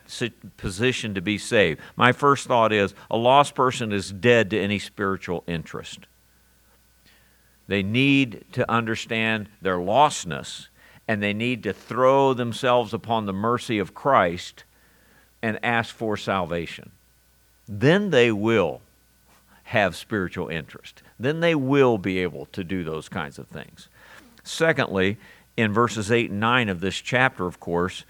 position 0.56 1.14
to 1.14 1.20
be 1.20 1.38
saved? 1.38 1.80
My 1.96 2.12
first 2.12 2.46
thought 2.46 2.72
is 2.72 2.94
a 3.10 3.16
lost 3.16 3.54
person 3.54 3.92
is 3.92 4.10
dead 4.10 4.50
to 4.50 4.60
any 4.60 4.78
spiritual 4.78 5.44
interest. 5.46 6.00
They 7.68 7.82
need 7.82 8.44
to 8.52 8.70
understand 8.70 9.48
their 9.60 9.76
lostness 9.76 10.68
and 11.06 11.22
they 11.22 11.32
need 11.32 11.62
to 11.62 11.72
throw 11.72 12.34
themselves 12.34 12.92
upon 12.92 13.26
the 13.26 13.32
mercy 13.32 13.78
of 13.78 13.94
Christ 13.94 14.64
and 15.40 15.58
ask 15.62 15.94
for 15.94 16.16
salvation. 16.16 16.90
Then 17.68 18.10
they 18.10 18.32
will 18.32 18.80
have 19.64 19.96
spiritual 19.96 20.48
interest. 20.48 21.02
Then 21.18 21.40
they 21.40 21.54
will 21.54 21.98
be 21.98 22.18
able 22.18 22.46
to 22.46 22.64
do 22.64 22.84
those 22.84 23.08
kinds 23.08 23.38
of 23.38 23.48
things. 23.48 23.88
Secondly, 24.44 25.18
in 25.56 25.72
verses 25.72 26.10
8 26.10 26.30
and 26.30 26.40
9 26.40 26.68
of 26.68 26.80
this 26.80 26.96
chapter, 26.96 27.46
of 27.46 27.60
course, 27.60 28.04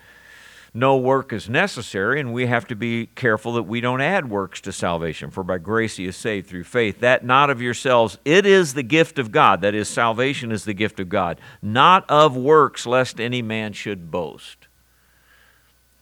no 0.75 0.97
work 0.97 1.35
is 1.35 1.51
necessary, 1.51 2.19
and 2.19 2.33
we 2.33 2.47
have 2.47 2.67
to 2.69 2.75
be 2.75 3.07
careful 3.15 3.53
that 3.55 3.65
we 3.65 3.83
don't 3.83 4.01
add 4.01 4.31
works 4.31 4.59
to 4.63 4.73
salvation. 4.73 5.31
For 5.31 5.45
by 5.45 5.59
grace 5.59 5.97
he 5.97 6.07
is 6.07 6.17
saved 6.17 6.49
through 6.49 6.65
faith, 6.65 7.01
that 7.01 7.25
not 7.25 7.51
of 7.51 7.61
yourselves, 7.61 8.17
it 8.25 8.47
is 8.47 8.73
the 8.73 8.83
gift 8.83 9.19
of 9.19 9.31
God. 9.31 9.61
That 9.61 9.75
is, 9.75 9.89
salvation 9.89 10.51
is 10.51 10.65
the 10.65 10.73
gift 10.73 10.99
of 10.99 11.11
God, 11.11 11.41
not 11.61 12.09
of 12.09 12.37
works, 12.37 12.87
lest 12.87 13.21
any 13.21 13.43
man 13.43 13.75
should 13.75 14.11
boast. 14.11 14.67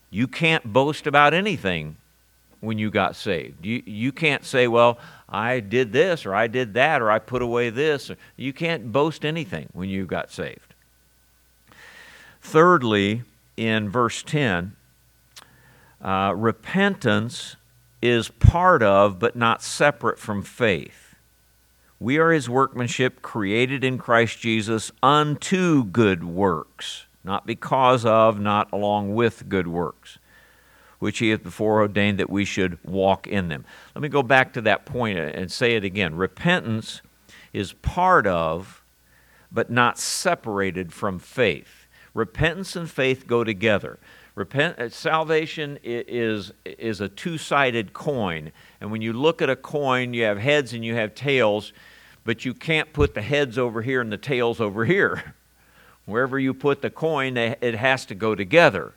You 0.08 0.28
can't 0.28 0.72
boast 0.72 1.06
about 1.06 1.34
anything 1.34 1.96
when 2.60 2.78
you 2.78 2.90
got 2.90 3.16
saved. 3.16 3.66
You, 3.66 3.82
you 3.86 4.12
can't 4.12 4.44
say, 4.44 4.68
well, 4.68 4.98
I 5.28 5.58
did 5.60 5.92
this, 5.92 6.26
or 6.26 6.34
I 6.34 6.46
did 6.46 6.74
that, 6.74 7.02
or 7.02 7.10
I 7.10 7.18
put 7.18 7.42
away 7.42 7.70
this. 7.70 8.10
You 8.36 8.52
can't 8.52 8.92
boast 8.92 9.24
anything 9.24 9.68
when 9.72 9.88
you 9.88 10.06
got 10.06 10.30
saved. 10.30 10.69
Thirdly, 12.40 13.22
in 13.56 13.90
verse 13.90 14.22
10, 14.22 14.74
uh, 16.00 16.32
repentance 16.36 17.56
is 18.00 18.28
part 18.28 18.82
of 18.82 19.18
but 19.18 19.36
not 19.36 19.62
separate 19.62 20.18
from 20.18 20.42
faith. 20.42 21.16
We 21.98 22.16
are 22.16 22.32
his 22.32 22.48
workmanship 22.48 23.20
created 23.20 23.84
in 23.84 23.98
Christ 23.98 24.38
Jesus 24.38 24.90
unto 25.02 25.84
good 25.84 26.24
works, 26.24 27.04
not 27.22 27.46
because 27.46 28.06
of, 28.06 28.40
not 28.40 28.72
along 28.72 29.14
with 29.14 29.50
good 29.50 29.68
works, 29.68 30.18
which 30.98 31.18
he 31.18 31.28
hath 31.28 31.42
before 31.42 31.80
ordained 31.80 32.18
that 32.18 32.30
we 32.30 32.46
should 32.46 32.78
walk 32.82 33.26
in 33.26 33.48
them. 33.48 33.66
Let 33.94 34.00
me 34.00 34.08
go 34.08 34.22
back 34.22 34.54
to 34.54 34.62
that 34.62 34.86
point 34.86 35.18
and 35.18 35.52
say 35.52 35.76
it 35.76 35.84
again. 35.84 36.14
Repentance 36.14 37.02
is 37.52 37.74
part 37.74 38.26
of 38.26 38.82
but 39.52 39.68
not 39.70 39.98
separated 39.98 40.92
from 40.92 41.18
faith. 41.18 41.79
Repentance 42.20 42.76
and 42.76 42.90
faith 42.90 43.26
go 43.26 43.44
together. 43.44 43.98
Repent, 44.34 44.78
uh, 44.78 44.90
salvation 44.90 45.78
is, 45.82 46.52
is 46.66 47.00
a 47.00 47.08
two 47.08 47.38
sided 47.38 47.94
coin. 47.94 48.52
And 48.82 48.92
when 48.92 49.00
you 49.00 49.14
look 49.14 49.40
at 49.40 49.48
a 49.48 49.56
coin, 49.56 50.12
you 50.12 50.24
have 50.24 50.36
heads 50.36 50.74
and 50.74 50.84
you 50.84 50.94
have 50.96 51.14
tails, 51.14 51.72
but 52.26 52.44
you 52.44 52.52
can't 52.52 52.92
put 52.92 53.14
the 53.14 53.22
heads 53.22 53.56
over 53.56 53.80
here 53.80 54.02
and 54.02 54.12
the 54.12 54.18
tails 54.18 54.60
over 54.60 54.84
here. 54.84 55.34
Wherever 56.04 56.38
you 56.38 56.52
put 56.52 56.82
the 56.82 56.90
coin, 56.90 57.38
it 57.38 57.74
has 57.74 58.04
to 58.04 58.14
go 58.14 58.34
together. 58.34 58.92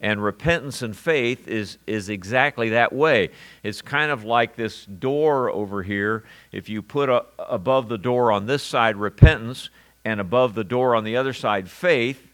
And 0.00 0.24
repentance 0.24 0.80
and 0.80 0.96
faith 0.96 1.46
is, 1.46 1.76
is 1.86 2.08
exactly 2.08 2.70
that 2.70 2.90
way. 2.90 3.32
It's 3.62 3.82
kind 3.82 4.10
of 4.10 4.24
like 4.24 4.56
this 4.56 4.86
door 4.86 5.50
over 5.50 5.82
here. 5.82 6.24
If 6.52 6.70
you 6.70 6.80
put 6.80 7.10
a, 7.10 7.26
above 7.38 7.90
the 7.90 7.98
door 7.98 8.32
on 8.32 8.46
this 8.46 8.62
side 8.62 8.96
repentance, 8.96 9.68
and 10.04 10.20
above 10.20 10.54
the 10.54 10.64
door 10.64 10.94
on 10.94 11.04
the 11.04 11.16
other 11.16 11.32
side, 11.32 11.68
faith, 11.68 12.26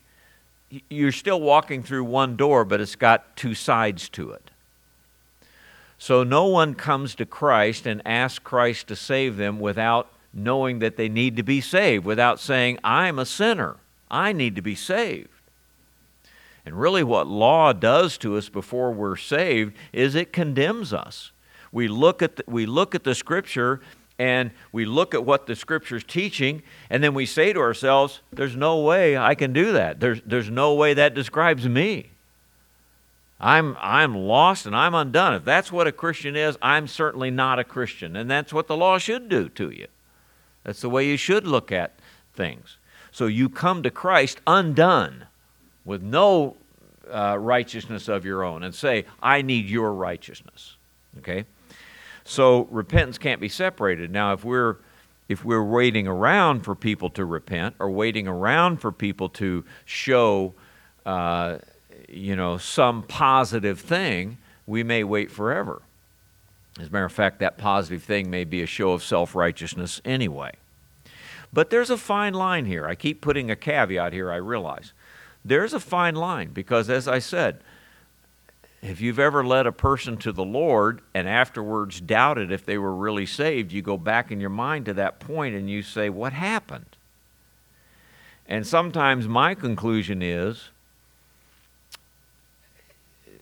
you're 0.88 1.12
still 1.12 1.40
walking 1.40 1.82
through 1.82 2.04
one 2.04 2.36
door, 2.36 2.64
but 2.64 2.80
it's 2.80 2.96
got 2.96 3.36
two 3.36 3.54
sides 3.54 4.08
to 4.10 4.30
it. 4.30 4.50
So 5.98 6.24
no 6.24 6.46
one 6.46 6.74
comes 6.74 7.14
to 7.16 7.26
Christ 7.26 7.86
and 7.86 8.00
asks 8.06 8.38
Christ 8.38 8.88
to 8.88 8.96
save 8.96 9.36
them 9.36 9.60
without 9.60 10.10
knowing 10.32 10.78
that 10.78 10.96
they 10.96 11.08
need 11.08 11.36
to 11.36 11.42
be 11.42 11.60
saved, 11.60 12.04
without 12.04 12.40
saying, 12.40 12.78
I'm 12.82 13.18
a 13.18 13.26
sinner. 13.26 13.76
I 14.10 14.32
need 14.32 14.56
to 14.56 14.62
be 14.62 14.74
saved. 14.74 15.28
And 16.64 16.78
really, 16.78 17.02
what 17.02 17.26
law 17.26 17.72
does 17.72 18.16
to 18.18 18.36
us 18.36 18.48
before 18.48 18.92
we're 18.92 19.16
saved 19.16 19.76
is 19.92 20.14
it 20.14 20.32
condemns 20.32 20.92
us. 20.92 21.32
We 21.72 21.88
look 21.88 22.22
at 22.22 22.36
the, 22.36 22.44
we 22.46 22.66
look 22.66 22.94
at 22.94 23.04
the 23.04 23.14
scripture 23.14 23.80
and 24.20 24.50
we 24.70 24.84
look 24.84 25.14
at 25.14 25.24
what 25.24 25.46
the 25.46 25.56
scripture's 25.56 26.04
teaching, 26.04 26.62
and 26.90 27.02
then 27.02 27.14
we 27.14 27.24
say 27.24 27.54
to 27.54 27.58
ourselves, 27.58 28.20
There's 28.30 28.54
no 28.54 28.80
way 28.80 29.16
I 29.16 29.34
can 29.34 29.54
do 29.54 29.72
that. 29.72 29.98
There's, 29.98 30.20
there's 30.26 30.50
no 30.50 30.74
way 30.74 30.92
that 30.92 31.14
describes 31.14 31.66
me. 31.66 32.10
I'm, 33.40 33.78
I'm 33.80 34.14
lost 34.14 34.66
and 34.66 34.76
I'm 34.76 34.94
undone. 34.94 35.32
If 35.32 35.46
that's 35.46 35.72
what 35.72 35.86
a 35.86 35.92
Christian 35.92 36.36
is, 36.36 36.58
I'm 36.60 36.86
certainly 36.86 37.30
not 37.30 37.58
a 37.58 37.64
Christian. 37.64 38.14
And 38.14 38.30
that's 38.30 38.52
what 38.52 38.66
the 38.66 38.76
law 38.76 38.98
should 38.98 39.30
do 39.30 39.48
to 39.48 39.70
you. 39.70 39.86
That's 40.64 40.82
the 40.82 40.90
way 40.90 41.06
you 41.06 41.16
should 41.16 41.46
look 41.46 41.72
at 41.72 41.94
things. 42.34 42.76
So 43.10 43.24
you 43.24 43.48
come 43.48 43.82
to 43.84 43.90
Christ 43.90 44.42
undone 44.46 45.28
with 45.86 46.02
no 46.02 46.58
uh, 47.10 47.38
righteousness 47.38 48.06
of 48.06 48.26
your 48.26 48.44
own 48.44 48.64
and 48.64 48.74
say, 48.74 49.06
I 49.22 49.40
need 49.40 49.70
your 49.70 49.94
righteousness. 49.94 50.76
Okay? 51.20 51.46
So 52.24 52.68
repentance 52.70 53.18
can't 53.18 53.40
be 53.40 53.48
separated. 53.48 54.10
Now, 54.10 54.32
if 54.32 54.44
we're 54.44 54.76
if 55.28 55.44
we're 55.44 55.62
waiting 55.62 56.08
around 56.08 56.62
for 56.62 56.74
people 56.74 57.08
to 57.10 57.24
repent 57.24 57.76
or 57.78 57.88
waiting 57.88 58.26
around 58.26 58.78
for 58.78 58.90
people 58.90 59.28
to 59.28 59.64
show, 59.84 60.54
uh, 61.06 61.58
you 62.08 62.34
know, 62.34 62.58
some 62.58 63.04
positive 63.04 63.78
thing, 63.78 64.38
we 64.66 64.82
may 64.82 65.04
wait 65.04 65.30
forever. 65.30 65.82
As 66.80 66.88
a 66.88 66.90
matter 66.90 67.04
of 67.04 67.12
fact, 67.12 67.38
that 67.40 67.58
positive 67.58 68.02
thing 68.02 68.28
may 68.28 68.42
be 68.42 68.62
a 68.62 68.66
show 68.66 68.90
of 68.90 69.04
self 69.04 69.34
righteousness 69.36 70.00
anyway. 70.04 70.52
But 71.52 71.70
there's 71.70 71.90
a 71.90 71.96
fine 71.96 72.34
line 72.34 72.66
here. 72.66 72.86
I 72.86 72.94
keep 72.94 73.20
putting 73.20 73.50
a 73.50 73.56
caveat 73.56 74.12
here, 74.12 74.32
I 74.32 74.36
realize. 74.36 74.92
There's 75.44 75.74
a 75.74 75.80
fine 75.80 76.14
line 76.14 76.50
because, 76.50 76.90
as 76.90 77.08
I 77.08 77.18
said, 77.18 77.60
if 78.82 79.00
you've 79.00 79.18
ever 79.18 79.44
led 79.44 79.66
a 79.66 79.72
person 79.72 80.16
to 80.18 80.32
the 80.32 80.44
Lord 80.44 81.02
and 81.12 81.28
afterwards 81.28 82.00
doubted 82.00 82.50
if 82.50 82.64
they 82.64 82.78
were 82.78 82.94
really 82.94 83.26
saved, 83.26 83.72
you 83.72 83.82
go 83.82 83.98
back 83.98 84.30
in 84.30 84.40
your 84.40 84.50
mind 84.50 84.86
to 84.86 84.94
that 84.94 85.20
point 85.20 85.54
and 85.54 85.68
you 85.68 85.82
say, 85.82 86.08
What 86.08 86.32
happened? 86.32 86.96
And 88.48 88.66
sometimes 88.66 89.28
my 89.28 89.54
conclusion 89.54 90.22
is 90.22 90.70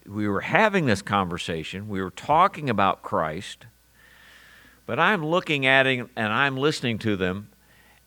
we 0.06 0.26
were 0.26 0.40
having 0.40 0.86
this 0.86 1.02
conversation, 1.02 1.88
we 1.88 2.02
were 2.02 2.10
talking 2.10 2.68
about 2.68 3.02
Christ, 3.02 3.66
But 4.86 4.98
I'm 4.98 5.24
looking 5.24 5.66
at 5.66 5.86
him 5.86 6.10
and 6.16 6.32
I'm 6.32 6.56
listening 6.56 6.98
to 7.00 7.14
them, 7.14 7.48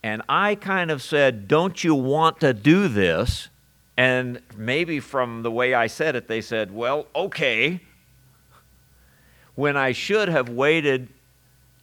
and 0.03 0.21
I 0.27 0.55
kind 0.55 0.91
of 0.91 1.01
said, 1.01 1.47
Don't 1.47 1.81
you 1.81 1.95
want 1.95 2.41
to 2.41 2.53
do 2.53 2.89
this? 2.89 3.47
And 4.01 4.41
maybe 4.57 4.99
from 4.99 5.43
the 5.43 5.51
way 5.51 5.75
I 5.75 5.85
said 5.85 6.15
it, 6.15 6.27
they 6.27 6.41
said, 6.41 6.73
Well, 6.73 7.05
okay. 7.15 7.81
When 9.53 9.77
I 9.77 9.91
should 9.91 10.27
have 10.27 10.49
waited 10.49 11.09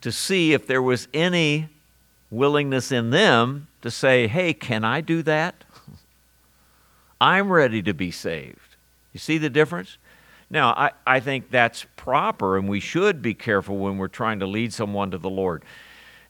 to 0.00 0.10
see 0.10 0.52
if 0.52 0.66
there 0.66 0.82
was 0.82 1.06
any 1.14 1.68
willingness 2.28 2.90
in 2.90 3.10
them 3.10 3.68
to 3.82 3.90
say, 3.92 4.26
Hey, 4.26 4.52
can 4.52 4.82
I 4.82 5.00
do 5.00 5.22
that? 5.22 5.62
I'm 7.20 7.52
ready 7.52 7.82
to 7.82 7.94
be 7.94 8.10
saved. 8.10 8.74
You 9.12 9.20
see 9.20 9.38
the 9.38 9.48
difference? 9.48 9.96
Now, 10.50 10.70
I, 10.70 10.90
I 11.06 11.20
think 11.20 11.52
that's 11.52 11.86
proper, 11.94 12.58
and 12.58 12.68
we 12.68 12.80
should 12.80 13.22
be 13.22 13.34
careful 13.34 13.78
when 13.78 13.96
we're 13.96 14.08
trying 14.08 14.40
to 14.40 14.46
lead 14.46 14.72
someone 14.72 15.12
to 15.12 15.18
the 15.18 15.30
Lord. 15.30 15.64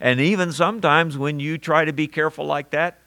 And 0.01 0.21
even 0.21 0.53
sometimes 0.53 1.17
when 1.17 1.41
you 1.41 1.57
try 1.57 1.87
to 1.87 1.95
be 1.95 2.09
careful 2.09 2.45
like 2.45 2.73
that, 2.73 2.99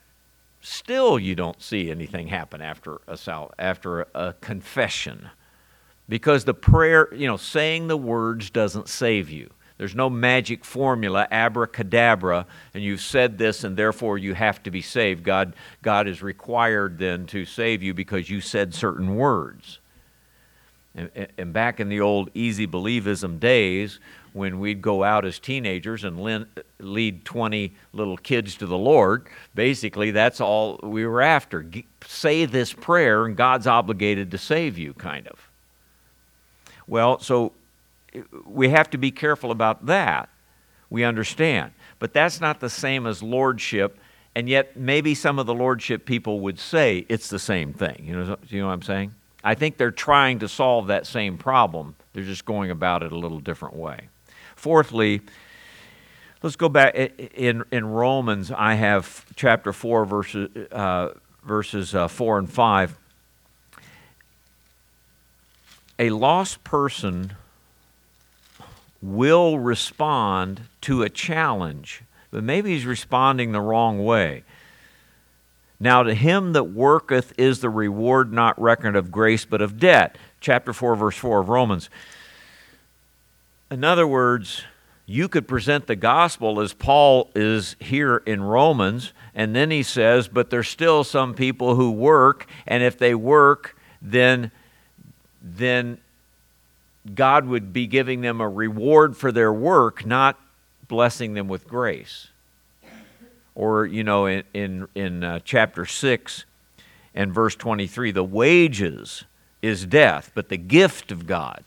still 0.62 1.18
you 1.18 1.34
don't 1.34 1.60
see 1.60 1.90
anything 1.90 2.28
happen 2.28 2.62
after 2.62 3.00
a, 3.06 3.18
after 3.58 4.06
a 4.14 4.34
confession. 4.40 5.28
Because 6.08 6.44
the 6.44 6.54
prayer, 6.54 7.12
you 7.14 7.26
know, 7.26 7.36
saying 7.36 7.88
the 7.88 7.96
words 7.96 8.50
doesn't 8.50 8.88
save 8.88 9.28
you. 9.28 9.50
There's 9.78 9.94
no 9.94 10.08
magic 10.08 10.64
formula, 10.64 11.26
abracadabra, 11.30 12.46
and 12.72 12.84
you've 12.84 13.00
said 13.00 13.38
this 13.38 13.64
and 13.64 13.76
therefore 13.76 14.16
you 14.16 14.34
have 14.34 14.62
to 14.62 14.70
be 14.70 14.80
saved. 14.80 15.24
God, 15.24 15.54
God 15.82 16.06
is 16.06 16.22
required 16.22 16.98
then 16.98 17.26
to 17.26 17.44
save 17.44 17.82
you 17.82 17.92
because 17.92 18.30
you 18.30 18.40
said 18.40 18.74
certain 18.74 19.16
words. 19.16 19.80
And, 20.94 21.10
and 21.38 21.52
back 21.52 21.80
in 21.80 21.88
the 21.88 22.00
old 22.00 22.30
easy 22.34 22.66
believism 22.66 23.40
days, 23.40 23.98
when 24.32 24.60
we'd 24.60 24.82
go 24.82 25.04
out 25.04 25.24
as 25.24 25.38
teenagers 25.38 26.04
and 26.04 26.46
lead 26.78 27.24
20 27.24 27.72
little 27.92 28.16
kids 28.16 28.56
to 28.56 28.66
the 28.66 28.78
Lord, 28.78 29.26
basically 29.54 30.10
that's 30.10 30.40
all 30.40 30.80
we 30.82 31.06
were 31.06 31.22
after. 31.22 31.64
Say 32.06 32.44
this 32.44 32.72
prayer, 32.72 33.26
and 33.26 33.36
God's 33.36 33.66
obligated 33.66 34.30
to 34.30 34.38
save 34.38 34.78
you, 34.78 34.94
kind 34.94 35.28
of. 35.28 35.38
Well, 36.86 37.20
so 37.20 37.52
we 38.46 38.70
have 38.70 38.90
to 38.90 38.98
be 38.98 39.10
careful 39.10 39.50
about 39.50 39.86
that. 39.86 40.28
We 40.90 41.04
understand. 41.04 41.72
But 41.98 42.12
that's 42.12 42.40
not 42.40 42.60
the 42.60 42.68
same 42.68 43.06
as 43.06 43.22
lordship, 43.22 43.98
and 44.34 44.48
yet 44.48 44.76
maybe 44.76 45.14
some 45.14 45.38
of 45.38 45.46
the 45.46 45.54
lordship 45.54 46.04
people 46.04 46.40
would 46.40 46.58
say 46.58 47.06
it's 47.08 47.28
the 47.28 47.38
same 47.38 47.72
thing. 47.72 48.04
You 48.04 48.16
know, 48.16 48.36
you 48.48 48.60
know 48.60 48.66
what 48.66 48.72
I'm 48.72 48.82
saying? 48.82 49.14
I 49.44 49.54
think 49.54 49.76
they're 49.76 49.90
trying 49.90 50.38
to 50.40 50.48
solve 50.48 50.88
that 50.88 51.06
same 51.06 51.38
problem. 51.38 51.94
They're 52.12 52.24
just 52.24 52.44
going 52.44 52.70
about 52.70 53.02
it 53.02 53.12
a 53.12 53.18
little 53.18 53.40
different 53.40 53.74
way. 53.74 54.08
Fourthly, 54.62 55.22
let's 56.40 56.54
go 56.54 56.68
back 56.68 56.94
in 56.94 57.64
in 57.72 57.84
Romans. 57.84 58.52
I 58.52 58.74
have 58.74 59.26
chapter 59.34 59.72
four 59.72 60.04
verses 60.04 60.48
uh, 60.70 61.14
verses 61.42 61.96
uh, 61.96 62.06
four 62.06 62.38
and 62.38 62.48
five. 62.48 62.96
A 65.98 66.10
lost 66.10 66.62
person 66.62 67.32
will 69.02 69.58
respond 69.58 70.60
to 70.82 71.02
a 71.02 71.10
challenge, 71.10 72.02
but 72.30 72.44
maybe 72.44 72.72
he's 72.72 72.86
responding 72.86 73.50
the 73.50 73.60
wrong 73.60 74.04
way. 74.04 74.44
Now, 75.80 76.04
to 76.04 76.14
him 76.14 76.52
that 76.52 76.68
worketh 76.70 77.32
is 77.36 77.58
the 77.58 77.68
reward 77.68 78.32
not 78.32 78.62
reckoned 78.62 78.94
of 78.94 79.10
grace, 79.10 79.44
but 79.44 79.60
of 79.60 79.80
debt. 79.80 80.16
Chapter 80.40 80.72
4, 80.72 80.94
verse 80.94 81.16
4 81.16 81.40
of 81.40 81.48
Romans. 81.48 81.90
In 83.72 83.84
other 83.84 84.06
words, 84.06 84.64
you 85.06 85.28
could 85.28 85.48
present 85.48 85.86
the 85.86 85.96
gospel 85.96 86.60
as 86.60 86.74
Paul 86.74 87.30
is 87.34 87.74
here 87.80 88.18
in 88.26 88.42
Romans, 88.42 89.14
and 89.34 89.56
then 89.56 89.70
he 89.70 89.82
says, 89.82 90.28
but 90.28 90.50
there's 90.50 90.68
still 90.68 91.04
some 91.04 91.32
people 91.32 91.74
who 91.74 91.90
work, 91.90 92.46
and 92.66 92.82
if 92.82 92.98
they 92.98 93.14
work, 93.14 93.74
then, 94.02 94.50
then 95.40 95.96
God 97.14 97.46
would 97.46 97.72
be 97.72 97.86
giving 97.86 98.20
them 98.20 98.42
a 98.42 98.48
reward 98.48 99.16
for 99.16 99.32
their 99.32 99.54
work, 99.54 100.04
not 100.04 100.38
blessing 100.86 101.32
them 101.32 101.48
with 101.48 101.66
grace. 101.66 102.28
Or, 103.54 103.86
you 103.86 104.04
know, 104.04 104.26
in, 104.26 104.44
in, 104.52 104.86
in 104.94 105.24
uh, 105.24 105.40
chapter 105.46 105.86
6 105.86 106.44
and 107.14 107.32
verse 107.32 107.56
23, 107.56 108.10
the 108.10 108.22
wages 108.22 109.24
is 109.62 109.86
death, 109.86 110.30
but 110.34 110.50
the 110.50 110.58
gift 110.58 111.10
of 111.10 111.26
God. 111.26 111.64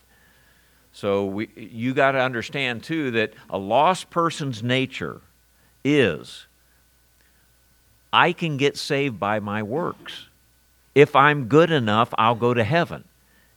So 0.95 1.25
we, 1.25 1.49
you 1.57 1.93
got 1.93 2.13
to 2.13 2.21
understand, 2.21 2.81
too, 2.81 3.11
that 3.11 3.33
a 3.49 3.57
lost 3.57 4.09
person's 4.09 4.63
nature 4.63 5.19
is 5.83 6.45
I 8.13 8.31
can 8.31 8.55
get 8.55 8.77
saved 8.77 9.19
by 9.19 9.41
my 9.41 9.61
works. 9.61 10.29
If 10.95 11.13
I'm 11.13 11.49
good 11.49 11.69
enough, 11.69 12.13
I'll 12.17 12.33
go 12.33 12.53
to 12.53 12.63
heaven. 12.63 13.03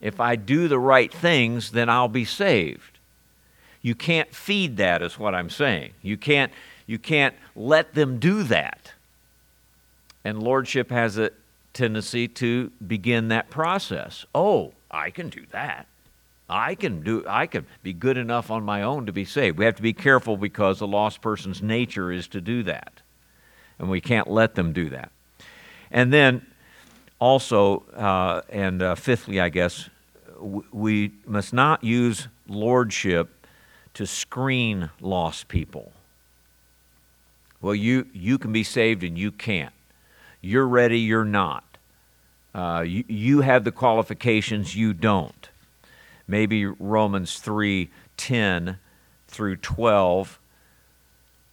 If 0.00 0.18
I 0.18 0.34
do 0.34 0.66
the 0.66 0.80
right 0.80 1.14
things, 1.14 1.70
then 1.70 1.88
I'll 1.88 2.08
be 2.08 2.24
saved. 2.24 2.98
You 3.82 3.94
can't 3.94 4.34
feed 4.34 4.76
that, 4.78 5.00
is 5.00 5.16
what 5.16 5.32
I'm 5.32 5.48
saying. 5.48 5.92
You 6.02 6.16
can't 6.16 6.50
you 6.88 6.98
can't 6.98 7.36
let 7.54 7.94
them 7.94 8.18
do 8.18 8.42
that. 8.42 8.94
And 10.24 10.42
lordship 10.42 10.90
has 10.90 11.18
a 11.18 11.30
tendency 11.72 12.26
to 12.26 12.72
begin 12.84 13.28
that 13.28 13.48
process. 13.48 14.26
Oh, 14.34 14.72
I 14.90 15.10
can 15.10 15.28
do 15.28 15.44
that. 15.52 15.86
I 16.48 16.74
can 16.74 17.02
do 17.02 17.24
I 17.26 17.46
can 17.46 17.66
be 17.82 17.92
good 17.92 18.16
enough 18.16 18.50
on 18.50 18.62
my 18.62 18.82
own 18.82 19.06
to 19.06 19.12
be 19.12 19.24
saved. 19.24 19.58
We 19.58 19.64
have 19.64 19.76
to 19.76 19.82
be 19.82 19.92
careful 19.92 20.36
because 20.36 20.80
a 20.80 20.86
lost 20.86 21.20
person's 21.20 21.62
nature 21.62 22.10
is 22.10 22.26
to 22.28 22.40
do 22.40 22.62
that. 22.64 23.02
And 23.78 23.90
we 23.90 24.00
can't 24.00 24.28
let 24.28 24.54
them 24.54 24.72
do 24.72 24.88
that. 24.90 25.12
And 25.90 26.12
then 26.12 26.46
also, 27.18 27.84
uh, 27.94 28.42
and 28.48 28.82
uh, 28.82 28.94
fifthly, 28.94 29.40
I 29.40 29.48
guess, 29.48 29.88
we 30.40 31.12
must 31.26 31.52
not 31.52 31.82
use 31.82 32.28
lordship 32.46 33.46
to 33.94 34.06
screen 34.06 34.90
lost 35.00 35.48
people. 35.48 35.92
Well, 37.60 37.74
you, 37.74 38.06
you 38.12 38.38
can 38.38 38.52
be 38.52 38.62
saved 38.62 39.02
and 39.02 39.18
you 39.18 39.32
can't. 39.32 39.74
You're 40.40 40.68
ready, 40.68 41.00
you're 41.00 41.24
not. 41.24 41.64
Uh, 42.54 42.84
you, 42.86 43.04
you 43.08 43.40
have 43.40 43.64
the 43.64 43.72
qualifications, 43.72 44.76
you 44.76 44.92
don't. 44.94 45.48
Maybe 46.28 46.66
Romans 46.66 47.38
3 47.38 47.90
10 48.18 48.78
through 49.26 49.56
12 49.56 50.38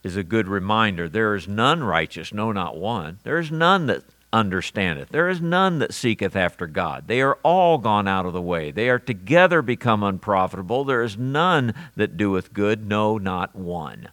is 0.03 0.15
a 0.15 0.23
good 0.23 0.47
reminder. 0.47 1.09
There 1.09 1.33
is 1.33 1.47
none 1.47 1.83
righteous, 1.83 2.33
no, 2.33 2.51
not 2.51 2.77
one. 2.77 3.19
There 3.23 3.39
is 3.39 3.49
none 3.49 3.87
that 3.87 4.03
understandeth. 4.31 5.09
There 5.09 5.29
is 5.29 5.39
none 5.39 5.79
that 5.79 5.93
seeketh 5.93 6.35
after 6.35 6.67
God. 6.67 7.07
They 7.07 7.21
are 7.21 7.39
all 7.41 7.77
gone 7.77 8.07
out 8.07 8.25
of 8.25 8.33
the 8.33 8.41
way. 8.41 8.69
They 8.69 8.89
are 8.89 8.99
together 8.99 9.61
become 9.61 10.03
unprofitable. 10.03 10.83
There 10.83 11.01
is 11.01 11.17
none 11.17 11.73
that 11.95 12.17
doeth 12.17 12.53
good, 12.53 12.85
no, 12.85 13.17
not 13.17 13.55
one. 13.55 14.09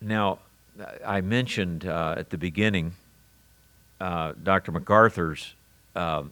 Now, 0.00 0.38
I 1.06 1.20
mentioned 1.20 1.86
uh, 1.86 2.14
at 2.16 2.30
the 2.30 2.38
beginning 2.38 2.94
uh, 4.02 4.32
Dr. 4.42 4.72
MacArthur's, 4.72 5.54
uh, 5.94 6.24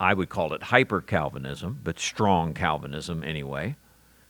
I 0.00 0.14
would 0.14 0.30
call 0.30 0.54
it 0.54 0.62
hyper 0.62 1.02
Calvinism, 1.02 1.78
but 1.84 1.98
strong 1.98 2.54
Calvinism 2.54 3.22
anyway. 3.22 3.76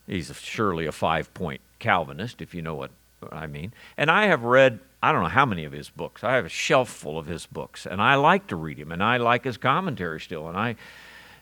He's 0.06 0.36
surely 0.40 0.86
a 0.86 0.92
five 0.92 1.32
point 1.32 1.60
Calvinist, 1.78 2.42
if 2.42 2.52
you 2.52 2.60
know 2.60 2.74
what 2.74 2.90
I 3.30 3.46
mean. 3.46 3.72
And 3.96 4.10
I 4.10 4.26
have 4.26 4.42
read, 4.42 4.80
I 5.00 5.12
don't 5.12 5.22
know 5.22 5.28
how 5.28 5.46
many 5.46 5.64
of 5.64 5.72
his 5.72 5.88
books. 5.90 6.24
I 6.24 6.34
have 6.34 6.44
a 6.44 6.50
shelf 6.50 6.88
full 6.88 7.18
of 7.18 7.26
his 7.26 7.46
books, 7.46 7.86
and 7.86 8.02
I 8.02 8.16
like 8.16 8.48
to 8.48 8.56
read 8.56 8.78
him, 8.78 8.90
and 8.90 9.02
I 9.02 9.18
like 9.18 9.44
his 9.44 9.56
commentary 9.56 10.20
still. 10.20 10.48
And 10.48 10.58
I, 10.58 10.74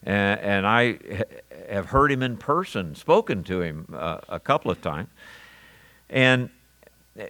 and, 0.03 0.41
and 0.41 0.67
I 0.67 0.99
have 1.71 1.87
heard 1.87 2.13
him 2.13 2.23
in 2.23 2.37
person, 2.37 2.95
spoken 2.95 3.45
to 3.45 3.63
him 3.63 3.87
uh, 3.95 4.19
a 4.29 4.39
couple 4.39 4.71
of 4.71 4.83
times. 4.83 5.09
And 6.11 6.51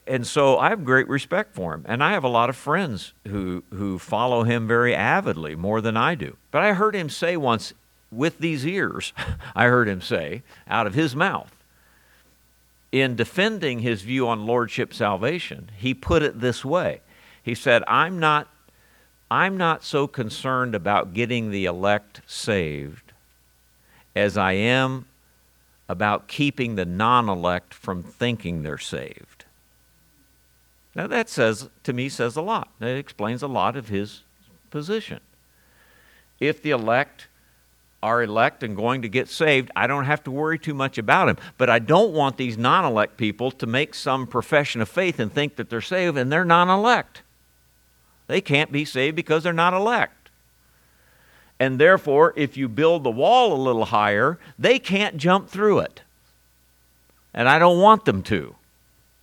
and 0.06 0.26
so 0.26 0.58
I 0.58 0.68
have 0.68 0.84
great 0.84 1.08
respect 1.08 1.54
for 1.54 1.74
him. 1.74 1.84
And 1.88 2.02
I 2.02 2.12
have 2.12 2.24
a 2.24 2.28
lot 2.28 2.48
of 2.48 2.56
friends 2.56 3.12
who, 3.26 3.64
who 3.70 3.98
follow 3.98 4.44
him 4.44 4.68
very 4.68 4.94
avidly, 4.94 5.56
more 5.56 5.80
than 5.80 5.96
I 5.96 6.14
do. 6.14 6.36
But 6.50 6.62
I 6.62 6.72
heard 6.74 6.94
him 6.94 7.08
say 7.08 7.36
once, 7.36 7.72
with 8.10 8.38
these 8.38 8.66
ears, 8.66 9.12
I 9.56 9.66
heard 9.66 9.88
him 9.88 10.00
say, 10.00 10.42
out 10.68 10.86
of 10.86 10.94
his 10.94 11.16
mouth, 11.16 11.52
in 12.92 13.16
defending 13.16 13.80
his 13.80 14.02
view 14.02 14.28
on 14.28 14.46
lordship 14.46 14.92
salvation, 14.92 15.70
he 15.76 15.94
put 15.94 16.22
it 16.22 16.40
this 16.40 16.64
way. 16.64 17.00
He 17.42 17.54
said, 17.54 17.82
I'm 17.88 18.20
not, 18.20 18.48
I'm 19.30 19.56
not 19.56 19.82
so 19.82 20.06
concerned 20.06 20.74
about 20.74 21.14
getting 21.14 21.50
the 21.50 21.64
elect 21.64 22.20
saved 22.26 23.12
as 24.14 24.36
I 24.36 24.52
am 24.52 25.06
about 25.88 26.28
keeping 26.28 26.76
the 26.76 26.84
non 26.84 27.28
elect 27.28 27.74
from 27.74 28.02
thinking 28.02 28.62
they're 28.62 28.78
saved. 28.78 29.31
Now 30.94 31.06
that 31.06 31.28
says 31.28 31.70
to 31.84 31.92
me 31.92 32.08
says 32.08 32.36
a 32.36 32.42
lot. 32.42 32.68
That 32.78 32.96
explains 32.96 33.42
a 33.42 33.48
lot 33.48 33.76
of 33.76 33.88
his 33.88 34.22
position. 34.70 35.20
If 36.38 36.62
the 36.62 36.70
elect 36.70 37.28
are 38.02 38.22
elect 38.22 38.62
and 38.62 38.76
going 38.76 39.02
to 39.02 39.08
get 39.08 39.28
saved, 39.28 39.70
I 39.76 39.86
don't 39.86 40.06
have 40.06 40.24
to 40.24 40.30
worry 40.30 40.58
too 40.58 40.74
much 40.74 40.98
about 40.98 41.26
them. 41.26 41.38
But 41.56 41.70
I 41.70 41.78
don't 41.78 42.12
want 42.12 42.36
these 42.36 42.58
non 42.58 42.84
elect 42.84 43.16
people 43.16 43.50
to 43.52 43.66
make 43.66 43.94
some 43.94 44.26
profession 44.26 44.80
of 44.80 44.88
faith 44.88 45.20
and 45.20 45.32
think 45.32 45.56
that 45.56 45.70
they're 45.70 45.80
saved 45.80 46.18
and 46.18 46.30
they're 46.30 46.44
non 46.44 46.68
elect. 46.68 47.22
They 48.26 48.40
can't 48.40 48.72
be 48.72 48.84
saved 48.84 49.14
because 49.14 49.42
they're 49.42 49.52
not 49.52 49.74
elect. 49.74 50.30
And 51.60 51.78
therefore, 51.78 52.32
if 52.34 52.56
you 52.56 52.68
build 52.68 53.04
the 53.04 53.10
wall 53.10 53.52
a 53.52 53.62
little 53.62 53.84
higher, 53.84 54.38
they 54.58 54.80
can't 54.80 55.16
jump 55.16 55.48
through 55.48 55.80
it. 55.80 56.02
And 57.32 57.48
I 57.48 57.58
don't 57.60 57.80
want 57.80 58.04
them 58.04 58.22
to. 58.24 58.56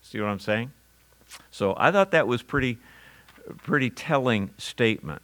See 0.02 0.20
what 0.22 0.30
I'm 0.30 0.40
saying? 0.40 0.72
So 1.52 1.76
I 1.78 1.92
thought 1.92 2.12
that 2.12 2.28
was 2.28 2.42
pretty 2.42 2.78
pretty 3.64 3.90
telling 3.90 4.52
statement. 4.58 5.22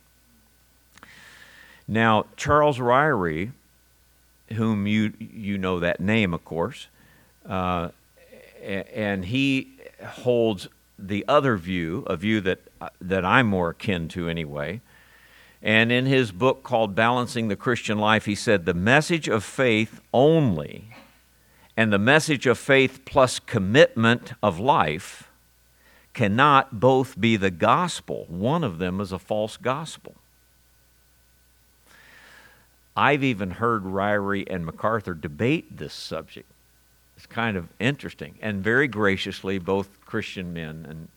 Now, 1.88 2.26
Charles 2.36 2.80
Ryrie, 2.80 3.52
whom 4.54 4.88
you, 4.88 5.14
you 5.20 5.58
know 5.58 5.80
that 5.80 6.00
name, 6.00 6.34
of 6.34 6.44
course, 6.44 6.88
uh, 7.48 7.90
and 8.64 9.26
he 9.26 9.74
holds 10.04 10.68
the 10.98 11.26
other 11.28 11.58
view, 11.58 12.04
a 12.08 12.16
view 12.16 12.42
that, 12.42 12.60
that 13.00 13.24
I'm 13.24 13.48
more 13.48 13.70
akin 13.70 14.08
to 14.10 14.28
anyway. 14.28 14.82
And 15.62 15.92
in 15.92 16.06
his 16.06 16.32
book 16.32 16.64
called 16.64 16.96
Balancing 16.96 17.48
the 17.48 17.56
Christian 17.56 18.00
Life, 18.00 18.26
he 18.26 18.36
said 18.36 18.66
the 18.66 18.74
message 18.74 19.28
of 19.28 19.44
faith 19.44 20.00
only 20.14 20.86
and 21.78 21.92
the 21.92 22.00
message 22.00 22.48
of 22.48 22.58
faith 22.58 23.02
plus 23.06 23.40
commitment 23.40 24.34
of 24.42 24.60
life 24.60 25.30
cannot 26.16 26.80
both 26.80 27.20
be 27.20 27.36
the 27.36 27.52
gospel. 27.52 28.26
One 28.28 28.64
of 28.64 28.80
them 28.80 29.00
is 29.00 29.12
a 29.12 29.20
false 29.20 29.58
gospel. 29.58 30.16
I've 32.98 33.24
even 33.24 33.52
heard 33.52 33.84
Ryrie 33.84 34.48
and 34.50 34.66
MacArthur 34.66 35.14
debate 35.14 35.78
this 35.78 35.94
subject. 35.94 36.50
It's 37.18 37.26
kind 37.26 37.58
of 37.58 37.68
interesting. 37.80 38.36
And 38.42 38.64
very 38.64 38.88
graciously, 38.88 39.60
both 39.60 40.04
Christian 40.06 40.54
men 40.54 40.88
and, 40.90 41.10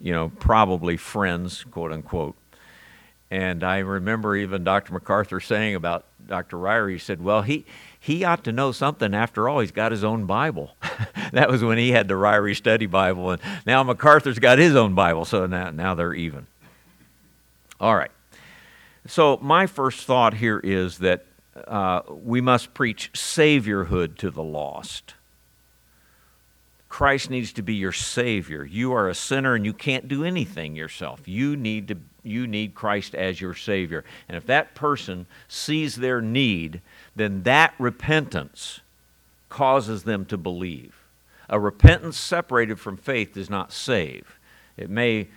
you 0.00 0.12
know, 0.12 0.30
probably 0.38 0.96
friends, 0.96 1.64
quote 1.64 1.92
unquote. 1.92 2.36
And 3.30 3.64
I 3.64 3.78
remember 3.78 4.36
even 4.36 4.62
Dr. 4.62 4.92
MacArthur 4.92 5.40
saying 5.40 5.74
about 5.74 6.04
Dr. 6.26 6.56
Ryrie, 6.56 6.92
he 6.92 6.98
said, 6.98 7.22
well, 7.22 7.42
he, 7.42 7.64
he 7.98 8.24
ought 8.24 8.44
to 8.44 8.52
know 8.52 8.72
something. 8.72 9.14
After 9.14 9.48
all, 9.48 9.60
he's 9.60 9.72
got 9.72 9.90
his 9.90 10.04
own 10.04 10.26
Bible. 10.26 10.76
that 11.32 11.50
was 11.50 11.62
when 11.62 11.78
he 11.78 11.90
had 11.90 12.08
the 12.08 12.14
Ryrie 12.14 12.54
Study 12.54 12.86
Bible, 12.86 13.32
and 13.32 13.42
now 13.66 13.82
MacArthur's 13.82 14.38
got 14.38 14.58
his 14.58 14.76
own 14.76 14.94
Bible, 14.94 15.24
so 15.24 15.46
now, 15.46 15.70
now 15.70 15.94
they're 15.94 16.14
even. 16.14 16.46
All 17.80 17.96
right. 17.96 18.10
So, 19.06 19.38
my 19.40 19.66
first 19.66 20.04
thought 20.06 20.34
here 20.34 20.60
is 20.62 20.98
that 20.98 21.26
uh, 21.66 22.02
we 22.08 22.40
must 22.40 22.74
preach 22.74 23.10
Saviorhood 23.12 24.16
to 24.18 24.30
the 24.30 24.42
lost. 24.42 25.14
Christ 26.88 27.30
needs 27.30 27.52
to 27.54 27.62
be 27.62 27.74
your 27.74 27.92
Savior. 27.92 28.64
You 28.64 28.92
are 28.94 29.08
a 29.08 29.14
sinner 29.14 29.54
and 29.54 29.64
you 29.64 29.72
can't 29.72 30.08
do 30.08 30.24
anything 30.24 30.74
yourself. 30.74 31.28
You 31.28 31.56
need, 31.56 31.88
to, 31.88 31.98
you 32.26 32.46
need 32.46 32.74
Christ 32.74 33.14
as 33.14 33.40
your 33.40 33.54
Savior. 33.54 34.04
And 34.28 34.36
if 34.36 34.46
that 34.46 34.74
person 34.74 35.26
sees 35.48 35.96
their 35.96 36.20
need, 36.20 36.80
then 37.14 37.42
that 37.44 37.74
repentance 37.78 38.80
causes 39.48 40.02
them 40.04 40.24
to 40.26 40.36
believe. 40.36 40.96
A 41.48 41.60
repentance 41.60 42.18
separated 42.18 42.80
from 42.80 42.96
faith 42.96 43.34
does 43.34 43.48
not 43.48 43.72
save. 43.72 44.38
It 44.76 44.90
may 44.90 45.28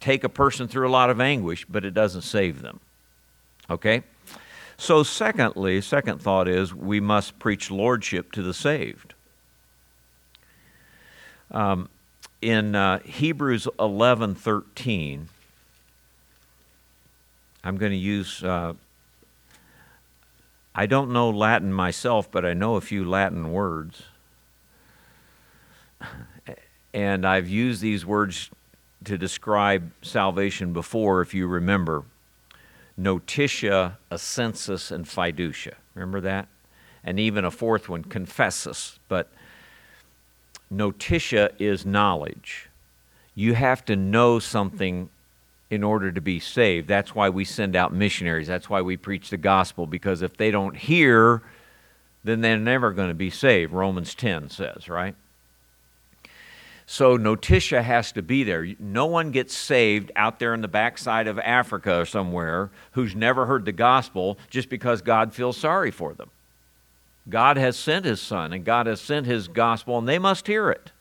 take 0.00 0.24
a 0.24 0.28
person 0.28 0.68
through 0.68 0.88
a 0.88 0.90
lot 0.90 1.10
of 1.10 1.20
anguish, 1.20 1.64
but 1.68 1.84
it 1.84 1.94
doesn't 1.94 2.22
save 2.22 2.62
them. 2.62 2.80
Okay? 3.70 4.02
So, 4.76 5.02
secondly, 5.02 5.80
second 5.80 6.22
thought 6.22 6.46
is 6.46 6.72
we 6.74 7.00
must 7.00 7.38
preach 7.38 7.70
lordship 7.70 8.30
to 8.32 8.42
the 8.42 8.54
saved. 8.54 9.14
Um, 11.50 11.88
in 12.40 12.74
uh, 12.74 13.00
Hebrews 13.00 13.66
11 13.80 14.34
13, 14.36 15.28
I'm 17.68 17.76
going 17.76 17.92
to 17.92 17.98
use, 17.98 18.42
uh, 18.42 18.72
I 20.74 20.86
don't 20.86 21.12
know 21.12 21.28
Latin 21.28 21.70
myself, 21.70 22.30
but 22.30 22.46
I 22.46 22.54
know 22.54 22.76
a 22.76 22.80
few 22.80 23.04
Latin 23.04 23.52
words. 23.52 24.04
And 26.94 27.26
I've 27.26 27.46
used 27.46 27.82
these 27.82 28.06
words 28.06 28.48
to 29.04 29.18
describe 29.18 29.92
salvation 30.00 30.72
before, 30.72 31.20
if 31.20 31.34
you 31.34 31.46
remember 31.46 32.04
notitia, 32.96 33.98
assensus, 34.10 34.90
and 34.90 35.04
fiducia. 35.04 35.74
Remember 35.94 36.22
that? 36.22 36.48
And 37.04 37.20
even 37.20 37.44
a 37.44 37.50
fourth 37.50 37.86
one, 37.86 38.02
confessus. 38.02 38.98
But 39.08 39.30
notitia 40.70 41.50
is 41.58 41.84
knowledge. 41.84 42.70
You 43.34 43.52
have 43.52 43.84
to 43.84 43.94
know 43.94 44.38
something 44.38 45.10
in 45.70 45.84
order 45.84 46.10
to 46.10 46.20
be 46.20 46.40
saved. 46.40 46.88
That's 46.88 47.14
why 47.14 47.28
we 47.28 47.44
send 47.44 47.76
out 47.76 47.92
missionaries. 47.92 48.46
That's 48.46 48.70
why 48.70 48.80
we 48.80 48.96
preach 48.96 49.30
the 49.30 49.36
gospel, 49.36 49.86
because 49.86 50.22
if 50.22 50.36
they 50.36 50.50
don't 50.50 50.76
hear, 50.76 51.42
then 52.24 52.40
they're 52.40 52.58
never 52.58 52.92
going 52.92 53.08
to 53.08 53.14
be 53.14 53.30
saved, 53.30 53.72
Romans 53.72 54.14
10 54.14 54.50
says, 54.50 54.88
right? 54.88 55.14
So 56.90 57.18
notitia 57.18 57.82
has 57.82 58.12
to 58.12 58.22
be 58.22 58.44
there. 58.44 58.66
No 58.78 59.04
one 59.04 59.30
gets 59.30 59.54
saved 59.54 60.10
out 60.16 60.38
there 60.38 60.54
in 60.54 60.62
the 60.62 60.68
backside 60.68 61.28
of 61.28 61.38
Africa 61.38 62.00
or 62.00 62.06
somewhere 62.06 62.70
who's 62.92 63.14
never 63.14 63.44
heard 63.44 63.66
the 63.66 63.72
gospel 63.72 64.38
just 64.48 64.70
because 64.70 65.02
God 65.02 65.34
feels 65.34 65.58
sorry 65.58 65.90
for 65.90 66.14
them. 66.14 66.30
God 67.28 67.58
has 67.58 67.76
sent 67.76 68.06
his 68.06 68.22
son 68.22 68.54
and 68.54 68.64
God 68.64 68.86
has 68.86 69.02
sent 69.02 69.26
his 69.26 69.48
gospel 69.48 69.98
and 69.98 70.08
they 70.08 70.18
must 70.18 70.46
hear 70.46 70.70
it. 70.70 70.92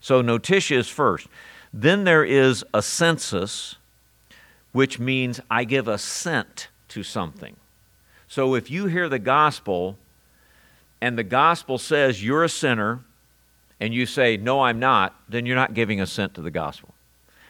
So 0.00 0.20
notitia 0.20 0.80
is 0.80 0.88
first. 0.88 1.28
Then 1.72 2.04
there 2.04 2.24
is 2.24 2.64
assensus, 2.74 3.76
which 4.72 4.98
means 4.98 5.40
I 5.50 5.64
give 5.64 5.88
assent 5.88 6.68
to 6.88 7.02
something. 7.02 7.56
So 8.28 8.54
if 8.54 8.70
you 8.70 8.86
hear 8.86 9.08
the 9.08 9.18
gospel 9.18 9.98
and 11.00 11.16
the 11.16 11.24
gospel 11.24 11.78
says 11.78 12.22
you're 12.22 12.44
a 12.44 12.48
sinner, 12.48 13.00
and 13.80 13.94
you 13.94 14.06
say, 14.06 14.36
No, 14.36 14.60
I'm 14.60 14.78
not, 14.78 15.14
then 15.28 15.46
you're 15.46 15.56
not 15.56 15.74
giving 15.74 16.00
assent 16.00 16.34
to 16.34 16.42
the 16.42 16.50
gospel. 16.50 16.94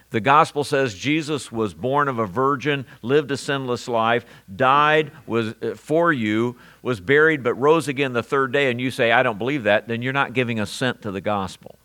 The 0.09 0.19
gospel 0.19 0.63
says 0.63 0.93
Jesus 0.93 1.51
was 1.51 1.73
born 1.73 2.07
of 2.07 2.19
a 2.19 2.25
virgin, 2.25 2.85
lived 3.01 3.31
a 3.31 3.37
sinless 3.37 3.87
life, 3.87 4.25
died 4.53 5.11
was 5.25 5.53
uh, 5.61 5.75
for 5.75 6.11
you, 6.11 6.57
was 6.81 6.99
buried 6.99 7.43
but 7.43 7.53
rose 7.53 7.87
again 7.87 8.13
the 8.13 8.23
third 8.23 8.51
day 8.51 8.71
and 8.71 8.79
you 8.81 8.91
say 8.91 9.11
I 9.11 9.23
don't 9.23 9.37
believe 9.37 9.63
that, 9.63 9.87
then 9.87 10.01
you're 10.01 10.13
not 10.13 10.33
giving 10.33 10.59
assent 10.59 11.01
to 11.03 11.11
the 11.11 11.21
gospel. 11.21 11.77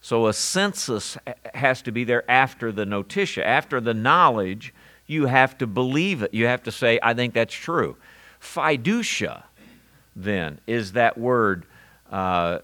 So 0.00 0.24
assensus 0.24 1.16
has 1.54 1.82
to 1.82 1.92
be 1.92 2.04
there 2.04 2.28
after 2.30 2.70
the 2.72 2.86
notitia, 2.86 3.44
after 3.44 3.80
the 3.80 3.94
knowledge, 3.94 4.72
you 5.06 5.26
have 5.26 5.58
to 5.58 5.66
believe 5.66 6.22
it. 6.22 6.32
You 6.32 6.46
have 6.46 6.62
to 6.64 6.72
say 6.72 6.98
I 7.02 7.14
think 7.14 7.34
that's 7.34 7.54
true. 7.54 7.96
Fiducia 8.40 9.44
then 10.14 10.60
is 10.66 10.92
that 10.92 11.18
word 11.18 11.66
uh, 12.10 12.60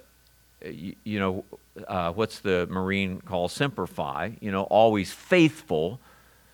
you, 0.64 0.94
you, 1.04 1.18
know, 1.18 1.44
uh, 1.86 2.12
what's 2.12 2.40
the 2.40 2.66
Marine 2.70 3.20
call 3.20 3.48
semper 3.48 3.86
you 4.40 4.50
know, 4.50 4.62
always 4.64 5.12
faithful. 5.12 6.00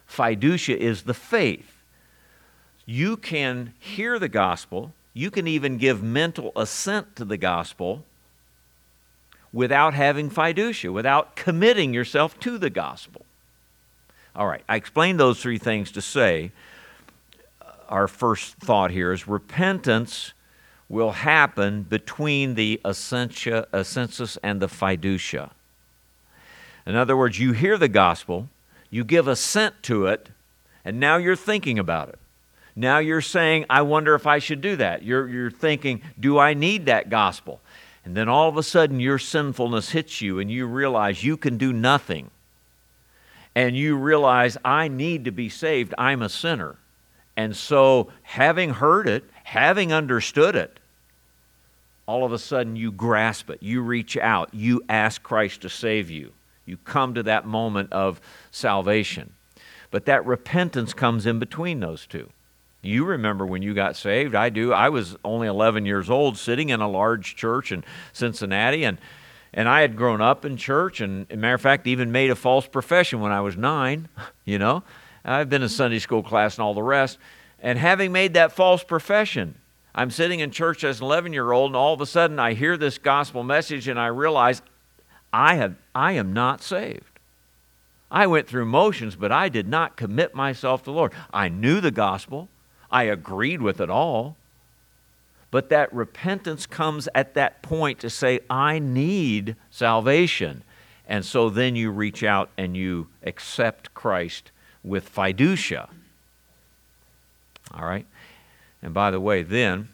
Fiducia 0.09 0.77
is 0.77 1.03
the 1.03 1.15
faith. 1.15 1.77
You 2.87 3.17
can 3.17 3.75
hear 3.79 4.19
the 4.19 4.29
gospel, 4.29 4.93
you 5.15 5.31
can 5.31 5.47
even 5.47 5.77
give 5.77 6.03
mental 6.03 6.53
assent 6.57 7.15
to 7.17 7.25
the 7.25 7.37
gospel 7.37 8.05
without 9.53 9.95
having 9.95 10.31
fiducia, 10.31 10.93
without 10.93 11.37
committing 11.37 11.93
yourself 11.93 12.39
to 12.41 12.59
the 12.59 12.71
gospel. 12.71 13.25
All 14.35 14.47
right, 14.47 14.63
I 14.69 14.77
explained 14.77 15.19
those 15.19 15.43
three 15.43 15.59
things 15.59 15.91
to 15.93 16.01
say 16.01 16.53
uh, 17.61 17.73
our 17.89 18.07
first 18.07 18.55
thought 18.57 18.91
here 18.91 19.13
is 19.13 19.27
repentance 19.27 20.33
will 20.89 21.13
happen 21.13 21.83
between 21.83 22.55
the 22.55 22.81
essentia, 22.85 23.67
assensus 23.73 24.39
and 24.43 24.61
the 24.61 24.67
fiducia. 24.67 25.51
In 26.87 26.97
other 26.97 27.17
words, 27.17 27.39
you 27.39 27.53
hear 27.53 27.77
the 27.77 27.89
gospel, 27.89 28.49
you 28.91 29.05
give 29.05 29.29
assent 29.29 29.83
to 29.85 30.07
it, 30.07 30.29
and 30.85 30.99
now 30.99 31.17
you're 31.17 31.37
thinking 31.37 31.79
about 31.79 32.09
it. 32.09 32.19
Now 32.75 32.99
you're 32.99 33.21
saying, 33.21 33.67
I 33.69 33.83
wonder 33.83 34.15
if 34.15 34.27
I 34.27 34.39
should 34.39 34.61
do 34.61 34.77
that. 34.77 35.03
You're, 35.03 35.29
you're 35.29 35.51
thinking, 35.51 36.03
do 36.19 36.39
I 36.39 36.55
need 36.55 36.87
that 36.87 37.11
gospel? 37.11 37.61
And 38.05 38.17
then 38.17 38.29
all 38.29 38.49
of 38.49 38.57
a 38.57 38.63
sudden 38.63 39.01
your 39.01 39.19
sinfulness 39.19 39.91
hits 39.91 40.21
you 40.21 40.39
and 40.39 40.51
you 40.51 40.67
realize 40.67 41.23
you 41.23 41.37
can 41.37 41.59
do 41.59 41.73
nothing. 41.73 42.31
And 43.55 43.77
you 43.77 43.97
realize, 43.97 44.57
I 44.65 44.89
need 44.89 45.25
to 45.25 45.33
be 45.33 45.49
saved. 45.49 45.93
I'm 45.99 46.23
a 46.23 46.29
sinner. 46.29 46.77
And 47.37 47.57
so, 47.57 48.13
having 48.23 48.71
heard 48.71 49.09
it, 49.09 49.25
having 49.45 49.93
understood 49.93 50.55
it, 50.55 50.79
all 52.07 52.25
of 52.25 52.33
a 52.33 52.39
sudden 52.39 52.77
you 52.77 52.93
grasp 52.93 53.51
it, 53.51 53.63
you 53.63 53.83
reach 53.83 54.17
out, 54.17 54.53
you 54.53 54.83
ask 54.89 55.23
Christ 55.23 55.63
to 55.63 55.69
save 55.69 56.11
you. 56.11 56.33
You 56.67 56.77
come 56.77 57.15
to 57.15 57.23
that 57.25 57.47
moment 57.47 57.93
of 57.93 58.21
salvation. 58.51 59.33
But 59.91 60.07
that 60.07 60.27
repentance 60.27 60.93
comes 60.93 61.27
in 61.27 61.39
between 61.39 61.81
those 61.81 62.07
two. 62.07 62.29
You 62.83 63.05
remember 63.05 63.45
when 63.45 63.63
you 63.63 63.75
got 63.75 63.97
saved. 63.97 64.35
I 64.35 64.49
do. 64.49 64.73
I 64.73 64.89
was 64.89 65.17
only 65.25 65.49
11 65.49 65.85
years 65.85 66.09
old, 66.09 66.39
sitting 66.39 66.71
in 66.71 66.81
a 66.81 66.89
large 66.89 67.37
church 67.37 67.73
in 67.73 67.85
Cincinnati, 68.13 68.85
and 68.85 68.99
and 69.53 69.69
I 69.69 69.81
had 69.81 69.97
grown 69.97 70.21
up 70.21 70.45
in 70.45 70.57
church, 70.57 71.01
and, 71.01 71.29
matter 71.29 71.55
of 71.55 71.61
fact, 71.61 71.87
even 71.87 72.13
made 72.13 72.31
a 72.31 72.37
false 72.37 72.69
profession 72.69 73.21
when 73.21 73.33
I 73.33 73.41
was 73.41 73.57
nine. 73.57 74.09
You 74.45 74.59
know, 74.59 74.83
I've 75.25 75.49
been 75.49 75.63
in 75.63 75.69
Sunday 75.69 75.99
school 75.99 76.23
class 76.23 76.57
and 76.57 76.65
all 76.65 76.75
the 76.75 76.83
rest. 76.83 77.19
And 77.61 77.79
having 77.79 78.11
made 78.11 78.35
that 78.35 78.53
false 78.53 78.83
profession, 78.83 79.55
I'm 79.95 80.11
sitting 80.11 80.41
in 80.41 80.51
church 80.51 80.83
as 80.83 81.01
an 81.01 81.05
11 81.05 81.33
year 81.33 81.53
old, 81.53 81.71
and 81.71 81.77
all 81.77 81.95
of 81.95 82.01
a 82.01 82.07
sudden 82.07 82.39
I 82.39 82.55
hear 82.55 82.77
this 82.77 82.99
gospel 82.99 83.43
message, 83.43 83.89
and 83.89 83.99
I 83.99 84.07
realize 84.07 84.63
I, 85.33 85.57
have, 85.57 85.75
I 85.95 86.13
am 86.13 86.33
not 86.33 86.63
saved. 86.63 87.19
I 88.11 88.27
went 88.27 88.49
through 88.49 88.67
motions, 88.67 89.15
but 89.15 89.31
I 89.31 89.49
did 89.49 89.69
not 89.69 89.97
commit 89.97 90.35
myself 90.35 90.83
to 90.83 90.87
the 90.87 90.97
Lord. 90.97 91.13
I 91.33 91.49
knew 91.49 91.81
the 91.81 91.93
gospel, 91.93 92.49
I 92.91 93.05
agreed 93.05 93.63
with 93.63 93.81
it 93.81 93.91
all. 93.91 94.37
But 95.51 95.69
that 95.71 95.93
repentance 95.93 96.67
comes 96.67 97.09
at 97.15 97.35
that 97.35 97.63
point 97.63 97.99
to 98.01 98.11
say, 98.11 98.41
I 98.49 98.79
need 98.79 99.57
salvation. 99.71 100.63
And 101.09 101.25
so 101.25 101.51
then 101.51 101.75
you 101.75 101.91
reach 101.91 102.23
out 102.23 102.51
and 102.57 102.77
you 102.77 103.09
accept 103.25 103.93
Christ 103.95 104.53
with 104.85 105.13
fiducia. 105.13 105.89
All 107.75 107.85
right? 107.85 108.07
And 108.81 108.95
by 108.95 109.11
the 109.11 109.21
way, 109.21 109.43
then, 109.43 109.89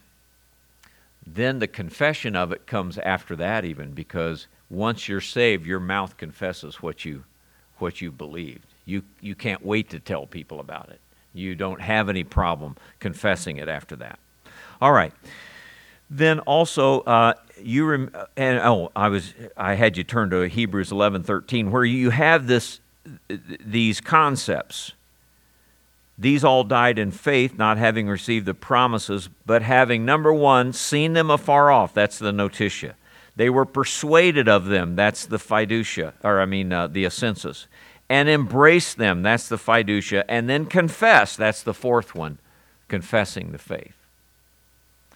then 1.27 1.59
the 1.59 1.67
confession 1.67 2.37
of 2.37 2.53
it 2.53 2.67
comes 2.67 2.99
after 2.99 3.35
that 3.37 3.65
even 3.65 3.93
because 3.93 4.47
once 4.69 5.09
you're 5.09 5.21
saved, 5.21 5.67
your 5.67 5.81
mouth 5.81 6.17
confesses 6.17 6.83
what 6.83 7.05
you 7.05 7.25
what 7.79 8.01
you 8.01 8.11
believed. 8.11 8.67
You 8.85 9.03
you 9.21 9.35
can't 9.35 9.65
wait 9.65 9.91
to 9.91 10.01
tell 10.01 10.27
people 10.27 10.61
about 10.61 10.89
it. 10.89 11.01
You 11.37 11.55
don't 11.55 11.81
have 11.81 12.09
any 12.09 12.25
problem 12.25 12.77
confessing 12.99 13.59
it 13.59 13.69
after 13.69 13.97
that. 13.97 14.19
All 14.81 14.93
right. 14.93 15.13
Then 16.09 16.41
also, 16.41 17.01
uh, 17.01 17.35
you 17.61 17.85
rem- 17.85 18.13
and 18.37 18.61
oh, 18.61 18.93
I 18.95 19.09
was 19.09 19.35
I 19.57 19.75
had 19.75 19.97
you 19.97 20.05
turn 20.05 20.31
to 20.31 20.43
Hebrews 20.43 20.93
eleven 20.93 21.23
thirteen, 21.23 21.71
where 21.71 21.85
you 21.85 22.11
have 22.11 22.47
this 22.47 22.81
these 23.29 24.01
concepts. 24.01 24.93
These 26.19 26.45
all 26.45 26.65
died 26.65 26.99
in 26.99 27.11
faith, 27.11 27.59
not 27.59 27.77
having 27.77 28.09
received 28.09 28.47
the 28.47 28.55
promises, 28.55 29.29
but 29.45 29.61
having 29.63 30.07
number 30.07 30.33
one 30.33 30.73
seen 30.73 31.13
them 31.13 31.31
afar 31.31 31.71
off. 31.71 31.93
That's 31.93 32.19
the 32.19 32.33
notitia. 32.33 32.95
They 33.37 33.51
were 33.51 33.67
persuaded 33.67 34.49
of 34.49 34.65
them. 34.65 34.97
That's 34.97 35.27
the 35.27 35.37
fiducia, 35.37 36.15
or 36.25 36.41
I 36.41 36.47
mean 36.47 36.73
uh, 36.73 36.87
the 36.87 37.05
assensus, 37.05 37.67
and 38.09 38.29
embrace 38.29 38.95
them. 38.95 39.23
That's 39.23 39.49
the 39.49 39.57
fiducia, 39.57 40.25
and 40.29 40.49
then 40.49 40.67
confess. 40.67 41.37
That's 41.37 41.63
the 41.63 41.75
fourth 41.75 42.15
one, 42.15 42.39
confessing 42.89 43.53
the 43.53 43.59
faith. 43.59 43.97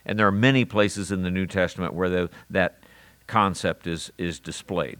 And 0.04 0.18
there 0.18 0.26
are 0.26 0.32
many 0.32 0.64
places 0.64 1.12
in 1.12 1.22
the 1.22 1.30
New 1.30 1.46
Testament 1.46 1.94
where 1.94 2.08
the, 2.08 2.30
that 2.48 2.78
concept 3.26 3.86
is, 3.86 4.10
is 4.18 4.40
displayed. 4.40 4.98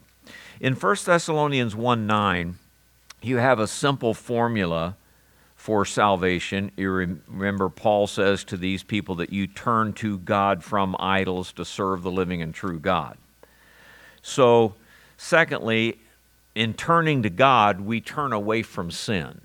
In 0.61 0.74
1 0.74 0.97
Thessalonians 1.05 1.74
1 1.74 2.07
9, 2.07 2.59
you 3.22 3.38
have 3.38 3.59
a 3.59 3.66
simple 3.66 4.14
formula 4.14 4.97
for 5.57 5.84
salvation. 5.84 6.70
You 6.76 6.91
remember, 6.91 7.68
Paul 7.68 8.07
says 8.07 8.45
to 8.45 8.57
these 8.57 8.82
people 8.82 9.16
that 9.16 9.32
you 9.32 9.47
turn 9.47 9.93
to 9.95 10.18
God 10.18 10.64
from 10.64 10.97
idols 10.99 11.53
to 11.55 11.64
serve 11.64 12.03
the 12.03 12.11
living 12.11 12.41
and 12.41 12.55
true 12.55 12.78
God. 12.78 13.18
So, 14.22 14.74
secondly, 15.16 15.99
in 16.55 16.74
turning 16.74 17.22
to 17.22 17.30
God, 17.30 17.80
we 17.80 18.01
turn 18.01 18.32
away 18.32 18.62
from 18.62 18.90
sin. 18.90 19.40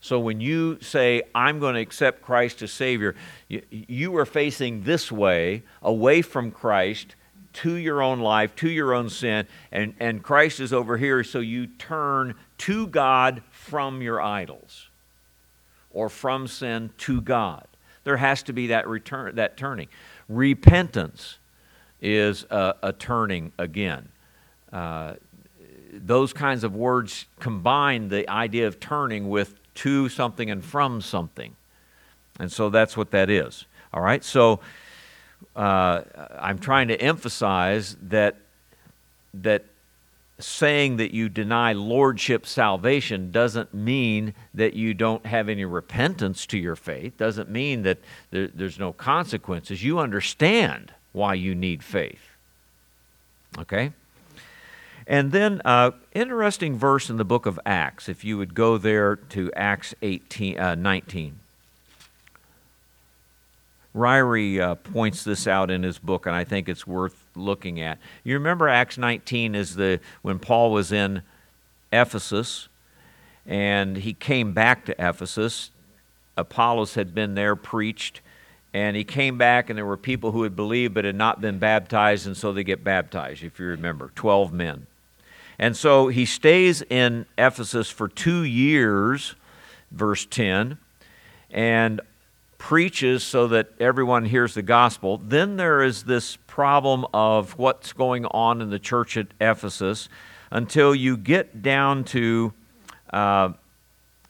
So 0.00 0.20
when 0.20 0.40
you 0.40 0.78
say, 0.80 1.22
I'm 1.34 1.58
going 1.58 1.74
to 1.74 1.80
accept 1.80 2.22
Christ 2.22 2.62
as 2.62 2.72
Savior, 2.72 3.14
you, 3.48 4.16
are 4.16 4.26
facing 4.26 4.82
this 4.82 5.10
way, 5.10 5.64
away 5.82 6.22
from 6.22 6.50
Christ, 6.50 7.16
to 7.54 7.74
your 7.74 8.02
own 8.02 8.20
life, 8.20 8.54
to 8.56 8.68
your 8.68 8.94
own 8.94 9.08
sin, 9.08 9.48
and, 9.72 9.94
and 9.98 10.22
Christ 10.22 10.60
is 10.60 10.72
over 10.72 10.98
here, 10.98 11.24
so 11.24 11.40
you 11.40 11.66
turn 11.66 12.34
to 12.58 12.86
God 12.86 13.42
from 13.50 14.02
your 14.02 14.20
idols 14.20 14.88
or 15.90 16.08
from 16.08 16.46
sin 16.46 16.90
to 16.98 17.20
God. 17.20 17.66
There 18.04 18.18
has 18.18 18.42
to 18.44 18.52
be 18.52 18.68
that 18.68 18.86
return, 18.86 19.34
that 19.36 19.56
turning. 19.56 19.88
Repentance 20.28 21.38
is 22.00 22.44
a, 22.50 22.74
a 22.82 22.92
turning 22.92 23.52
again. 23.58 24.10
Uh, 24.72 25.14
those 26.04 26.32
kinds 26.32 26.64
of 26.64 26.74
words 26.74 27.26
combine 27.40 28.08
the 28.08 28.28
idea 28.28 28.66
of 28.66 28.80
turning 28.80 29.28
with 29.28 29.54
to 29.74 30.08
something 30.08 30.50
and 30.50 30.64
from 30.64 31.00
something. 31.00 31.54
And 32.38 32.50
so 32.50 32.70
that's 32.70 32.96
what 32.96 33.10
that 33.12 33.30
is. 33.30 33.64
All 33.92 34.02
right? 34.02 34.24
So 34.24 34.60
uh, 35.54 36.02
I'm 36.38 36.58
trying 36.58 36.88
to 36.88 37.00
emphasize 37.00 37.96
that, 38.02 38.36
that 39.34 39.64
saying 40.38 40.96
that 40.98 41.12
you 41.12 41.28
deny 41.28 41.72
lordship 41.72 42.46
salvation 42.46 43.30
doesn't 43.30 43.72
mean 43.72 44.34
that 44.52 44.74
you 44.74 44.92
don't 44.92 45.24
have 45.24 45.48
any 45.48 45.64
repentance 45.64 46.46
to 46.46 46.58
your 46.58 46.76
faith, 46.76 47.16
doesn't 47.16 47.48
mean 47.48 47.82
that 47.82 47.98
there, 48.30 48.48
there's 48.48 48.78
no 48.78 48.92
consequences. 48.92 49.82
You 49.82 49.98
understand 49.98 50.92
why 51.12 51.34
you 51.34 51.54
need 51.54 51.82
faith. 51.82 52.20
Okay? 53.58 53.92
And 55.06 55.30
then, 55.30 55.62
uh, 55.64 55.92
interesting 56.12 56.76
verse 56.76 57.08
in 57.08 57.16
the 57.16 57.24
book 57.24 57.46
of 57.46 57.60
Acts, 57.64 58.08
if 58.08 58.24
you 58.24 58.38
would 58.38 58.54
go 58.54 58.76
there 58.76 59.14
to 59.16 59.52
Acts 59.54 59.94
18, 60.02 60.58
uh, 60.58 60.74
19. 60.74 61.38
Ryrie 63.94 64.60
uh, 64.60 64.74
points 64.74 65.24
this 65.24 65.46
out 65.46 65.70
in 65.70 65.82
his 65.82 65.98
book, 65.98 66.26
and 66.26 66.34
I 66.34 66.44
think 66.44 66.68
it's 66.68 66.86
worth 66.86 67.24
looking 67.34 67.80
at. 67.80 67.98
You 68.24 68.34
remember 68.34 68.68
Acts 68.68 68.98
19 68.98 69.54
is 69.54 69.76
the 69.76 70.00
when 70.22 70.38
Paul 70.38 70.70
was 70.72 70.92
in 70.92 71.22
Ephesus, 71.92 72.68
and 73.46 73.96
he 73.96 74.12
came 74.12 74.52
back 74.52 74.84
to 74.86 74.94
Ephesus. 74.98 75.70
Apollos 76.36 76.94
had 76.94 77.14
been 77.14 77.34
there, 77.34 77.56
preached, 77.56 78.20
and 78.74 78.96
he 78.96 79.04
came 79.04 79.38
back, 79.38 79.70
and 79.70 79.78
there 79.78 79.86
were 79.86 79.96
people 79.96 80.32
who 80.32 80.42
had 80.42 80.54
believed 80.54 80.92
but 80.92 81.04
had 81.06 81.14
not 81.14 81.40
been 81.40 81.58
baptized, 81.58 82.26
and 82.26 82.36
so 82.36 82.52
they 82.52 82.64
get 82.64 82.84
baptized, 82.84 83.42
if 83.42 83.58
you 83.58 83.66
remember 83.66 84.10
12 84.14 84.52
men. 84.52 84.86
And 85.58 85.76
so 85.76 86.08
he 86.08 86.26
stays 86.26 86.82
in 86.82 87.26
Ephesus 87.38 87.90
for 87.90 88.08
two 88.08 88.42
years, 88.42 89.34
verse 89.90 90.26
10, 90.26 90.78
and 91.50 92.00
preaches 92.58 93.22
so 93.22 93.46
that 93.48 93.68
everyone 93.80 94.24
hears 94.24 94.54
the 94.54 94.62
gospel. 94.62 95.18
Then 95.18 95.56
there 95.56 95.82
is 95.82 96.04
this 96.04 96.36
problem 96.46 97.06
of 97.14 97.58
what's 97.58 97.92
going 97.92 98.26
on 98.26 98.60
in 98.60 98.70
the 98.70 98.78
church 98.78 99.16
at 99.16 99.28
Ephesus 99.40 100.08
until 100.50 100.94
you 100.94 101.16
get 101.16 101.62
down 101.62 102.04
to 102.04 102.52
uh, 103.10 103.50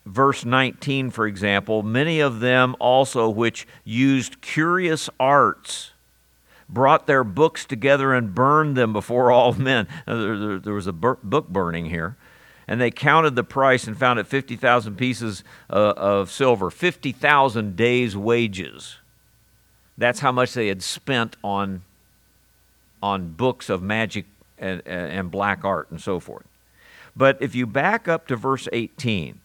verse 0.05 0.45
19, 0.45 1.09
for 1.09 1.27
example. 1.27 1.83
Many 1.83 2.19
of 2.19 2.39
them 2.39 2.75
also, 2.79 3.29
which 3.29 3.67
used 3.83 4.41
curious 4.41 5.09
arts 5.19 5.91
brought 6.69 7.07
their 7.07 7.23
books 7.23 7.65
together 7.65 8.13
and 8.13 8.35
burned 8.35 8.75
them 8.75 8.93
before 8.93 9.31
all 9.31 9.53
men. 9.53 9.87
There, 10.05 10.59
there 10.59 10.73
was 10.73 10.87
a 10.87 10.93
book 10.93 11.47
burning 11.49 11.85
here. 11.85 12.17
And 12.67 12.81
they 12.81 12.91
counted 12.91 13.35
the 13.35 13.45
price 13.45 13.87
and 13.87 13.97
found 13.97 14.19
it 14.19 14.27
50,000 14.27 14.95
pieces 14.97 15.43
uh, 15.69 15.93
of 15.95 16.29
silver, 16.29 16.69
50,000 16.69 17.77
days' 17.77 18.17
wages. 18.17 18.97
That's 19.97 20.19
how 20.19 20.33
much 20.33 20.53
they 20.53 20.67
had 20.67 20.83
spent 20.83 21.37
on, 21.43 21.83
on 23.01 23.31
books 23.31 23.69
of 23.69 23.81
magic 23.81 24.25
and, 24.57 24.81
and 24.85 25.31
black 25.31 25.63
art 25.63 25.89
and 25.91 26.01
so 26.01 26.19
forth. 26.19 26.45
But 27.15 27.37
if 27.41 27.55
you 27.55 27.65
back 27.65 28.07
up 28.07 28.27
to 28.27 28.35
verse 28.35 28.67
18, 28.73 29.39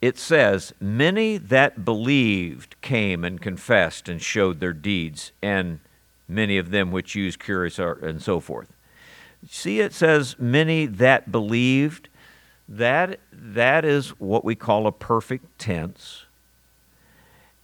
it 0.00 0.18
says, 0.18 0.72
Many 0.80 1.36
that 1.36 1.84
believed 1.84 2.80
came 2.80 3.24
and 3.24 3.40
confessed 3.40 4.08
and 4.08 4.20
showed 4.20 4.60
their 4.60 4.72
deeds, 4.72 5.32
and 5.42 5.80
many 6.28 6.58
of 6.58 6.70
them 6.70 6.90
which 6.90 7.14
used 7.14 7.38
curious 7.38 7.78
art 7.78 8.02
and 8.02 8.22
so 8.22 8.40
forth. 8.40 8.72
See, 9.48 9.80
it 9.80 9.92
says, 9.92 10.36
Many 10.38 10.86
that 10.86 11.30
believed. 11.30 12.08
That, 12.68 13.18
that 13.32 13.84
is 13.84 14.10
what 14.20 14.44
we 14.44 14.54
call 14.54 14.86
a 14.86 14.92
perfect 14.92 15.58
tense. 15.58 16.26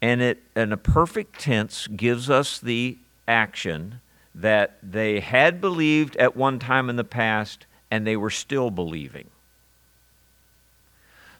And, 0.02 0.20
it, 0.20 0.42
and 0.56 0.72
a 0.72 0.76
perfect 0.76 1.38
tense 1.38 1.86
gives 1.86 2.28
us 2.28 2.58
the 2.58 2.98
action 3.28 4.00
that 4.34 4.78
they 4.82 5.20
had 5.20 5.60
believed 5.60 6.16
at 6.16 6.36
one 6.36 6.58
time 6.58 6.90
in 6.90 6.96
the 6.96 7.04
past 7.04 7.66
and 7.90 8.06
they 8.06 8.16
were 8.16 8.30
still 8.30 8.70
believing. 8.70 9.30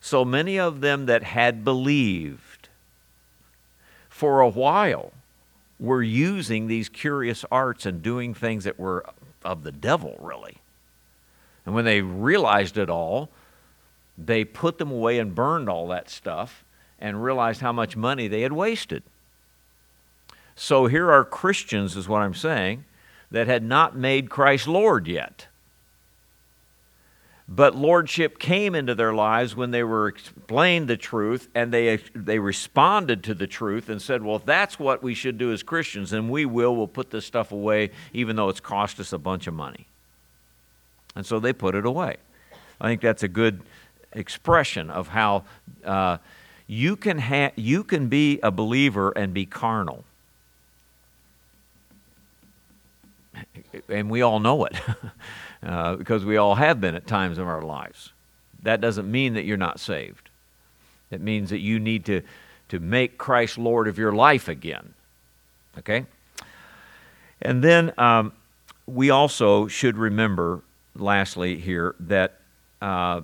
So 0.00 0.24
many 0.24 0.58
of 0.58 0.80
them 0.80 1.06
that 1.06 1.22
had 1.22 1.64
believed 1.64 2.68
for 4.08 4.40
a 4.40 4.48
while 4.48 5.12
were 5.78 6.02
using 6.02 6.66
these 6.66 6.88
curious 6.88 7.44
arts 7.50 7.84
and 7.84 8.02
doing 8.02 8.32
things 8.32 8.64
that 8.64 8.78
were 8.78 9.04
of 9.44 9.62
the 9.62 9.72
devil, 9.72 10.16
really. 10.20 10.58
And 11.64 11.74
when 11.74 11.84
they 11.84 12.00
realized 12.00 12.78
it 12.78 12.88
all, 12.88 13.28
they 14.16 14.44
put 14.44 14.78
them 14.78 14.90
away 14.90 15.18
and 15.18 15.34
burned 15.34 15.68
all 15.68 15.88
that 15.88 16.08
stuff 16.08 16.64
and 16.98 17.22
realized 17.22 17.60
how 17.60 17.72
much 17.72 17.96
money 17.96 18.28
they 18.28 18.40
had 18.42 18.52
wasted. 18.52 19.02
So 20.54 20.86
here 20.86 21.10
are 21.10 21.24
Christians, 21.24 21.96
is 21.96 22.08
what 22.08 22.22
I'm 22.22 22.34
saying, 22.34 22.84
that 23.30 23.46
had 23.46 23.62
not 23.62 23.96
made 23.96 24.30
Christ 24.30 24.66
Lord 24.66 25.06
yet. 25.06 25.48
But 27.48 27.76
lordship 27.76 28.40
came 28.40 28.74
into 28.74 28.94
their 28.94 29.14
lives 29.14 29.54
when 29.54 29.70
they 29.70 29.84
were 29.84 30.08
explained 30.08 30.88
the 30.88 30.96
truth 30.96 31.48
and 31.54 31.72
they, 31.72 31.98
they 32.12 32.40
responded 32.40 33.22
to 33.24 33.34
the 33.34 33.46
truth 33.46 33.88
and 33.88 34.02
said, 34.02 34.22
Well, 34.22 34.40
that's 34.40 34.80
what 34.80 35.02
we 35.02 35.14
should 35.14 35.38
do 35.38 35.52
as 35.52 35.62
Christians, 35.62 36.12
and 36.12 36.28
we 36.28 36.44
will. 36.44 36.74
We'll 36.74 36.88
put 36.88 37.10
this 37.10 37.24
stuff 37.24 37.52
away, 37.52 37.90
even 38.12 38.34
though 38.34 38.48
it's 38.48 38.58
cost 38.58 38.98
us 38.98 39.12
a 39.12 39.18
bunch 39.18 39.46
of 39.46 39.54
money. 39.54 39.86
And 41.14 41.24
so 41.24 41.38
they 41.38 41.52
put 41.52 41.76
it 41.76 41.86
away. 41.86 42.16
I 42.80 42.88
think 42.88 43.00
that's 43.00 43.22
a 43.22 43.28
good 43.28 43.62
expression 44.12 44.90
of 44.90 45.08
how 45.08 45.44
uh, 45.84 46.18
you, 46.66 46.96
can 46.96 47.18
ha- 47.18 47.52
you 47.54 47.84
can 47.84 48.08
be 48.08 48.40
a 48.42 48.50
believer 48.50 49.12
and 49.12 49.32
be 49.32 49.46
carnal. 49.46 50.04
And 53.88 54.10
we 54.10 54.22
all 54.22 54.40
know 54.40 54.64
it. 54.64 54.74
uh, 55.66 55.96
because 55.96 56.24
we 56.24 56.36
all 56.36 56.54
have 56.54 56.80
been 56.80 56.94
at 56.94 57.06
times 57.06 57.38
in 57.38 57.44
our 57.44 57.60
lives. 57.60 58.12
That 58.62 58.80
doesn't 58.80 59.10
mean 59.10 59.34
that 59.34 59.44
you're 59.44 59.56
not 59.56 59.80
saved. 59.80 60.30
It 61.10 61.20
means 61.20 61.50
that 61.50 61.58
you 61.58 61.80
need 61.80 62.04
to, 62.06 62.22
to 62.68 62.78
make 62.78 63.18
Christ 63.18 63.58
Lord 63.58 63.88
of 63.88 63.98
your 63.98 64.12
life 64.12 64.48
again. 64.48 64.94
Okay? 65.78 66.06
And 67.42 67.62
then 67.62 67.92
um, 67.98 68.32
we 68.86 69.10
also 69.10 69.66
should 69.66 69.98
remember, 69.98 70.62
lastly, 70.94 71.56
here, 71.56 71.96
that 72.00 72.40
uh, 72.80 73.22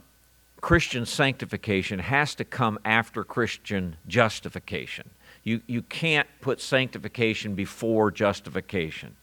Christian 0.61 1.07
sanctification 1.07 2.01
has 2.01 2.35
to 2.35 2.45
come 2.45 2.79
after 2.85 3.25
Christian 3.25 3.97
justification. 4.09 5.11
You, 5.45 5.61
you 5.67 5.83
can't 5.83 6.29
put 6.41 6.61
sanctification 6.61 7.55
before 7.55 8.11
justification. 8.11 9.17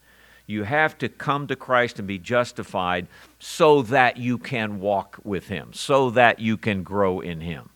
You 0.49 0.63
have 0.63 0.97
to 0.97 1.09
come 1.09 1.45
to 1.45 1.55
Christ 1.55 1.99
and 1.99 2.07
be 2.07 2.17
justified 2.17 3.05
so 3.37 3.83
that 3.83 4.17
you 4.17 4.39
can 4.39 4.79
walk 4.79 5.19
with 5.23 5.47
Him, 5.47 5.73
so 5.73 6.09
that 6.09 6.39
you 6.39 6.57
can 6.57 6.81
grow 6.81 7.19
in 7.19 7.41
Him. 7.41 7.69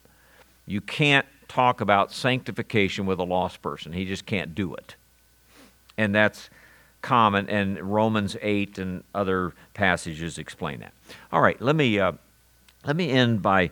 You 0.65 0.81
can't 0.81 1.27
talk 1.47 1.81
about 1.81 2.11
sanctification 2.11 3.05
with 3.05 3.19
a 3.19 3.23
lost 3.23 3.61
person, 3.61 3.93
he 3.93 4.05
just 4.05 4.25
can't 4.25 4.55
do 4.55 4.73
it. 4.73 4.95
And 5.99 6.15
that's 6.15 6.49
common, 7.03 7.47
and 7.47 7.79
Romans 7.79 8.35
8 8.41 8.79
and 8.79 9.03
other 9.13 9.53
passages 9.75 10.39
explain 10.39 10.79
that. 10.79 10.93
All 11.31 11.41
right, 11.41 11.61
let 11.61 11.75
me, 11.75 11.99
uh, 11.99 12.13
let 12.87 12.95
me 12.95 13.11
end 13.11 13.43
by 13.43 13.69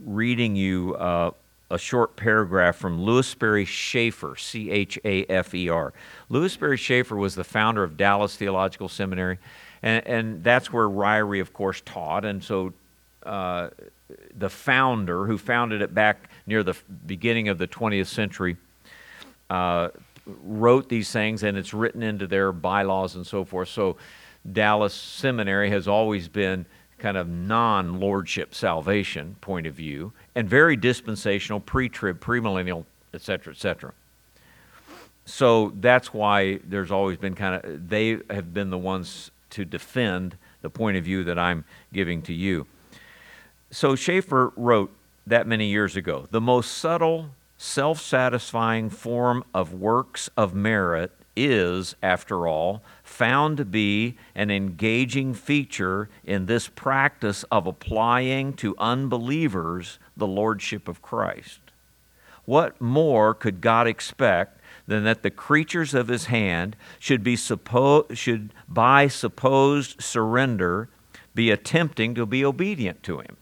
reading 0.00 0.54
you 0.54 0.94
uh, 0.94 1.32
a 1.74 1.78
short 1.78 2.14
paragraph 2.14 2.76
from 2.76 3.02
Lewis 3.02 3.26
Sperry 3.26 3.64
Chafer, 3.64 4.36
C 4.36 4.70
H 4.70 4.96
A 5.04 5.24
F 5.26 5.52
E 5.54 5.68
R. 5.68 5.92
Lewis 6.28 6.52
Sperry 6.52 6.78
Chafer 6.78 7.16
was 7.16 7.34
the 7.34 7.42
founder 7.42 7.82
of 7.82 7.96
Dallas 7.96 8.36
Theological 8.36 8.88
Seminary, 8.88 9.38
and, 9.82 10.06
and 10.06 10.44
that's 10.44 10.72
where 10.72 10.88
Ryrie, 10.88 11.40
of 11.40 11.52
course, 11.52 11.82
taught. 11.84 12.24
And 12.24 12.42
so 12.44 12.72
uh, 13.26 13.70
the 14.36 14.48
founder, 14.48 15.26
who 15.26 15.36
founded 15.36 15.82
it 15.82 15.92
back 15.92 16.30
near 16.46 16.62
the 16.62 16.76
beginning 17.06 17.48
of 17.48 17.58
the 17.58 17.66
20th 17.66 18.06
century, 18.06 18.56
uh, 19.50 19.88
wrote 20.44 20.88
these 20.88 21.10
things, 21.10 21.42
and 21.42 21.58
it's 21.58 21.74
written 21.74 22.04
into 22.04 22.28
their 22.28 22.52
bylaws 22.52 23.16
and 23.16 23.26
so 23.26 23.44
forth. 23.44 23.68
So 23.68 23.96
Dallas 24.50 24.94
Seminary 24.94 25.70
has 25.70 25.88
always 25.88 26.28
been 26.28 26.66
kind 26.98 27.16
of 27.16 27.28
non 27.28 27.98
lordship 27.98 28.54
salvation 28.54 29.34
point 29.40 29.66
of 29.66 29.74
view 29.74 30.12
and 30.34 30.48
very 30.48 30.76
dispensational, 30.76 31.60
pre 31.60 31.88
trib, 31.88 32.20
premillennial, 32.20 32.84
et 33.12 33.22
cetera, 33.22 33.52
et 33.52 33.58
cetera. 33.58 33.92
So 35.24 35.72
that's 35.80 36.12
why 36.12 36.60
there's 36.64 36.90
always 36.90 37.16
been 37.16 37.34
kind 37.34 37.64
of, 37.64 37.88
they 37.88 38.18
have 38.30 38.52
been 38.52 38.70
the 38.70 38.78
ones 38.78 39.30
to 39.50 39.64
defend 39.64 40.36
the 40.62 40.70
point 40.70 40.96
of 40.96 41.04
view 41.04 41.24
that 41.24 41.38
I'm 41.38 41.64
giving 41.92 42.22
to 42.22 42.32
you. 42.32 42.66
So 43.70 43.96
Chafer 43.96 44.52
wrote 44.56 44.92
that 45.26 45.46
many 45.46 45.66
years 45.66 45.96
ago 45.96 46.26
the 46.30 46.40
most 46.40 46.72
subtle, 46.72 47.30
self 47.56 48.00
satisfying 48.00 48.90
form 48.90 49.44
of 49.54 49.72
works 49.72 50.28
of 50.36 50.54
merit 50.54 51.12
is, 51.36 51.96
after 52.02 52.46
all, 52.46 52.82
found 53.02 53.56
to 53.56 53.64
be 53.64 54.16
an 54.34 54.50
engaging 54.50 55.34
feature 55.34 56.08
in 56.24 56.46
this 56.46 56.68
practice 56.68 57.44
of 57.50 57.66
applying 57.66 58.52
to 58.52 58.76
unbelievers 58.78 59.98
the 60.16 60.26
Lordship 60.26 60.88
of 60.88 61.02
Christ. 61.02 61.60
What 62.44 62.80
more 62.80 63.34
could 63.34 63.60
God 63.60 63.86
expect 63.86 64.60
than 64.86 65.04
that 65.04 65.22
the 65.22 65.30
creatures 65.30 65.94
of 65.94 66.08
his 66.08 66.26
hand 66.26 66.76
should, 66.98 67.24
be 67.24 67.36
suppo- 67.36 68.14
should 68.14 68.52
by 68.68 69.08
supposed 69.08 70.02
surrender 70.02 70.88
be 71.34 71.50
attempting 71.50 72.14
to 72.14 72.26
be 72.26 72.44
obedient 72.44 73.02
to 73.04 73.20
him? 73.20 73.36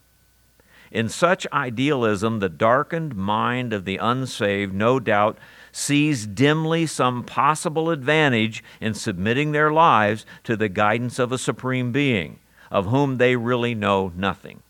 In 0.91 1.09
such 1.09 1.47
idealism, 1.51 2.39
the 2.39 2.49
darkened 2.49 3.15
mind 3.15 3.73
of 3.73 3.83
the 3.83 3.97
unsaved 3.97 4.73
no 4.73 4.99
doubt 4.99 5.39
sees 5.71 6.27
dimly 6.27 6.85
some 6.85 7.23
possible 7.23 7.89
advantage 7.89 8.63
in 8.79 8.93
submitting 8.93 9.51
their 9.51 9.71
lives 9.71 10.23
to 10.43 10.55
the 10.55 10.69
guidance 10.69 11.17
of 11.17 11.31
a 11.31 11.39
supreme 11.39 11.91
being, 11.91 12.39
of 12.69 12.85
whom 12.85 13.17
they 13.17 13.35
really 13.35 13.73
know 13.73 14.11
nothing. 14.15 14.61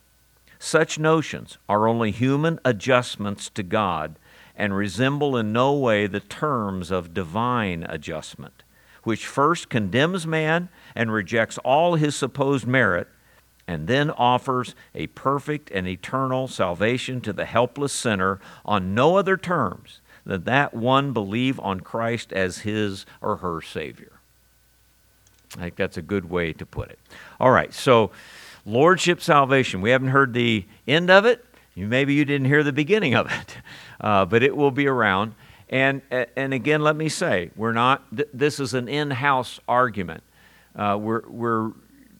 Such 0.65 0.97
notions 0.97 1.57
are 1.67 1.89
only 1.89 2.11
human 2.11 2.57
adjustments 2.63 3.49
to 3.49 3.63
God 3.63 4.15
and 4.55 4.73
resemble 4.73 5.35
in 5.35 5.51
no 5.51 5.73
way 5.73 6.07
the 6.07 6.21
terms 6.21 6.89
of 6.89 7.13
divine 7.13 7.85
adjustment, 7.89 8.63
which 9.03 9.27
first 9.27 9.67
condemns 9.67 10.25
man 10.25 10.69
and 10.95 11.11
rejects 11.11 11.57
all 11.65 11.95
his 11.95 12.15
supposed 12.15 12.65
merit, 12.65 13.09
and 13.67 13.87
then 13.87 14.09
offers 14.11 14.73
a 14.95 15.07
perfect 15.07 15.69
and 15.71 15.85
eternal 15.85 16.47
salvation 16.47 17.19
to 17.19 17.33
the 17.33 17.45
helpless 17.45 17.91
sinner 17.91 18.39
on 18.63 18.95
no 18.95 19.17
other 19.17 19.35
terms 19.35 19.99
than 20.25 20.45
that 20.45 20.73
one 20.73 21.11
believe 21.11 21.59
on 21.59 21.81
Christ 21.81 22.31
as 22.31 22.59
his 22.59 23.05
or 23.19 23.35
her 23.35 23.61
Savior. 23.61 24.13
I 25.57 25.59
think 25.59 25.75
that's 25.75 25.97
a 25.97 26.01
good 26.01 26.29
way 26.29 26.53
to 26.53 26.65
put 26.65 26.89
it. 26.89 26.99
All 27.37 27.51
right, 27.51 27.73
so 27.73 28.11
Lordship 28.65 29.21
salvation. 29.21 29.81
We 29.81 29.89
haven't 29.89 30.09
heard 30.09 30.33
the 30.33 30.65
end 30.87 31.09
of 31.09 31.25
it. 31.25 31.45
Maybe 31.75 32.13
you 32.13 32.23
didn't 32.23 32.47
hear 32.47 32.63
the 32.63 32.73
beginning 32.73 33.15
of 33.15 33.31
it, 33.31 33.57
uh, 34.01 34.25
but 34.25 34.43
it 34.43 34.55
will 34.55 34.71
be 34.71 34.87
around. 34.87 35.33
And, 35.69 36.01
and 36.35 36.53
again, 36.53 36.81
let 36.81 36.95
me 36.95 37.09
say, 37.09 37.49
we're 37.55 37.73
not, 37.73 38.03
th- 38.15 38.29
this 38.33 38.59
is 38.59 38.73
an 38.73 38.87
in 38.87 39.09
house 39.09 39.59
argument. 39.67 40.23
Uh, 40.75 40.97
we're, 41.01 41.27
we're 41.27 41.71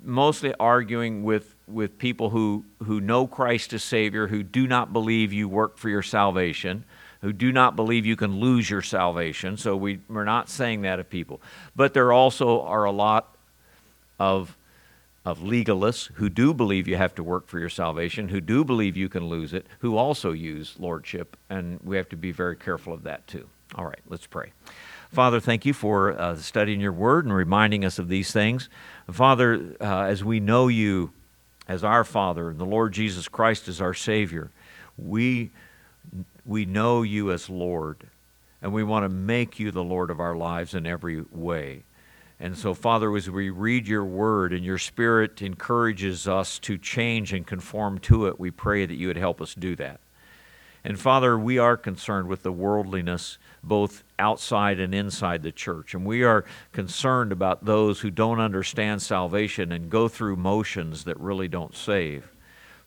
mostly 0.03 0.53
arguing 0.59 1.23
with, 1.23 1.53
with 1.67 1.97
people 1.97 2.31
who, 2.31 2.65
who 2.83 2.99
know 2.99 3.27
Christ 3.27 3.73
as 3.73 3.83
Savior, 3.83 4.27
who 4.27 4.41
do 4.41 4.67
not 4.67 4.91
believe 4.91 5.31
you 5.31 5.47
work 5.47 5.77
for 5.77 5.89
your 5.89 6.01
salvation, 6.01 6.83
who 7.21 7.31
do 7.31 7.51
not 7.51 7.75
believe 7.75 8.05
you 8.05 8.15
can 8.15 8.39
lose 8.39 8.69
your 8.69 8.81
salvation. 8.81 9.55
So 9.55 9.75
we, 9.75 9.99
we're 10.09 10.25
not 10.25 10.49
saying 10.49 10.81
that 10.81 10.99
of 10.99 11.09
people. 11.09 11.39
But 11.75 11.93
there 11.93 12.11
also 12.11 12.61
are 12.63 12.85
a 12.85 12.91
lot 12.91 13.35
of 14.19 14.57
of 15.25 15.39
legalists 15.39 16.11
who 16.15 16.29
do 16.29 16.53
believe 16.53 16.87
you 16.87 16.97
have 16.97 17.15
to 17.15 17.23
work 17.23 17.47
for 17.47 17.59
your 17.59 17.69
salvation, 17.69 18.29
who 18.29 18.41
do 18.41 18.63
believe 18.63 18.97
you 18.97 19.07
can 19.07 19.27
lose 19.27 19.53
it, 19.53 19.65
who 19.79 19.95
also 19.95 20.31
use 20.31 20.75
lordship, 20.79 21.37
and 21.49 21.79
we 21.83 21.95
have 21.95 22.09
to 22.09 22.17
be 22.17 22.31
very 22.31 22.55
careful 22.55 22.93
of 22.93 23.03
that 23.03 23.25
too. 23.27 23.47
All 23.75 23.85
right, 23.85 24.01
let's 24.07 24.27
pray. 24.27 24.51
Father, 25.11 25.39
thank 25.39 25.65
you 25.65 25.73
for 25.73 26.19
uh, 26.19 26.35
studying 26.35 26.81
your 26.81 26.91
word 26.91 27.25
and 27.25 27.33
reminding 27.33 27.85
us 27.85 27.99
of 27.99 28.07
these 28.07 28.31
things. 28.31 28.67
Father, 29.11 29.75
uh, 29.79 30.03
as 30.03 30.23
we 30.23 30.39
know 30.39 30.67
you 30.67 31.11
as 31.67 31.83
our 31.83 32.03
Father 32.03 32.49
and 32.49 32.59
the 32.59 32.65
Lord 32.65 32.93
Jesus 32.93 33.27
Christ 33.27 33.67
as 33.67 33.79
our 33.79 33.93
Savior, 33.93 34.51
we, 34.97 35.51
we 36.45 36.65
know 36.65 37.03
you 37.03 37.31
as 37.31 37.49
Lord, 37.49 38.07
and 38.61 38.73
we 38.73 38.83
want 38.83 39.03
to 39.03 39.09
make 39.09 39.59
you 39.59 39.71
the 39.71 39.83
Lord 39.83 40.09
of 40.09 40.19
our 40.19 40.35
lives 40.35 40.73
in 40.73 40.85
every 40.85 41.21
way. 41.31 41.83
And 42.43 42.57
so, 42.57 42.73
Father, 42.73 43.15
as 43.15 43.29
we 43.29 43.49
read 43.49 43.87
your 43.87 44.03
word 44.03 44.51
and 44.51 44.65
your 44.65 44.77
spirit 44.77 45.41
encourages 45.41 46.27
us 46.27 46.59
to 46.59 46.77
change 46.77 47.31
and 47.31 47.47
conform 47.47 47.99
to 47.99 48.27
it, 48.27 48.37
we 48.37 48.51
pray 48.51 48.85
that 48.85 48.95
you 48.95 49.07
would 49.07 49.15
help 49.15 49.41
us 49.41 49.55
do 49.55 49.77
that. 49.77 50.01
And 50.83 50.99
Father, 50.99 51.39
we 51.39 51.57
are 51.57 51.77
concerned 51.77 52.27
with 52.27 52.43
the 52.43 52.51
worldliness 52.51 53.37
both 53.63 54.03
outside 54.19 54.81
and 54.81 54.93
inside 54.93 55.41
the 55.41 55.53
church. 55.53 55.93
And 55.93 56.05
we 56.05 56.23
are 56.23 56.43
concerned 56.73 57.31
about 57.31 57.63
those 57.63 58.01
who 58.01 58.11
don't 58.11 58.41
understand 58.41 59.01
salvation 59.01 59.71
and 59.71 59.89
go 59.89 60.09
through 60.09 60.35
motions 60.35 61.05
that 61.05 61.17
really 61.21 61.47
don't 61.47 61.73
save. 61.73 62.29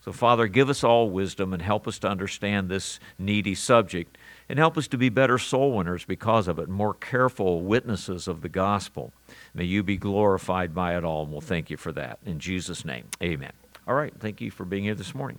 So, 0.04 0.12
Father, 0.12 0.48
give 0.48 0.68
us 0.68 0.84
all 0.84 1.08
wisdom 1.08 1.54
and 1.54 1.62
help 1.62 1.88
us 1.88 1.98
to 2.00 2.08
understand 2.08 2.68
this 2.68 3.00
needy 3.18 3.54
subject 3.54 4.18
and 4.48 4.58
help 4.58 4.76
us 4.76 4.88
to 4.88 4.98
be 4.98 5.08
better 5.08 5.38
soul 5.38 5.72
winners 5.72 6.04
because 6.04 6.48
of 6.48 6.58
it, 6.58 6.68
more 6.68 6.94
careful 6.94 7.60
witnesses 7.62 8.28
of 8.28 8.42
the 8.42 8.48
gospel. 8.48 9.12
May 9.54 9.64
you 9.64 9.82
be 9.82 9.96
glorified 9.96 10.74
by 10.74 10.96
it 10.96 11.04
all, 11.04 11.22
and 11.24 11.32
we'll 11.32 11.40
thank 11.40 11.70
you 11.70 11.76
for 11.76 11.92
that. 11.92 12.18
In 12.24 12.38
Jesus' 12.38 12.84
name, 12.84 13.06
amen. 13.22 13.52
All 13.86 13.94
right, 13.94 14.12
thank 14.18 14.40
you 14.40 14.50
for 14.50 14.64
being 14.64 14.84
here 14.84 14.94
this 14.94 15.14
morning. 15.14 15.38